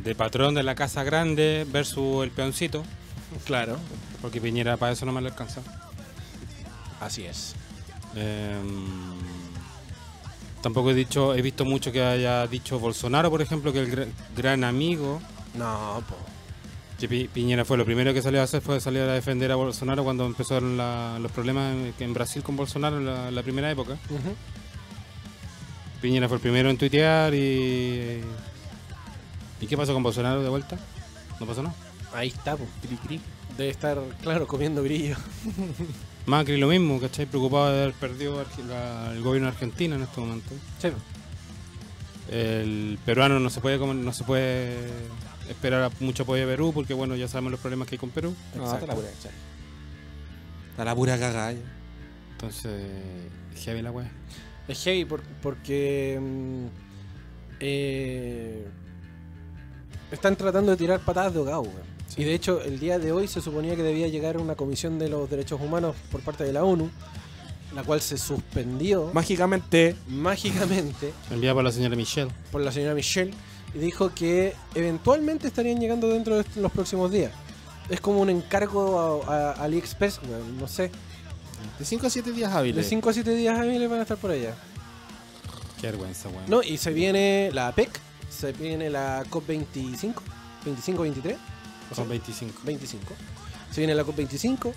De 0.05 0.15
patrón 0.15 0.55
de 0.55 0.63
la 0.63 0.75
casa 0.75 1.03
grande 1.05 1.67
versus 1.71 2.25
el 2.25 2.31
peoncito, 2.31 2.85
Claro, 3.45 3.77
porque 4.23 4.41
Piñera 4.41 4.77
para 4.79 4.93
eso 4.93 5.05
no 5.05 5.13
me 5.13 5.21
le 5.21 5.29
alcanza. 5.29 5.61
así 7.01 7.25
es. 7.25 7.55
Em, 8.17 8.87
tampoco 10.63 10.91
he 10.91 10.95
dicho, 10.95 11.35
he 11.35 11.43
visto 11.43 11.65
mucho 11.65 11.93
que 11.93 12.03
haya 12.03 12.47
dicho 12.47 12.79
Bolsonaro, 12.79 13.31
por 13.31 13.43
ejemplo, 13.43 13.73
que 13.73 13.81
el 13.81 13.91
gra- 13.95 14.09
gran 14.37 14.65
amigo, 14.65 15.21
No, 15.55 16.03
po. 16.09 16.17
que 16.99 17.07
Pi- 17.09 17.29
Piñera 17.29 17.65
fue 17.67 17.77
lo 17.77 17.85
primero 17.85 18.15
que 18.15 18.23
salió 18.23 18.41
a 18.41 18.45
hacer 18.45 18.63
fue 18.63 18.81
salir 18.81 19.03
a 19.03 19.13
defender 19.13 19.53
a 19.53 19.57
Bolsonaro 19.57 20.03
cuando 20.05 20.25
empezaron 20.25 20.77
la- 20.79 21.19
los 21.21 21.31
problemas 21.31 21.75
en, 21.75 21.95
en 21.99 22.15
Brasil 22.15 22.43
con 22.43 22.57
Bolsonaro 22.57 22.97
en 22.99 23.07
la, 23.07 23.31
la 23.31 23.43
primera 23.43 23.71
época. 23.71 23.99
Piñera 26.01 26.29
fue 26.29 26.37
el 26.37 26.41
primero 26.43 26.71
en 26.71 26.79
tuitear 26.79 27.35
y... 27.35 28.21
¿Y 29.61 29.67
qué 29.67 29.77
pasó 29.77 29.93
con 29.95 30.03
Bolsonaro 30.03 30.43
de 30.43 30.49
vuelta? 30.49 30.79
¿No 31.41 31.47
pasó 31.47 31.63
nada? 31.63 31.75
Ahí 32.13 32.29
está, 32.29 32.57
po. 32.57 32.67
Debe 33.57 33.71
estar, 33.71 33.99
claro, 34.23 34.47
comiendo 34.47 34.83
grillo. 34.83 35.17
Macri 36.27 36.57
lo 36.59 36.69
mismo, 36.69 37.01
¿cachai? 37.01 37.27
Preocupado 37.27 37.73
de 37.73 37.83
haber 37.83 37.95
perdido 37.95 38.45
el 39.13 39.23
gobierno 39.23 39.49
argentino 39.49 39.97
en 39.97 40.03
este 40.03 40.21
momento. 40.21 40.51
Sí, 40.81 40.89
El 42.31 42.99
peruano 43.05 43.41
no 43.41 43.51
se 43.51 43.61
puede 43.61 43.79
comer- 43.79 43.97
no 43.97 44.13
se 44.13 44.25
puede 44.25 44.77
esperar 45.49 45.83
a 45.85 45.91
mucho 46.01 46.25
apoyo 46.25 46.47
de 46.47 46.53
Perú 46.55 46.73
porque 46.75 46.93
bueno 46.93 47.17
ya 47.17 47.27
sabemos 47.27 47.53
los 47.53 47.61
problemas 47.61 47.89
que 47.89 47.95
hay 47.95 47.99
con 47.99 48.11
Perú. 48.11 48.35
No, 48.55 48.63
Exacto. 48.65 48.85
está 48.85 48.87
la 48.87 48.95
pura 48.95 49.09
cachai. 49.11 49.33
Está 50.71 50.85
la 50.85 50.95
pura 50.95 51.19
cagada. 51.19 51.55
Entonces, 52.33 52.83
heavy 53.65 53.83
la 53.83 53.91
wea. 53.91 54.11
Es 54.69 54.85
heavy 54.85 55.05
por- 55.07 55.23
porque 55.43 56.19
mm, 56.21 56.67
eh, 57.61 58.69
están 60.11 60.37
tratando 60.37 60.71
de 60.73 60.77
tirar 60.77 61.01
patadas 61.01 61.33
de 61.35 61.39
ahogado. 61.41 61.63
weón. 61.63 61.99
Y 62.17 62.25
de 62.25 62.35
hecho, 62.35 62.61
el 62.63 62.81
día 62.81 62.99
de 62.99 63.13
hoy 63.13 63.29
se 63.29 63.41
suponía 63.41 63.77
que 63.77 63.83
debía 63.83 64.09
llegar 64.09 64.39
una 64.39 64.55
comisión 64.57 64.99
de 64.99 65.09
los 65.09 65.29
derechos 65.31 65.61
humanos 65.61 65.95
por 66.11 66.21
parte 66.23 66.43
de 66.45 66.53
la 66.53 66.65
ONU, 66.65 66.91
la 67.75 67.85
cual 67.85 68.01
se 68.01 68.17
suspendió 68.19 69.11
Mágicamente. 69.13 69.95
mágicamente 70.09 71.13
Enviada 71.31 71.55
por 71.55 71.65
la 71.65 71.71
señora 71.73 71.95
Michelle. 71.97 72.31
por 72.51 72.61
la 72.63 72.73
señora 72.73 72.95
Michelle. 72.95 73.33
y 73.75 73.79
dijo 73.79 74.13
que 74.15 74.55
eventualmente 74.75 75.47
estarían 75.47 75.79
llegando 75.79 76.09
dentro 76.09 76.37
de 76.39 76.45
los 76.57 76.73
próximos 76.73 77.13
días. 77.13 77.31
Es 77.89 78.01
como 78.01 78.21
un 78.21 78.31
encargo 78.31 79.23
a, 79.29 79.53
a 79.53 79.65
AliExpress, 79.65 80.21
no 80.59 80.67
sé. 80.67 80.91
De 81.79 81.85
5 81.85 82.07
a 82.07 82.11
7 82.11 82.33
días 82.33 82.53
De 82.53 82.59
hábiles. 82.59 82.89
5 82.89 83.11
a 83.11 83.13
7 83.13 83.31
días 83.35 83.59
hábiles 83.59 83.89
van 83.89 83.99
a 84.01 84.03
estar 84.03 84.17
por 84.17 84.31
allá. 84.31 84.55
Qué 85.81 85.87
vergüenza, 85.89 86.29
weón. 86.29 86.45
No, 86.49 86.63
y 86.63 86.77
se 86.79 86.91
viene 86.93 87.51
la 87.53 87.69
APEC, 87.69 88.01
se 88.39 88.53
viene 88.53 88.89
la 88.91 89.25
COP25, 89.25 90.15
25-23, 90.65 91.37
Son 91.95 92.09
25. 92.09 92.61
25. 92.65 93.15
Se 93.71 93.81
viene 93.81 93.95
la 93.95 94.05
COP25. 94.05 94.73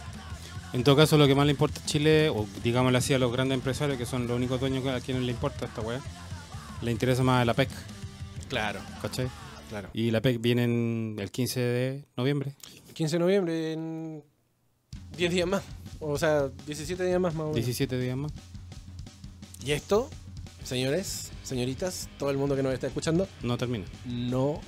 En 0.74 0.84
todo 0.84 0.96
caso, 0.96 1.18
lo 1.18 1.28
que 1.28 1.36
más 1.36 1.46
le 1.46 1.52
importa 1.52 1.82
a 1.82 1.86
Chile, 1.86 2.30
o 2.30 2.48
digámoslo 2.64 2.98
así 2.98 3.14
a 3.14 3.20
los 3.20 3.32
grandes 3.32 3.56
empresarios, 3.56 3.98
que 3.98 4.06
son 4.06 4.26
los 4.28 4.38
únicos 4.38 4.60
dueños 4.60 4.86
a 4.88 5.02
quienes 5.02 5.24
le 5.24 5.32
importa 5.32 5.66
esta 5.66 5.82
weá, 5.82 6.00
le 6.82 6.92
interesa 6.92 7.24
más 7.24 7.46
la 7.46 7.54
PEC, 7.54 7.70
Claro, 8.50 8.80
¿cachai? 9.02 9.28
claro. 9.70 9.90
Y 9.94 10.12
la 10.12 10.22
PEC 10.22 10.42
viene 10.42 10.64
en 10.64 11.16
el 11.20 11.30
15 11.32 11.60
de 11.60 12.06
noviembre. 12.18 12.56
15 12.94 13.16
de 13.16 13.20
noviembre, 13.20 13.74
en 13.74 14.24
10 15.18 15.32
días 15.32 15.48
más. 15.48 15.64
O 16.00 16.18
sea, 16.18 16.50
17 16.66 17.04
días 17.06 17.20
más, 17.20 17.34
más 17.34 17.42
o 17.42 17.50
menos. 17.50 17.56
17 17.56 18.00
días 18.00 18.16
más. 18.18 18.32
Y 19.64 19.72
esto, 19.74 20.10
señores, 20.64 21.31
señoritas, 21.44 22.08
todo 22.18 22.30
el 22.32 22.38
mundo 22.38 22.56
que 22.56 22.64
nos 22.64 22.74
está 22.74 22.88
escuchando, 22.88 23.28
No 23.42 23.58
termina. 23.58 23.86
no 24.06 24.60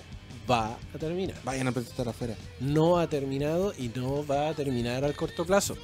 va 0.49 0.77
a 0.93 0.97
terminar. 0.99 1.35
Vayan 1.45 1.67
a 1.67 1.71
protestar 1.71 2.07
afuera. 2.09 2.35
No 2.59 2.97
ha 2.97 3.07
terminado 3.07 3.73
y 3.77 3.89
no 3.95 4.25
va 4.25 4.49
a 4.49 4.53
terminar 4.53 5.03
al 5.03 5.15
corto 5.15 5.45
plazo. 5.45 5.75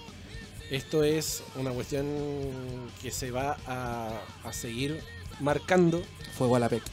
Esto 0.69 1.03
es 1.03 1.41
una 1.55 1.71
cuestión 1.71 2.05
que 3.01 3.09
se 3.11 3.31
va 3.31 3.57
a, 3.65 4.21
a 4.43 4.53
seguir 4.53 4.99
marcando. 5.39 6.01
Fuego 6.37 6.55
a 6.57 6.59
la 6.59 6.69
PEC. 6.69 6.83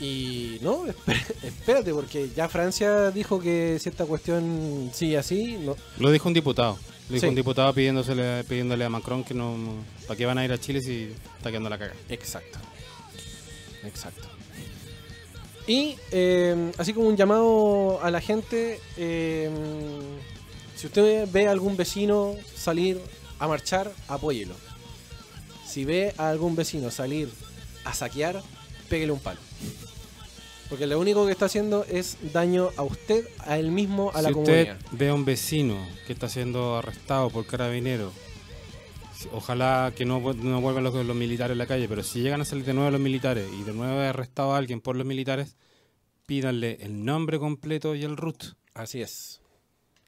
Y 0.00 0.58
no, 0.60 0.86
espé- 0.86 1.22
espérate, 1.42 1.92
porque 1.94 2.28
ya 2.36 2.48
Francia 2.48 3.10
dijo 3.10 3.40
que 3.40 3.78
si 3.80 3.88
esta 3.88 4.04
cuestión 4.04 4.90
sigue 4.92 5.16
así, 5.16 5.56
no, 5.58 5.74
Lo 5.98 6.10
dijo 6.10 6.28
un 6.28 6.34
diputado. 6.34 6.78
Lo 7.08 7.14
dijo 7.14 7.22
Sí. 7.22 7.28
un 7.28 7.34
diputado 7.34 7.72
pidiéndosele, 7.72 8.44
pidiéndole 8.44 8.84
a 8.84 8.90
Macron 8.90 9.24
que 9.24 9.32
no. 9.32 9.56
¿Para 10.06 10.16
qué 10.18 10.26
van 10.26 10.38
a 10.38 10.44
ir 10.44 10.52
a 10.52 10.58
Chile 10.58 10.82
si 10.82 11.12
está 11.38 11.50
quedando 11.50 11.70
la 11.70 11.78
caga? 11.78 11.94
Exacto. 12.10 12.58
Exacto. 13.86 14.28
Y 15.66 15.96
eh, 16.12 16.72
así 16.78 16.92
como 16.92 17.08
un 17.08 17.16
llamado 17.16 18.00
a 18.02 18.10
la 18.10 18.20
gente, 18.20 18.80
eh, 18.96 19.50
si 20.76 20.86
usted 20.86 21.28
ve 21.30 21.48
a 21.48 21.50
algún 21.50 21.76
vecino 21.76 22.34
salir 22.54 23.00
a 23.38 23.48
marchar, 23.48 23.92
apóyelo. 24.08 24.54
Si 25.66 25.84
ve 25.84 26.14
a 26.18 26.30
algún 26.30 26.54
vecino 26.54 26.90
salir 26.90 27.28
a 27.84 27.92
saquear, 27.94 28.42
pégale 28.88 29.12
un 29.12 29.18
palo. 29.18 29.40
Porque 30.68 30.86
lo 30.86 30.98
único 30.98 31.26
que 31.26 31.32
está 31.32 31.46
haciendo 31.46 31.84
es 31.88 32.16
daño 32.32 32.70
a 32.76 32.82
usted, 32.82 33.28
a 33.38 33.58
él 33.58 33.70
mismo, 33.70 34.10
a 34.14 34.22
la 34.22 34.28
si 34.28 34.34
comunidad. 34.34 34.76
usted 34.76 34.96
ve 34.98 35.08
a 35.08 35.14
un 35.14 35.24
vecino 35.24 35.76
que 36.06 36.12
está 36.12 36.28
siendo 36.28 36.76
arrestado 36.76 37.30
por 37.30 37.46
carabinero, 37.46 38.12
si- 38.12 38.25
ojalá 39.32 39.92
que 39.96 40.04
no, 40.04 40.20
vu- 40.20 40.34
no 40.36 40.60
vuelvan 40.60 40.84
los, 40.84 40.94
los 41.06 41.16
militares 41.16 41.54
a 41.54 41.58
la 41.58 41.66
calle, 41.66 41.88
pero 41.88 42.02
si 42.02 42.20
llegan 42.22 42.40
a 42.40 42.44
salir 42.44 42.64
de 42.64 42.74
nuevo 42.74 42.90
los 42.90 43.00
militares 43.00 43.48
y 43.58 43.62
de 43.64 43.72
nuevo 43.72 44.00
es 44.02 44.08
arrestado 44.08 44.54
a 44.54 44.58
alguien 44.58 44.80
por 44.80 44.96
los 44.96 45.06
militares, 45.06 45.56
pídanle 46.26 46.78
el 46.80 47.04
nombre 47.04 47.38
completo 47.38 47.94
y 47.94 48.02
el 48.04 48.16
root, 48.16 48.54
Así 48.74 49.00
es. 49.00 49.40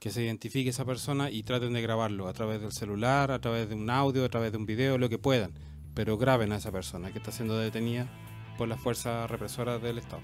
que 0.00 0.10
se 0.10 0.22
identifique 0.24 0.70
esa 0.70 0.84
persona 0.84 1.30
y 1.30 1.42
traten 1.42 1.72
de 1.72 1.82
grabarlo 1.82 2.28
a 2.28 2.32
través 2.32 2.60
del 2.60 2.72
celular, 2.72 3.30
a 3.30 3.40
través 3.40 3.68
de 3.68 3.74
un 3.74 3.88
audio, 3.90 4.24
a 4.24 4.28
través 4.28 4.52
de 4.52 4.58
un 4.58 4.66
video, 4.66 4.98
lo 4.98 5.08
que 5.08 5.18
puedan, 5.18 5.52
pero 5.94 6.16
graben 6.18 6.52
a 6.52 6.56
esa 6.56 6.70
persona 6.72 7.12
que 7.12 7.18
está 7.18 7.30
siendo 7.32 7.56
detenida 7.58 8.08
por 8.56 8.68
las 8.68 8.80
fuerzas 8.80 9.30
represoras 9.30 9.80
del 9.80 9.98
Estado. 9.98 10.22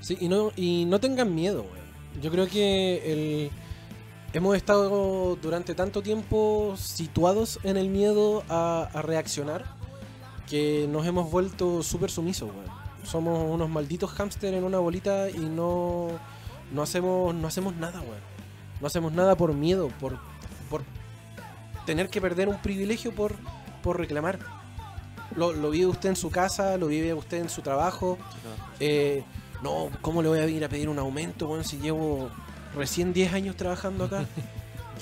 Sí, 0.00 0.16
y 0.20 0.28
no, 0.28 0.52
y 0.56 0.84
no 0.86 0.98
tengan 1.00 1.34
miedo, 1.34 1.62
weón. 1.62 1.86
Yo 2.20 2.30
creo 2.30 2.48
que 2.48 3.02
el, 3.12 3.50
hemos 4.36 4.54
estado 4.54 5.36
durante 5.36 5.74
tanto 5.74 6.02
tiempo 6.02 6.74
situados 6.76 7.58
en 7.62 7.78
el 7.78 7.88
miedo 7.88 8.44
a, 8.50 8.82
a 8.92 9.00
reaccionar 9.00 9.64
que 10.46 10.86
nos 10.90 11.06
hemos 11.06 11.30
vuelto 11.30 11.82
súper 11.82 12.10
sumisos, 12.10 12.50
weón. 12.50 12.66
Somos 13.02 13.50
unos 13.50 13.70
malditos 13.70 14.10
hámster 14.10 14.52
en 14.52 14.64
una 14.64 14.78
bolita 14.78 15.30
y 15.30 15.38
no, 15.38 16.08
no, 16.70 16.82
hacemos, 16.82 17.34
no 17.34 17.48
hacemos 17.48 17.76
nada, 17.76 18.02
weón. 18.02 18.20
No 18.78 18.86
hacemos 18.86 19.12
nada 19.12 19.36
por 19.38 19.54
miedo, 19.54 19.88
por, 19.98 20.18
por 20.68 20.82
tener 21.86 22.10
que 22.10 22.20
perder 22.20 22.50
un 22.50 22.60
privilegio 22.60 23.14
por, 23.14 23.36
por 23.82 23.98
reclamar. 23.98 24.38
Lo, 25.34 25.52
lo 25.52 25.70
vive 25.70 25.86
usted 25.86 26.10
en 26.10 26.16
su 26.16 26.30
casa, 26.30 26.76
lo 26.76 26.88
vive 26.88 27.14
usted 27.14 27.38
en 27.38 27.48
su 27.48 27.62
trabajo. 27.62 28.18
Eh, 28.80 29.24
no, 29.62 29.88
¿cómo 30.02 30.20
le 30.20 30.28
voy 30.28 30.40
a 30.40 30.46
ir 30.46 30.62
a 30.62 30.68
pedir 30.68 30.90
un 30.90 30.98
aumento, 30.98 31.48
weón, 31.48 31.64
si 31.64 31.78
llevo 31.78 32.28
recién 32.76 33.12
10 33.12 33.32
años 33.32 33.56
trabajando 33.56 34.04
acá? 34.04 34.24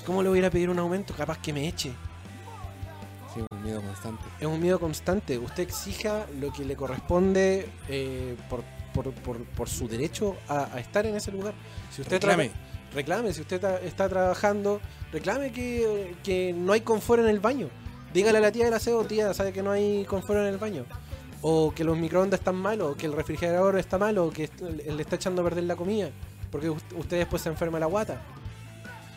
¿Cómo 0.06 0.22
le 0.22 0.28
voy 0.28 0.38
a 0.38 0.40
ir 0.40 0.46
a 0.46 0.50
pedir 0.50 0.70
un 0.70 0.78
aumento? 0.78 1.14
Capaz 1.14 1.38
que 1.38 1.52
me 1.52 1.68
eche. 1.68 1.92
Sí, 3.34 3.40
un 3.50 3.62
miedo 3.62 3.80
constante. 3.82 4.24
Es 4.40 4.46
un 4.46 4.60
miedo 4.60 4.78
constante. 4.78 5.38
Usted 5.38 5.62
exija 5.64 6.26
lo 6.40 6.52
que 6.52 6.64
le 6.64 6.76
corresponde 6.76 7.68
eh, 7.88 8.36
por, 8.48 8.62
por- 8.94 9.12
por- 9.14 9.44
por 9.44 9.68
su 9.68 9.88
derecho 9.88 10.36
a, 10.48 10.68
a 10.74 10.80
estar 10.80 11.04
en 11.06 11.16
ese 11.16 11.32
lugar. 11.32 11.54
Si 11.90 12.00
usted 12.02 12.16
Reclame. 12.22 12.50
reclame, 12.94 13.32
si 13.32 13.40
usted 13.40 13.62
está 13.84 14.08
trabajando, 14.08 14.80
reclame 15.12 15.50
que, 15.52 16.14
que 16.22 16.52
no 16.56 16.72
hay 16.72 16.82
confort 16.82 17.22
en 17.22 17.28
el 17.28 17.40
baño. 17.40 17.68
Dígale 18.12 18.38
a 18.38 18.40
la 18.40 18.52
tía 18.52 18.66
del 18.66 18.74
aseo, 18.74 19.04
tía, 19.04 19.34
sabe 19.34 19.52
que 19.52 19.62
no 19.62 19.72
hay 19.72 20.04
confort 20.04 20.38
en 20.40 20.46
el 20.46 20.58
baño. 20.58 20.84
O 21.42 21.72
que 21.74 21.82
los 21.82 21.96
microondas 21.98 22.38
están 22.40 22.54
malos, 22.54 22.92
o 22.92 22.96
que 22.96 23.06
el 23.06 23.12
refrigerador 23.12 23.76
está 23.78 23.98
malo, 23.98 24.26
o 24.26 24.30
que 24.30 24.48
le 24.86 25.02
está 25.02 25.16
echando 25.16 25.42
a 25.42 25.44
perder 25.44 25.64
la 25.64 25.74
comida. 25.76 26.10
Porque 26.54 26.70
us- 26.70 26.84
usted 26.94 27.18
después 27.18 27.42
se 27.42 27.48
enferma 27.48 27.80
la 27.80 27.86
guata. 27.86 28.20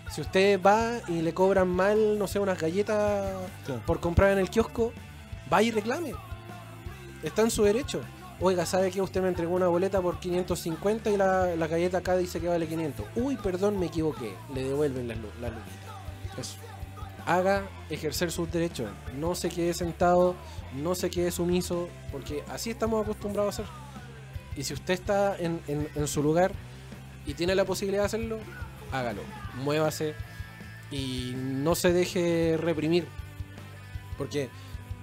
Si 0.09 0.21
usted 0.21 0.59
va 0.59 0.93
y 1.07 1.21
le 1.21 1.35
cobran 1.35 1.67
mal, 1.67 2.17
no 2.17 2.25
sé, 2.25 2.39
unas 2.39 2.59
galletas 2.59 3.31
Claro. 3.63 3.81
por 3.85 3.99
comprar 3.99 4.31
en 4.31 4.39
el 4.39 4.49
kiosco, 4.49 4.91
vaya 5.47 5.67
y 5.67 5.71
reclame. 5.71 6.15
Está 7.21 7.43
en 7.43 7.51
su 7.51 7.63
derecho. 7.63 8.01
Oiga, 8.39 8.65
¿sabe 8.65 8.89
que 8.89 9.03
usted 9.03 9.21
me 9.21 9.27
entregó 9.27 9.53
una 9.53 9.67
boleta 9.67 10.01
por 10.01 10.17
550 10.19 11.11
y 11.11 11.17
la, 11.17 11.55
la 11.55 11.67
galleta 11.67 11.99
acá 11.99 12.17
dice 12.17 12.39
que 12.39 12.47
vale 12.47 12.65
500? 12.67 13.05
Uy, 13.17 13.35
perdón, 13.35 13.79
me 13.79 13.85
equivoqué. 13.85 14.33
Le 14.55 14.63
devuelven 14.63 15.07
las 15.07 15.17
luquitas. 15.19 15.51
Eso. 16.39 16.55
Haga 17.27 17.67
ejercer 17.91 18.31
sus 18.31 18.51
derechos. 18.51 18.89
No 19.15 19.35
se 19.35 19.49
quede 19.49 19.75
sentado, 19.75 20.33
no 20.73 20.95
se 20.95 21.11
quede 21.11 21.29
sumiso, 21.29 21.87
porque 22.11 22.43
así 22.49 22.71
estamos 22.71 23.03
acostumbrados 23.03 23.59
a 23.59 23.61
hacer. 23.63 23.73
Y 24.55 24.63
si 24.63 24.73
usted 24.73 24.95
está 24.95 25.35
en, 25.37 25.59
en- 25.67 25.87
en 25.93 26.07
su 26.07 26.23
lugar 26.23 26.51
y 27.27 27.33
tiene 27.35 27.53
la 27.53 27.65
posibilidad 27.65 28.01
de 28.03 28.05
hacerlo, 28.07 28.39
hágalo. 28.91 29.21
Muévase 29.63 30.15
y 30.89 31.33
no 31.35 31.75
se 31.75 31.93
deje 31.93 32.57
reprimir. 32.57 33.05
Porque, 34.17 34.49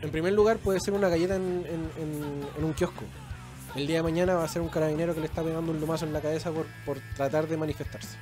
en 0.00 0.10
primer 0.10 0.32
lugar, 0.32 0.56
puede 0.58 0.80
ser 0.80 0.94
una 0.94 1.08
galleta 1.08 1.36
en, 1.36 1.42
en- 1.66 2.02
en- 2.02 2.42
en 2.58 2.64
un 2.64 2.72
kiosco. 2.72 3.04
El 3.76 3.86
día 3.86 3.96
de 3.98 4.02
mañana 4.02 4.34
va 4.34 4.44
a 4.44 4.48
ser 4.48 4.62
un 4.62 4.68
carabinero 4.68 5.14
que 5.14 5.20
le 5.20 5.26
está 5.26 5.42
pegando 5.42 5.70
un 5.72 5.80
lumazo 5.80 6.04
en 6.06 6.12
la 6.12 6.20
cabeza 6.20 6.50
por, 6.50 6.66
por 6.86 6.98
tratar 7.16 7.46
de 7.48 7.56
manifestarse. 7.56 8.16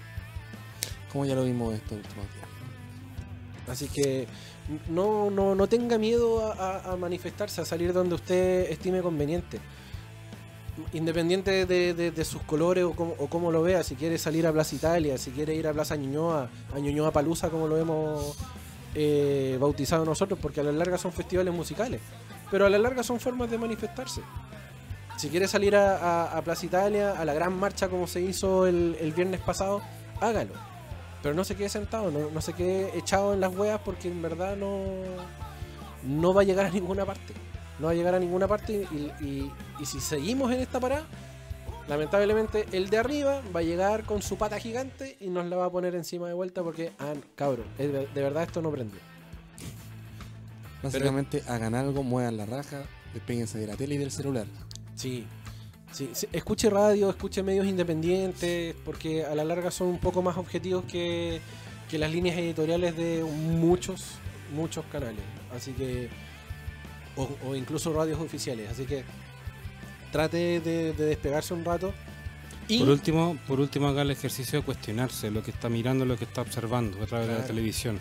Como 1.13 1.25
ya 1.27 1.35
lo 1.35 1.45
vimos 1.45 1.75
estos 1.75 1.93
últimos 1.93 2.27
días. 2.35 2.49
Así 3.69 3.87
que 3.89 4.27
no, 4.89 5.31
no, 5.31 5.55
no 5.55 5.67
tenga 5.69 5.99
miedo 5.99 6.53
a, 6.53 6.79
a- 6.79 6.93
a 6.93 6.97
manifestarse, 6.97 7.61
a 7.61 7.65
salir 7.65 7.93
donde 7.93 8.15
usted 8.17 8.71
estime 8.71 9.01
conveniente. 9.03 9.61
Independiente 10.95 11.67
de, 11.67 12.25
sus 12.25 12.43
colores 12.43 12.85
o 12.85 12.93
cómo, 12.93 13.15
o 13.19 13.27
cómo 13.27 13.53
lo 13.53 13.63
vea, 13.63 13.83
si 13.83 13.95
quiere 13.95 14.17
salir 14.17 14.47
a 14.47 14.53
Plaza 14.53 14.75
Italia, 14.75 15.19
si 15.19 15.31
quiere 15.31 15.55
ir 15.55 15.67
a 15.67 15.73
Plaza 15.73 15.97
Ñuñoa, 15.97 16.49
a 16.75 16.79
Ñuñoa 16.79 17.11
Palusa 17.11 17.51
como 17.51 17.69
lo 17.69 17.77
hemos 17.77 18.37
eh, 18.95 19.59
bautizado 19.61 20.05
nosotros, 20.05 20.39
porque 20.41 20.61
a 20.61 20.63
la 20.63 20.73
larga 20.73 20.97
son 20.97 21.13
festivales 21.13 21.53
musicales, 21.53 22.01
pero 22.51 22.67
a 22.67 22.71
la 22.71 22.79
larga 22.79 23.03
son 23.03 23.21
formas 23.21 23.51
de 23.51 23.59
manifestarse. 23.59 24.23
Si 25.17 25.29
quiere 25.29 25.47
salir 25.47 25.77
a, 25.77 26.41
Plaza 26.45 26.67
Italia, 26.67 27.13
a 27.13 27.25
la 27.25 27.35
gran 27.35 27.59
marcha 27.59 27.89
como 27.89 28.07
se 28.07 28.21
hizo 28.23 28.67
el, 28.67 28.97
el 28.99 29.13
viernes 29.13 29.41
pasado, 29.41 29.83
hágalo. 30.21 30.55
Pero 31.23 31.35
no 31.35 31.45
se 31.45 31.55
quede 31.55 31.69
sentado, 31.69 32.11
no, 32.11 32.31
no 32.31 32.41
se 32.41 32.53
quede 32.55 32.99
echado 32.99 33.33
en 33.33 33.41
las 33.41 33.55
huevas 33.55 33.81
porque 33.85 34.09
en 34.09 34.21
verdad 34.21 34.57
no, 34.57 34.75
no 36.03 36.35
va 36.35 36.43
a 36.43 36.45
llegar 36.45 36.67
a 36.67 36.71
ninguna 36.71 37.05
parte. 37.05 37.35
No 37.83 37.87
va 37.89 37.93
a 37.93 37.95
llegar 37.97 38.15
a 38.15 38.21
ninguna 38.21 38.47
parte 38.47 38.87
y, 38.93 39.25
y- 39.25 39.53
y 39.81 39.85
si 39.87 39.99
seguimos 40.01 40.53
en 40.53 40.61
esta 40.61 40.79
parada, 40.79 41.05
lamentablemente 41.89 42.65
el 42.71 42.89
de 42.91 42.97
arriba 42.99 43.43
va 43.55 43.59
a 43.59 43.63
llegar 43.65 44.05
con 44.05 44.23
su 44.23 44.37
pata 44.39 44.59
gigante 44.61 45.17
y 45.21 45.29
nos 45.31 45.47
la 45.47 45.57
va 45.57 45.65
a 45.67 45.71
poner 45.71 45.97
encima 45.97 46.29
de 46.29 46.33
vuelta 46.35 46.63
porque, 46.63 46.93
ah, 47.01 47.13
cabrón, 47.35 47.67
de, 47.77 48.07
verdad 48.15 48.45
esto 48.45 48.63
no 48.63 48.71
prende. 48.71 48.97
Básicamente, 50.83 51.43
hagan 51.49 51.75
algo, 51.75 52.03
muevan 52.05 52.37
la 52.37 52.47
raja, 52.47 52.83
despéguense 53.15 53.59
de 53.59 53.67
la 53.67 53.77
tele 53.77 53.97
y 53.97 53.99
del 53.99 54.11
celular. 54.13 54.47
Sí. 54.95 55.27
Sí, 55.93 56.09
sí, 56.15 56.27
escuche 56.33 56.71
radio, 56.71 57.11
escuche 57.11 57.43
medios 57.43 57.67
independientes, 57.67 58.75
porque 58.85 59.27
a 59.27 59.35
la 59.35 59.45
larga 59.45 59.71
son 59.71 59.89
un 59.89 59.99
poco 59.99 60.23
más 60.23 60.39
objetivos 60.39 60.85
que, 60.85 61.41
que 61.91 61.99
las 61.99 62.11
líneas 62.11 62.39
editoriales 62.39 62.97
de 62.97 63.23
muchos, 63.25 64.13
muchos 64.55 64.85
canales. 64.87 65.25
Así 65.55 65.73
que. 65.73 66.09
O, 67.17 67.29
o 67.47 67.55
incluso 67.55 67.93
radios 67.93 68.19
oficiales. 68.21 68.71
Así 68.71 68.85
que 68.85 69.05
trate 70.11 70.61
de, 70.61 70.93
de 70.93 71.05
despegarse 71.07 71.55
un 71.55 71.65
rato 71.65 71.93
Y 72.69 72.79
Por 72.81 72.89
último, 72.91 73.37
por 73.47 73.61
último 73.61 73.89
haga 73.89 74.03
el 74.03 74.11
ejercicio 74.11 74.61
de 74.61 74.65
cuestionarse 74.65 75.31
lo 75.31 75.43
que 75.43 75.51
está 75.51 75.69
mirando, 75.69 76.05
lo 76.05 76.17
que 76.17 76.25
está 76.25 76.41
observando 76.43 77.03
a 77.03 77.07
través 77.07 77.29
de 77.29 77.35
la 77.35 77.45
televisión. 77.47 77.99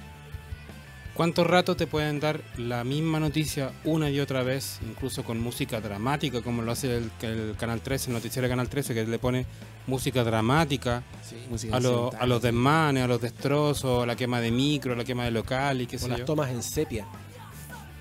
¿Cuánto 1.13 1.43
rato 1.43 1.75
te 1.75 1.87
pueden 1.87 2.19
dar 2.21 2.39
la 2.57 2.83
misma 2.85 3.19
noticia 3.19 3.71
una 3.83 4.09
y 4.09 4.19
otra 4.21 4.43
vez, 4.43 4.79
incluso 4.89 5.23
con 5.25 5.41
música 5.41 5.81
dramática, 5.81 6.41
como 6.41 6.61
lo 6.61 6.71
hace 6.71 6.97
el, 6.97 7.11
el 7.21 7.55
Canal 7.59 7.81
13, 7.81 8.07
el 8.09 8.13
noticiero 8.13 8.47
de 8.47 8.49
Canal 8.49 8.69
13, 8.69 8.93
que 8.93 9.03
le 9.05 9.19
pone 9.19 9.45
música 9.87 10.23
dramática 10.23 11.03
Música 11.49 11.75
a, 11.75 11.79
lo- 11.81 11.89
incidental. 11.89 12.21
a 12.21 12.25
los 12.27 12.41
desmanes, 12.41 13.03
a 13.03 13.07
los 13.07 13.21
destrozos, 13.21 14.03
a 14.03 14.05
la 14.05 14.15
quema 14.15 14.39
de 14.39 14.51
micro, 14.51 14.93
a 14.93 14.95
la 14.95 15.03
quema 15.03 15.25
de 15.25 15.31
local 15.31 15.81
y 15.81 15.85
qué 15.87 15.97
con 15.97 16.05
sé 16.05 16.09
las 16.11 16.19
yo? 16.19 16.25
tomas 16.25 16.49
en 16.49 16.63
sepia. 16.63 17.05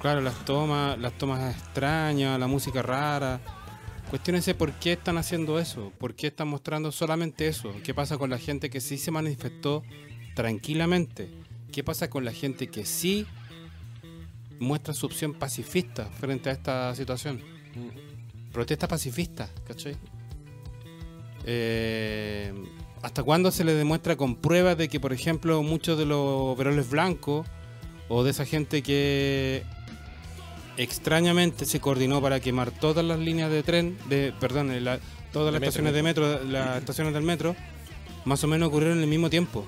Claro, 0.01 0.23
las 0.23 0.47
tomas, 0.47 0.99
las 0.99 1.13
tomas 1.19 1.55
extrañas, 1.55 2.41
la 2.41 2.47
música 2.47 2.81
rara. 2.81 3.39
Cuestiónense 4.09 4.55
por 4.55 4.73
qué 4.73 4.93
están 4.93 5.19
haciendo 5.19 5.59
eso, 5.59 5.93
por 5.99 6.15
qué 6.15 6.29
están 6.29 6.49
mostrando 6.49 6.91
solamente 6.91 7.47
eso. 7.47 7.71
¿Qué 7.85 7.93
pasa 7.93 8.17
con 8.17 8.31
la 8.31 8.39
gente 8.39 8.71
que 8.71 8.81
sí 8.81 8.97
se 8.97 9.11
manifestó 9.11 9.83
tranquilamente? 10.35 11.31
¿Qué 11.71 11.85
pasa 11.85 12.09
con 12.09 12.25
la 12.25 12.33
gente 12.33 12.69
que 12.69 12.87
sí 12.87 13.27
muestra 14.59 14.95
su 14.95 15.05
opción 15.05 15.35
pacifista 15.35 16.07
frente 16.07 16.49
a 16.49 16.53
esta 16.53 16.95
situación? 16.95 17.43
Protesta 18.53 18.89
pacifista, 18.89 19.51
¿cachai? 19.69 19.97
Eh, 21.45 22.55
¿Hasta 23.03 23.23
cuándo 23.23 23.51
se 23.51 23.65
le 23.65 23.75
demuestra 23.75 24.17
con 24.17 24.37
pruebas 24.37 24.79
de 24.79 24.89
que, 24.89 24.99
por 24.99 25.13
ejemplo, 25.13 25.63
muchos 25.63 25.99
de 25.99 26.07
los 26.07 26.57
veroles 26.57 26.89
blancos 26.89 27.47
o 28.09 28.25
de 28.25 28.31
esa 28.31 28.47
gente 28.47 28.83
que 28.83 29.63
extrañamente 30.77 31.67
se 31.67 31.81
coordinó 31.81 32.21
para 32.21 32.41
quemar 32.41 32.71
todas 32.71 33.05
las 33.05 33.19
líneas 33.19 33.51
de 33.51 33.63
tren, 33.63 33.99
de 34.09 34.33
perdón, 34.39 34.85
la- 34.85 34.99
todas 35.33 35.53
las 35.53 35.61
metro, 35.61 35.69
estaciones 35.69 35.95
de 35.95 36.03
metro, 36.03 36.45
las 36.45 36.79
estaciones 36.79 37.15
del 37.15 37.23
metro, 37.23 37.55
más 38.25 38.43
o 38.45 38.47
menos 38.47 38.69
ocurrieron 38.69 38.99
en 38.99 39.05
el 39.05 39.11
mismo 39.11 39.31
tiempo. 39.31 39.67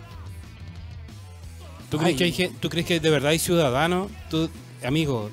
¿Tú 1.90 1.98
crees, 1.98 2.16
que 2.16 2.24
hay 2.24 2.50
¿Tú 2.60 2.68
crees 2.70 2.86
que 2.86 3.00
de 3.00 3.10
verdad 3.10 3.30
hay 3.32 3.38
ciudadanos? 3.38 4.10
Tú, 4.30 4.48
amigo, 4.82 5.30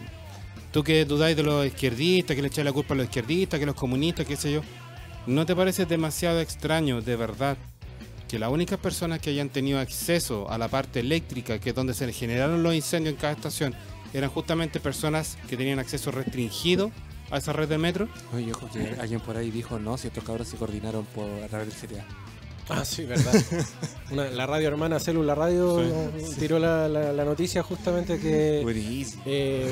tú 0.72 0.84
que 0.84 1.06
dudáis 1.06 1.38
de 1.38 1.44
los 1.44 1.66
izquierdistas, 1.66 2.36
que 2.36 2.42
le 2.42 2.50
echáis 2.50 2.66
la 2.66 2.74
culpa 2.74 2.94
a 2.94 2.98
los 2.98 3.06
izquierdistas, 3.06 3.60
que 3.60 3.66
los 3.66 3.76
comunistas, 3.76 4.26
qué 4.26 4.36
sé 4.36 4.52
yo, 4.52 4.62
¿no 5.26 5.46
te 5.46 5.56
parece 5.56 5.86
demasiado 5.86 6.42
extraño, 6.42 7.02
de 7.02 7.16
verdad, 7.16 7.58
que 8.28 8.38
las 8.40 8.50
únicas 8.52 8.78
personas 8.78 9.20
que 9.20 9.30
hayan 9.30 9.50
tenido 9.50 9.80
acceso 9.80 10.52
a 10.52 10.58
la 10.58 10.68
parte 10.68 11.00
eléctrica, 11.00 11.60
que 11.60 11.70
es 11.70 11.76
donde 11.76 11.94
se 11.94 12.12
generaron 12.12 12.62
los 12.62 12.76
incendios 12.76 13.14
en 13.16 13.20
cada 13.22 13.34
estación, 13.34 13.74
eran 14.14 14.30
justamente 14.30 14.80
personas 14.80 15.38
que 15.50 15.58
tenían 15.58 15.80
acceso 15.80 16.12
restringido 16.12 16.92
a 17.32 17.38
esa 17.38 17.54
red 17.54 17.68
de 17.70 17.78
metro? 17.78 18.08
Oye, 18.34 18.52
ojo, 18.52 18.68
que 18.72 18.96
alguien 19.00 19.20
por 19.20 19.38
ahí 19.38 19.52
dijo, 19.52 19.78
no, 19.80 19.98
si 19.98 20.08
estos 20.08 20.24
cabros 20.24 20.48
se 20.48 20.58
coordinaron 20.58 21.06
por, 21.06 21.30
a 21.44 21.48
través 21.48 21.68
del 21.82 21.90
CTA. 21.98 22.06
Ah, 22.70 22.86
sí, 22.86 23.04
verdad. 23.06 23.34
Una- 24.12 24.30
la 24.30 24.46
radio 24.46 24.68
hermana 24.68 25.00
Célula 25.00 25.34
Radio 25.36 25.82
tiró 26.40 26.60
la, 26.60 26.88
la- 26.88 27.12
la 27.14 27.26
noticia 27.26 27.64
justamente 27.64 28.20
que 28.20 28.60
Buenísimo. 28.64 29.24
eh, 29.26 29.68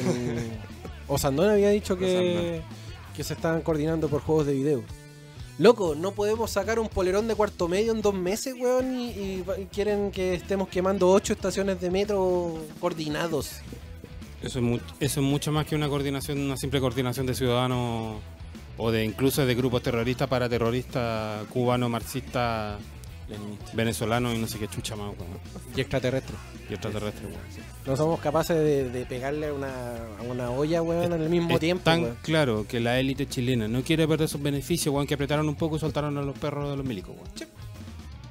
Osandón 1.08 1.50
había 1.50 1.70
dicho 1.70 1.98
que, 1.98 2.62
que 3.16 3.24
se 3.24 3.34
estaban 3.34 3.62
coordinando 3.62 4.08
por 4.10 4.22
juegos 4.22 4.48
de 4.48 4.54
video. 4.54 4.84
Loco, 5.60 5.96
no 5.96 6.12
podemos 6.12 6.52
sacar 6.52 6.80
un 6.80 6.88
polerón 6.90 7.28
de 7.28 7.34
cuarto 7.36 7.68
medio 7.68 7.92
en 7.92 8.02
dos 8.04 8.14
meses, 8.14 8.54
weón, 8.60 9.00
y 9.00 9.44
quieren 9.72 10.12
que 10.12 10.36
estemos 10.36 10.68
quemando 10.68 11.10
ocho 11.10 11.34
estaciones 11.34 11.80
de 11.82 11.90
metro 11.90 12.56
coordinados. 12.80 13.62
Eso 14.42 14.60
es, 14.60 14.64
mu- 14.66 14.80
eso 15.00 15.20
es 15.20 15.26
mucho 15.26 15.52
más 15.52 15.66
que 15.66 15.76
una 15.76 15.88
coordinación, 15.90 16.40
una 16.40 16.58
simple 16.58 16.80
coordinación 16.80 17.26
de 17.26 17.34
ciudadanos 17.34 18.18
o 18.78 18.92
de 18.92 19.04
incluso 19.04 19.46
de 19.46 19.56
grupos 19.56 19.82
terroristas, 19.82 20.28
paraterroristas, 20.28 21.46
cubano, 21.48 21.90
marxista, 21.90 22.78
Leninista. 23.28 23.72
venezolano 23.74 24.32
y 24.34 24.38
no 24.38 24.48
sé 24.48 24.60
qué 24.60 24.68
chucha 24.68 24.96
más. 24.96 25.12
Y 25.76 25.82
extraterrestre. 25.82 26.36
Y 26.70 26.74
extraterrestre, 26.74 27.26
weón. 27.26 27.40
No 27.88 27.96
somos 27.98 28.20
capaces 28.20 28.56
de, 28.58 28.90
de 28.90 29.06
pegarle 29.06 29.48
a 29.48 29.54
una, 29.54 29.96
a 30.20 30.22
una 30.22 30.50
olla, 30.52 30.82
weón, 30.84 31.12
al 31.12 31.28
mismo 31.30 31.56
Es 31.56 31.60
tiempo. 31.60 31.84
tan 31.84 32.04
weón. 32.04 32.18
claro 32.22 32.66
que 32.70 32.80
la 32.80 33.00
élite 33.00 33.26
chilena 33.28 33.68
no 33.68 33.82
quiere 33.82 34.08
perder 34.08 34.30
sus 34.30 34.42
beneficios, 34.42 34.94
weón, 34.94 35.08
que 35.08 35.16
apretaron 35.16 35.50
un 35.50 35.56
poco 35.56 35.78
y 35.78 35.80
soltaron 35.80 36.16
a 36.18 36.22
los 36.22 36.38
perros 36.38 36.70
de 36.70 36.78
los 36.78 36.86
milicos, 36.86 37.16
weón. 37.16 37.50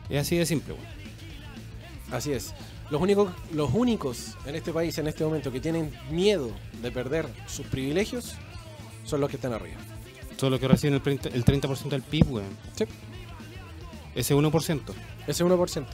Es 0.09 0.21
así 0.21 0.37
de 0.37 0.47
simple, 0.47 0.75
weón. 0.75 0.87
Así 2.13 2.33
es. 2.33 2.55
Los 2.91 3.01
únicos, 3.01 3.33
los 3.53 3.73
únicos 3.75 4.37
en 4.47 4.55
este 4.55 4.73
país 4.73 4.97
en 4.99 5.09
este 5.09 5.25
momento 5.25 5.51
que 5.51 5.61
tienen 5.61 5.93
miedo 6.11 6.51
de 6.83 6.91
perder 6.93 7.27
sus 7.47 7.67
privilegios 7.67 8.35
son 9.05 9.21
los 9.21 9.29
que 9.31 9.37
están 9.37 9.53
arriba. 9.53 9.79
Solo 10.37 10.61
que 10.61 10.69
reciben 10.69 10.95
el 10.95 11.03
30%, 11.03 11.31
el 11.33 11.45
30 11.45 11.69
del 11.89 12.03
PIB, 12.03 12.31
weón. 12.33 12.57
Sí. 12.77 12.85
Ese 14.15 14.35
1%. 14.35 14.81
Ese 15.27 15.45
1%. 15.45 15.87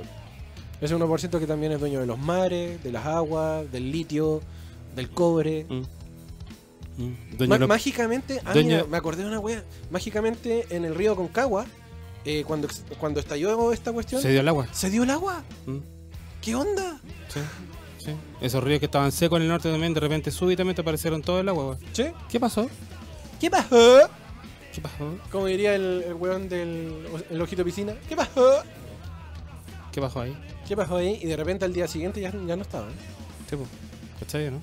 Ese 0.81 0.97
1% 0.97 1.39
que 1.39 1.47
también 1.47 1.73
es 1.73 1.81
dueño 1.81 2.01
de 2.01 2.07
los 2.07 2.19
mares, 2.19 2.83
de 2.83 2.93
las 2.93 3.07
aguas, 3.07 3.71
del 3.71 3.91
litio, 3.93 4.41
del 4.97 5.11
cobre. 5.11 5.65
Mm. 5.69 5.83
Mm. 7.03 7.37
Doña 7.39 7.59
Lo- 7.59 7.69
mágicamente, 7.69 8.41
ah, 8.45 8.53
Doña- 8.53 8.77
mira, 8.79 8.85
me 8.89 8.97
acordé 8.97 9.23
de 9.23 9.29
una 9.29 9.39
wea. 9.39 9.65
Mágicamente 9.91 10.67
en 10.71 10.85
el 10.85 10.95
río 10.95 11.17
Concagua, 11.17 11.67
eh, 12.25 12.45
cuando, 12.47 12.69
cuando 12.99 13.21
estalló 13.21 13.73
esta 13.73 13.93
cuestión, 13.93 14.21
se 14.21 14.29
se, 14.29 14.33
dio 14.33 14.41
el 14.41 14.49
agua. 14.49 14.67
dio 14.91 15.03
el 15.05 15.11
agua. 15.11 15.43
Mm. 15.67 15.79
¿Qué 16.43 16.55
onda? 16.57 17.01
Sí, 17.29 17.41
sí. 17.99 18.17
Esos 18.41 18.63
ríos 18.63 18.81
que 18.81 18.87
estaban 18.87 19.13
secos 19.13 19.37
en 19.37 19.45
el 19.45 19.49
norte 19.49 19.71
también, 19.71 19.95
de 19.95 20.01
repente 20.01 20.31
súbitamente 20.31 20.83
aparecieron 20.83 21.23
todo 21.23 21.41
el 21.41 21.49
agua. 21.49 21.79
¿Sí? 21.93 22.07
¿Qué 22.29 22.41
pasó? 22.41 22.69
¿Qué 23.41 23.49
pasó? 23.49 24.11
¿Qué 24.75 24.81
pasó? 24.81 25.19
Como 25.31 25.47
diría 25.47 25.75
el, 25.75 26.05
el 26.09 26.15
weón 26.15 26.49
del 26.49 27.07
el 27.31 27.41
ojito 27.41 27.65
piscina. 27.65 27.95
¿Qué 28.09 28.17
pasó? 28.17 28.63
¿Qué 29.93 30.01
pasó 30.01 30.21
ahí? 30.23 30.37
¿Qué 30.67 30.77
pasó 30.77 30.97
ahí? 30.97 31.19
Y 31.23 31.27
de 31.27 31.37
repente 31.37 31.65
al 31.65 31.73
día 31.73 31.87
siguiente 31.87 32.21
ya, 32.21 32.33
ya 32.33 32.57
no 32.57 32.63
estaban. 32.63 32.91
Sí, 33.49 33.57
po. 33.57 33.65
¿Cachai, 34.19 34.51
no? 34.51 34.61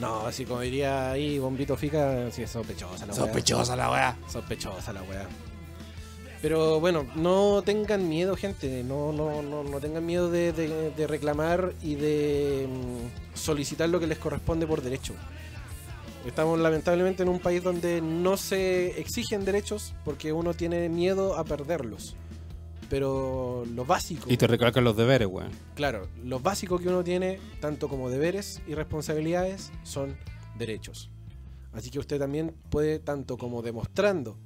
No, 0.00 0.26
así 0.26 0.44
como 0.44 0.60
diría 0.60 1.12
ahí 1.12 1.38
Bombito 1.38 1.76
Fica, 1.76 2.30
sí 2.30 2.42
es 2.42 2.50
sospechosa 2.50 3.06
la 3.06 3.12
weá. 3.12 3.24
Sospechosa 3.24 3.76
la 3.76 3.90
weá. 3.90 4.16
Sospechosa 4.28 4.92
la 4.92 5.02
weá. 5.02 5.26
Pero 6.44 6.78
bueno, 6.78 7.06
no 7.16 7.62
tengan 7.64 8.06
miedo, 8.06 8.36
gente. 8.36 8.84
No, 8.84 9.14
no, 9.14 9.40
no, 9.40 9.64
no 9.64 9.80
tengan 9.80 10.04
miedo 10.04 10.30
de, 10.30 10.52
de- 10.52 10.90
de 10.90 11.06
reclamar 11.06 11.72
y 11.82 11.94
de 11.94 12.68
mm, 12.70 13.34
solicitar 13.34 13.88
lo 13.88 13.98
que 13.98 14.06
les 14.06 14.18
corresponde 14.18 14.66
por 14.66 14.82
derecho. 14.82 15.14
Estamos 16.26 16.60
lamentablemente 16.60 17.22
en 17.22 17.30
un 17.30 17.38
país 17.40 17.62
donde 17.62 18.02
no 18.02 18.36
se 18.36 19.00
exigen 19.00 19.46
derechos 19.46 19.94
porque 20.04 20.34
uno 20.34 20.52
tiene 20.52 20.90
miedo 20.90 21.34
a 21.38 21.44
perderlos. 21.44 22.14
Pero 22.90 23.64
lo 23.74 23.86
básico, 23.86 24.30
Y 24.30 24.36
te 24.36 24.46
recalcan 24.46 24.84
los 24.84 24.98
deberes, 24.98 25.28
weón. 25.28 25.50
claro, 25.74 26.08
lo 26.22 26.40
básico 26.40 26.78
que 26.78 26.88
uno 26.90 27.02
tiene, 27.02 27.40
tanto 27.62 27.88
como 27.88 28.10
deberes 28.10 28.60
y 28.68 28.74
responsabilidades, 28.74 29.72
son 29.82 30.14
derechos. 30.58 31.10
Así 31.72 31.90
que 31.90 31.98
usted 32.00 32.18
también 32.18 32.54
puede, 32.68 32.98
tanto 32.98 33.38
como 33.38 33.62
demostrando, 33.62 34.36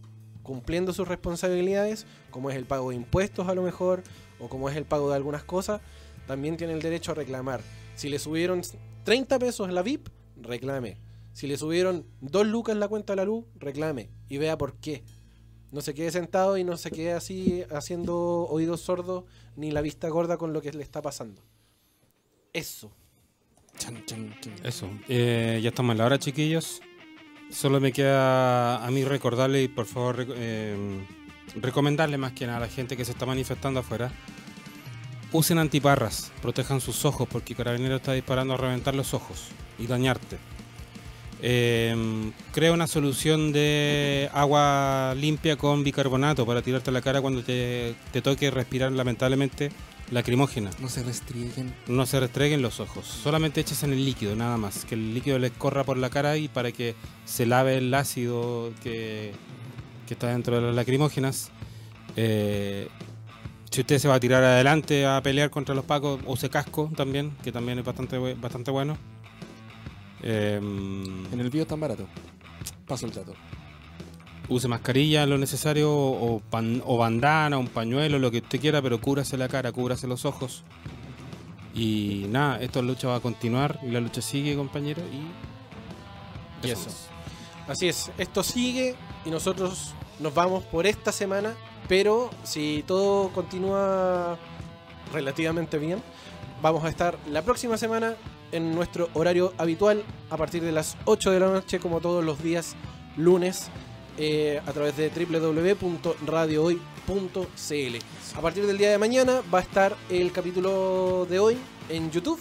cumpliendo 0.49 0.95
sus 0.95 1.07
responsabilidades, 1.07 2.07
como 2.31 2.49
es 2.49 2.57
el 2.57 2.65
pago 2.65 2.89
de 2.89 2.97
impuestos 2.97 3.49
a 3.49 3.55
lo 3.55 3.61
mejor, 3.61 4.03
o 4.41 4.49
como 4.49 4.71
es 4.71 4.77
el 4.77 4.87
pago 4.87 5.11
de 5.11 5.17
algunas 5.17 5.45
cosas, 5.45 5.83
también 6.27 6.57
tiene 6.57 6.73
el 6.73 6.81
derecho 6.81 7.13
a 7.13 7.15
reclamar. 7.15 7.61
Si 7.97 8.09
le 8.09 8.19
subieron 8.19 8.63
30 9.05 9.39
pesos 9.39 9.71
la 9.71 9.83
VIP, 9.83 10.09
reclame. 10.41 10.97
Si 11.35 11.47
le 11.49 11.59
subieron 11.59 12.07
2 12.23 12.47
lucas 12.47 12.73
en 12.73 12.81
la 12.81 12.89
cuenta 12.89 13.13
de 13.13 13.19
la 13.19 13.25
luz, 13.27 13.45
reclame. 13.57 14.09
Y 14.31 14.39
vea 14.39 14.57
por 14.57 14.77
qué. 14.77 15.05
No 15.71 15.83
se 15.83 15.93
quede 15.93 16.11
sentado 16.11 16.57
y 16.57 16.65
no 16.65 16.79
se 16.79 16.91
quede 16.91 17.13
así 17.13 17.65
haciendo 17.71 18.47
oídos 18.49 18.81
sordos 18.81 19.25
ni 19.55 19.71
la 19.71 19.83
vista 19.83 20.09
gorda 20.09 20.39
con 20.39 20.55
lo 20.55 20.63
que 20.63 20.73
le 20.73 20.83
está 20.83 21.03
pasando. 21.03 21.43
Eso. 22.55 22.91
Eso. 24.65 24.89
Eh, 25.11 25.61
ya 25.63 25.69
estamos 25.69 25.93
en 25.93 25.99
la 25.99 26.07
hora, 26.07 26.19
chiquillos. 26.19 26.81
Solo 27.51 27.81
me 27.81 27.93
queda 27.93 28.85
a 28.85 28.91
mí 28.91 29.05
recordarle 29.05 29.63
y 29.63 29.69
por 29.69 29.87
favor 29.87 30.27
eh, 30.37 30.77
recomendarle 31.57 32.19
más 32.19 32.33
que 32.33 32.47
nada 32.47 32.59
a 32.59 32.61
la 32.61 32.69
gente 32.69 32.97
que 32.97 33.05
se 33.05 33.13
está 33.13 33.27
manifestando 33.27 33.81
afuera. 33.81 34.13
Usen 35.33 35.59
antiparras, 35.59 36.31
protejan 36.43 36.81
sus 36.81 37.05
ojos 37.05 37.29
porque 37.31 37.55
Carabinero 37.55 37.97
está 37.97 38.13
disparando 38.13 38.55
a 38.55 38.57
reventar 38.57 38.95
los 38.95 39.15
ojos 39.15 39.49
y 39.79 39.87
dañarte. 39.87 40.39
Eh, 41.41 42.33
crea 42.53 42.73
una 42.73 42.87
solución 42.87 43.53
de 43.53 44.29
agua 44.33 45.15
limpia 45.17 45.57
con 45.57 45.85
bicarbonato 45.85 46.45
para 46.45 46.63
tirarte 46.63 46.91
a 46.91 46.93
la 46.93 47.01
cara 47.01 47.21
cuando 47.21 47.43
te 47.43 47.95
toque 48.23 48.51
respirar 48.51 48.91
lamentablemente 48.93 49.71
lacrimógena. 50.11 50.71
No 50.81 50.89
se 50.89 51.03
restrieguen. 51.03 51.75
No 51.87 52.07
se 52.07 52.21
restreguen 52.21 52.63
los 52.63 52.81
ojos, 52.81 53.07
solamente 53.07 53.61
eches 53.61 53.83
en 53.83 53.93
el 53.93 54.05
líquido, 54.05 54.35
nada 54.37 54.57
más. 54.57 54.85
Que 54.85 54.95
el 54.95 55.15
líquido 55.15 55.39
les 55.39 55.53
corra 55.53 55.85
por 55.85 55.97
la 55.97 56.11
cara 56.11 56.37
y 56.37 56.49
para 56.49 56.73
que 56.73 56.95
se 57.25 57.47
lave 57.47 57.79
el 57.79 57.93
ácido 57.95 58.73
que, 58.83 59.33
que 60.07 60.15
está 60.15 60.29
dentro 60.29 60.57
de 60.57 60.63
las 60.63 60.75
lacrimógenas. 60.75 61.51
Eh, 62.17 62.89
si 63.71 63.83
usted 63.83 63.99
se 63.99 64.09
va 64.09 64.15
a 64.15 64.21
tirar 64.21 64.43
adelante 64.43 65.07
a 65.07 65.23
pelear 65.23 65.51
contra 65.51 65.75
los 65.75 65.85
pacos, 65.85 66.21
use 66.27 66.49
casco 66.49 66.91
también, 66.97 67.37
que 67.43 67.53
también 67.53 67.79
es 67.79 67.85
bastante, 67.85 68.19
bastante 68.35 68.71
bueno. 68.71 68.97
Eh, 70.23 70.59
En 70.61 71.39
el 71.41 71.51
bio 71.51 71.67
tan 71.67 71.79
barato. 71.79 72.09
Paso 72.87 73.07
el 73.07 73.13
dato. 73.13 73.35
Use 74.49 74.67
mascarilla 74.69 75.27
lo 75.27 75.39
necesario 75.39 75.93
o, 75.93 76.41
pan- 76.51 76.83
o 76.87 76.97
bandana, 76.99 77.59
un 77.59 77.69
pañuelo, 77.69 78.19
lo 78.19 78.31
que 78.31 78.39
usted 78.39 78.61
quiera, 78.61 78.81
pero 78.83 79.01
cúbrase 79.01 79.37
la 79.37 79.49
cara, 79.49 79.73
cúbrase 79.73 80.07
los 80.07 80.25
ojos. 80.25 80.65
Y 81.75 82.27
nada, 82.31 82.61
esta 82.61 82.83
lucha 82.83 83.09
va 83.09 83.17
a 83.17 83.21
continuar 83.21 83.79
y 83.87 83.91
la 83.91 84.01
lucha 84.01 84.21
sigue, 84.23 84.57
compañero. 84.57 85.03
Y, 86.63 86.67
Y 86.67 86.71
eso. 86.71 86.89
Así 87.69 87.87
es, 87.89 88.11
esto 88.19 88.43
sigue 88.43 88.97
y 89.27 89.31
nosotros 89.31 89.95
nos 90.19 90.35
vamos 90.35 90.65
por 90.65 90.87
esta 90.87 91.13
semana, 91.13 91.55
pero 91.87 92.31
si 92.43 92.83
todo 92.87 93.29
continúa 93.29 94.39
relativamente 95.13 95.79
bien, 95.79 96.03
vamos 96.63 96.83
a 96.85 96.89
estar 96.89 97.19
la 97.31 97.43
próxima 97.43 97.77
semana 97.77 98.15
en 98.51 98.75
nuestro 98.75 99.11
horario 99.13 99.53
habitual 99.59 100.03
a 100.31 100.37
partir 100.39 100.63
de 100.63 100.73
las 100.73 100.97
8 101.05 101.31
de 101.31 101.41
la 101.41 101.49
noche, 101.49 101.79
como 101.79 102.01
todos 102.01 102.25
los 102.25 102.43
días 102.43 102.75
lunes, 103.19 103.69
eh, 104.19 104.61
a 104.67 104.73
través 104.73 104.97
de 104.97 105.11
www.radiohoy.cl. 105.11 107.97
A 108.37 108.41
partir 108.41 108.67
del 108.67 108.79
día 108.79 108.91
de 108.91 108.99
mañana 108.99 109.43
va 109.53 109.59
a 109.61 109.63
estar 109.63 109.97
el 110.11 110.33
capítulo 110.33 111.27
de 111.29 111.39
hoy 111.39 111.57
en 111.89 112.11
YouTube. 112.11 112.39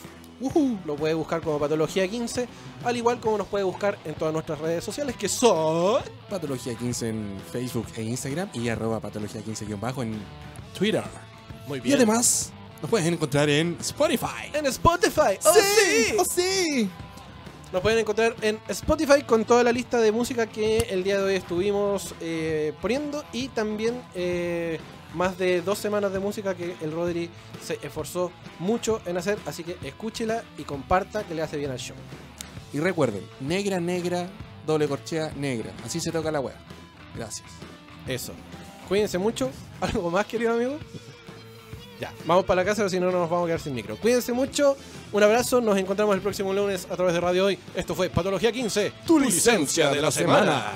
Lo 0.85 0.95
puede 0.95 1.13
buscar 1.13 1.41
como 1.41 1.59
Patología 1.59 2.07
15, 2.07 2.47
al 2.83 2.95
igual 2.95 3.19
como 3.19 3.39
nos 3.39 3.47
puede 3.47 3.63
buscar 3.63 3.97
en 4.05 4.13
todas 4.13 4.33
nuestras 4.33 4.59
redes 4.59 4.83
sociales, 4.83 5.15
que 5.15 5.27
son... 5.27 6.01
Patología 6.29 6.75
15 6.75 7.09
en 7.09 7.37
Facebook 7.51 7.87
e 7.95 8.03
Instagram 8.03 8.49
y 8.53 8.69
arroba 8.69 8.99
patología 8.99 9.41
15 9.41 9.65
bajo 9.75 10.03
en 10.03 10.19
Twitter. 10.77 11.03
Muy 11.67 11.81
Y 11.83 11.93
además 11.93 12.51
nos 12.81 12.89
pueden 12.89 13.13
encontrar 13.13 13.49
en 13.49 13.77
Spotify. 13.79 14.51
en 14.53 14.65
Spotify. 14.67 15.39
¡Oh, 15.43 15.53
sí! 15.53 16.15
¡Oh, 16.19 16.25
sí! 16.25 16.89
Nos 17.73 17.81
pueden 17.81 17.99
encontrar 17.99 18.33
en 18.41 18.59
Spotify 18.69 19.23
con 19.23 19.43
toda 19.43 19.61
la 19.61 19.73
lista 19.73 19.99
de 19.99 20.13
música 20.13 20.47
que 20.47 20.77
el 20.89 21.03
día 21.03 21.17
de 21.17 21.23
hoy 21.23 21.35
estuvimos 21.35 22.15
eh, 22.21 22.73
poniendo 22.81 23.25
y 23.33 23.49
también 23.49 24.01
eh, 24.15 24.79
más 25.13 25.37
de 25.37 25.61
dos 25.61 25.77
semanas 25.77 26.13
de 26.13 26.19
música 26.19 26.55
que 26.55 26.75
el 26.81 26.93
Rodri 26.93 27.29
se 27.61 27.77
esforzó 27.81 28.31
mucho 28.59 29.01
en 29.05 29.17
hacer. 29.17 29.37
Así 29.45 29.65
que 29.65 29.77
escúchela 29.83 30.45
y 30.57 30.63
comparta 30.63 31.23
que 31.23 31.35
le 31.35 31.41
hace 31.41 31.57
bien 31.57 31.71
al 31.71 31.77
show. 31.77 31.97
Y 32.71 32.79
recuerden, 32.79 33.23
negra, 33.41 33.81
negra, 33.81 34.29
doble 34.65 34.87
corchea, 34.87 35.33
negra. 35.35 35.73
Así 35.83 35.99
se 35.99 36.11
toca 36.11 36.31
la 36.31 36.39
web. 36.39 36.55
Gracias. 37.15 37.49
Eso. 38.07 38.31
Cuídense 38.87 39.17
mucho. 39.17 39.51
¿Algo 39.81 40.09
más, 40.09 40.25
querido 40.25 40.53
amigo? 40.53 40.77
Ya, 41.99 42.13
vamos 42.25 42.45
para 42.45 42.61
la 42.61 42.65
casa, 42.65 42.85
o 42.85 42.89
si 42.89 42.99
no, 42.99 43.11
no 43.11 43.19
nos 43.19 43.29
vamos 43.29 43.45
a 43.45 43.47
quedar 43.47 43.59
sin 43.59 43.73
micro. 43.73 43.97
Cuídense 43.97 44.31
mucho. 44.33 44.77
Un 45.11 45.23
abrazo. 45.23 45.61
Nos 45.61 45.77
encontramos 45.77 46.15
el 46.15 46.21
próximo 46.21 46.53
lunes 46.53 46.87
a 46.91 46.95
través 46.95 47.13
de 47.13 47.21
Radio 47.21 47.45
Hoy. 47.45 47.57
Esto 47.75 47.95
fue 47.95 48.09
Patología 48.09 48.51
15. 48.51 48.93
Tu 49.05 49.19
licencia 49.19 49.89
de 49.89 50.01
la 50.01 50.11
semana. 50.11 50.73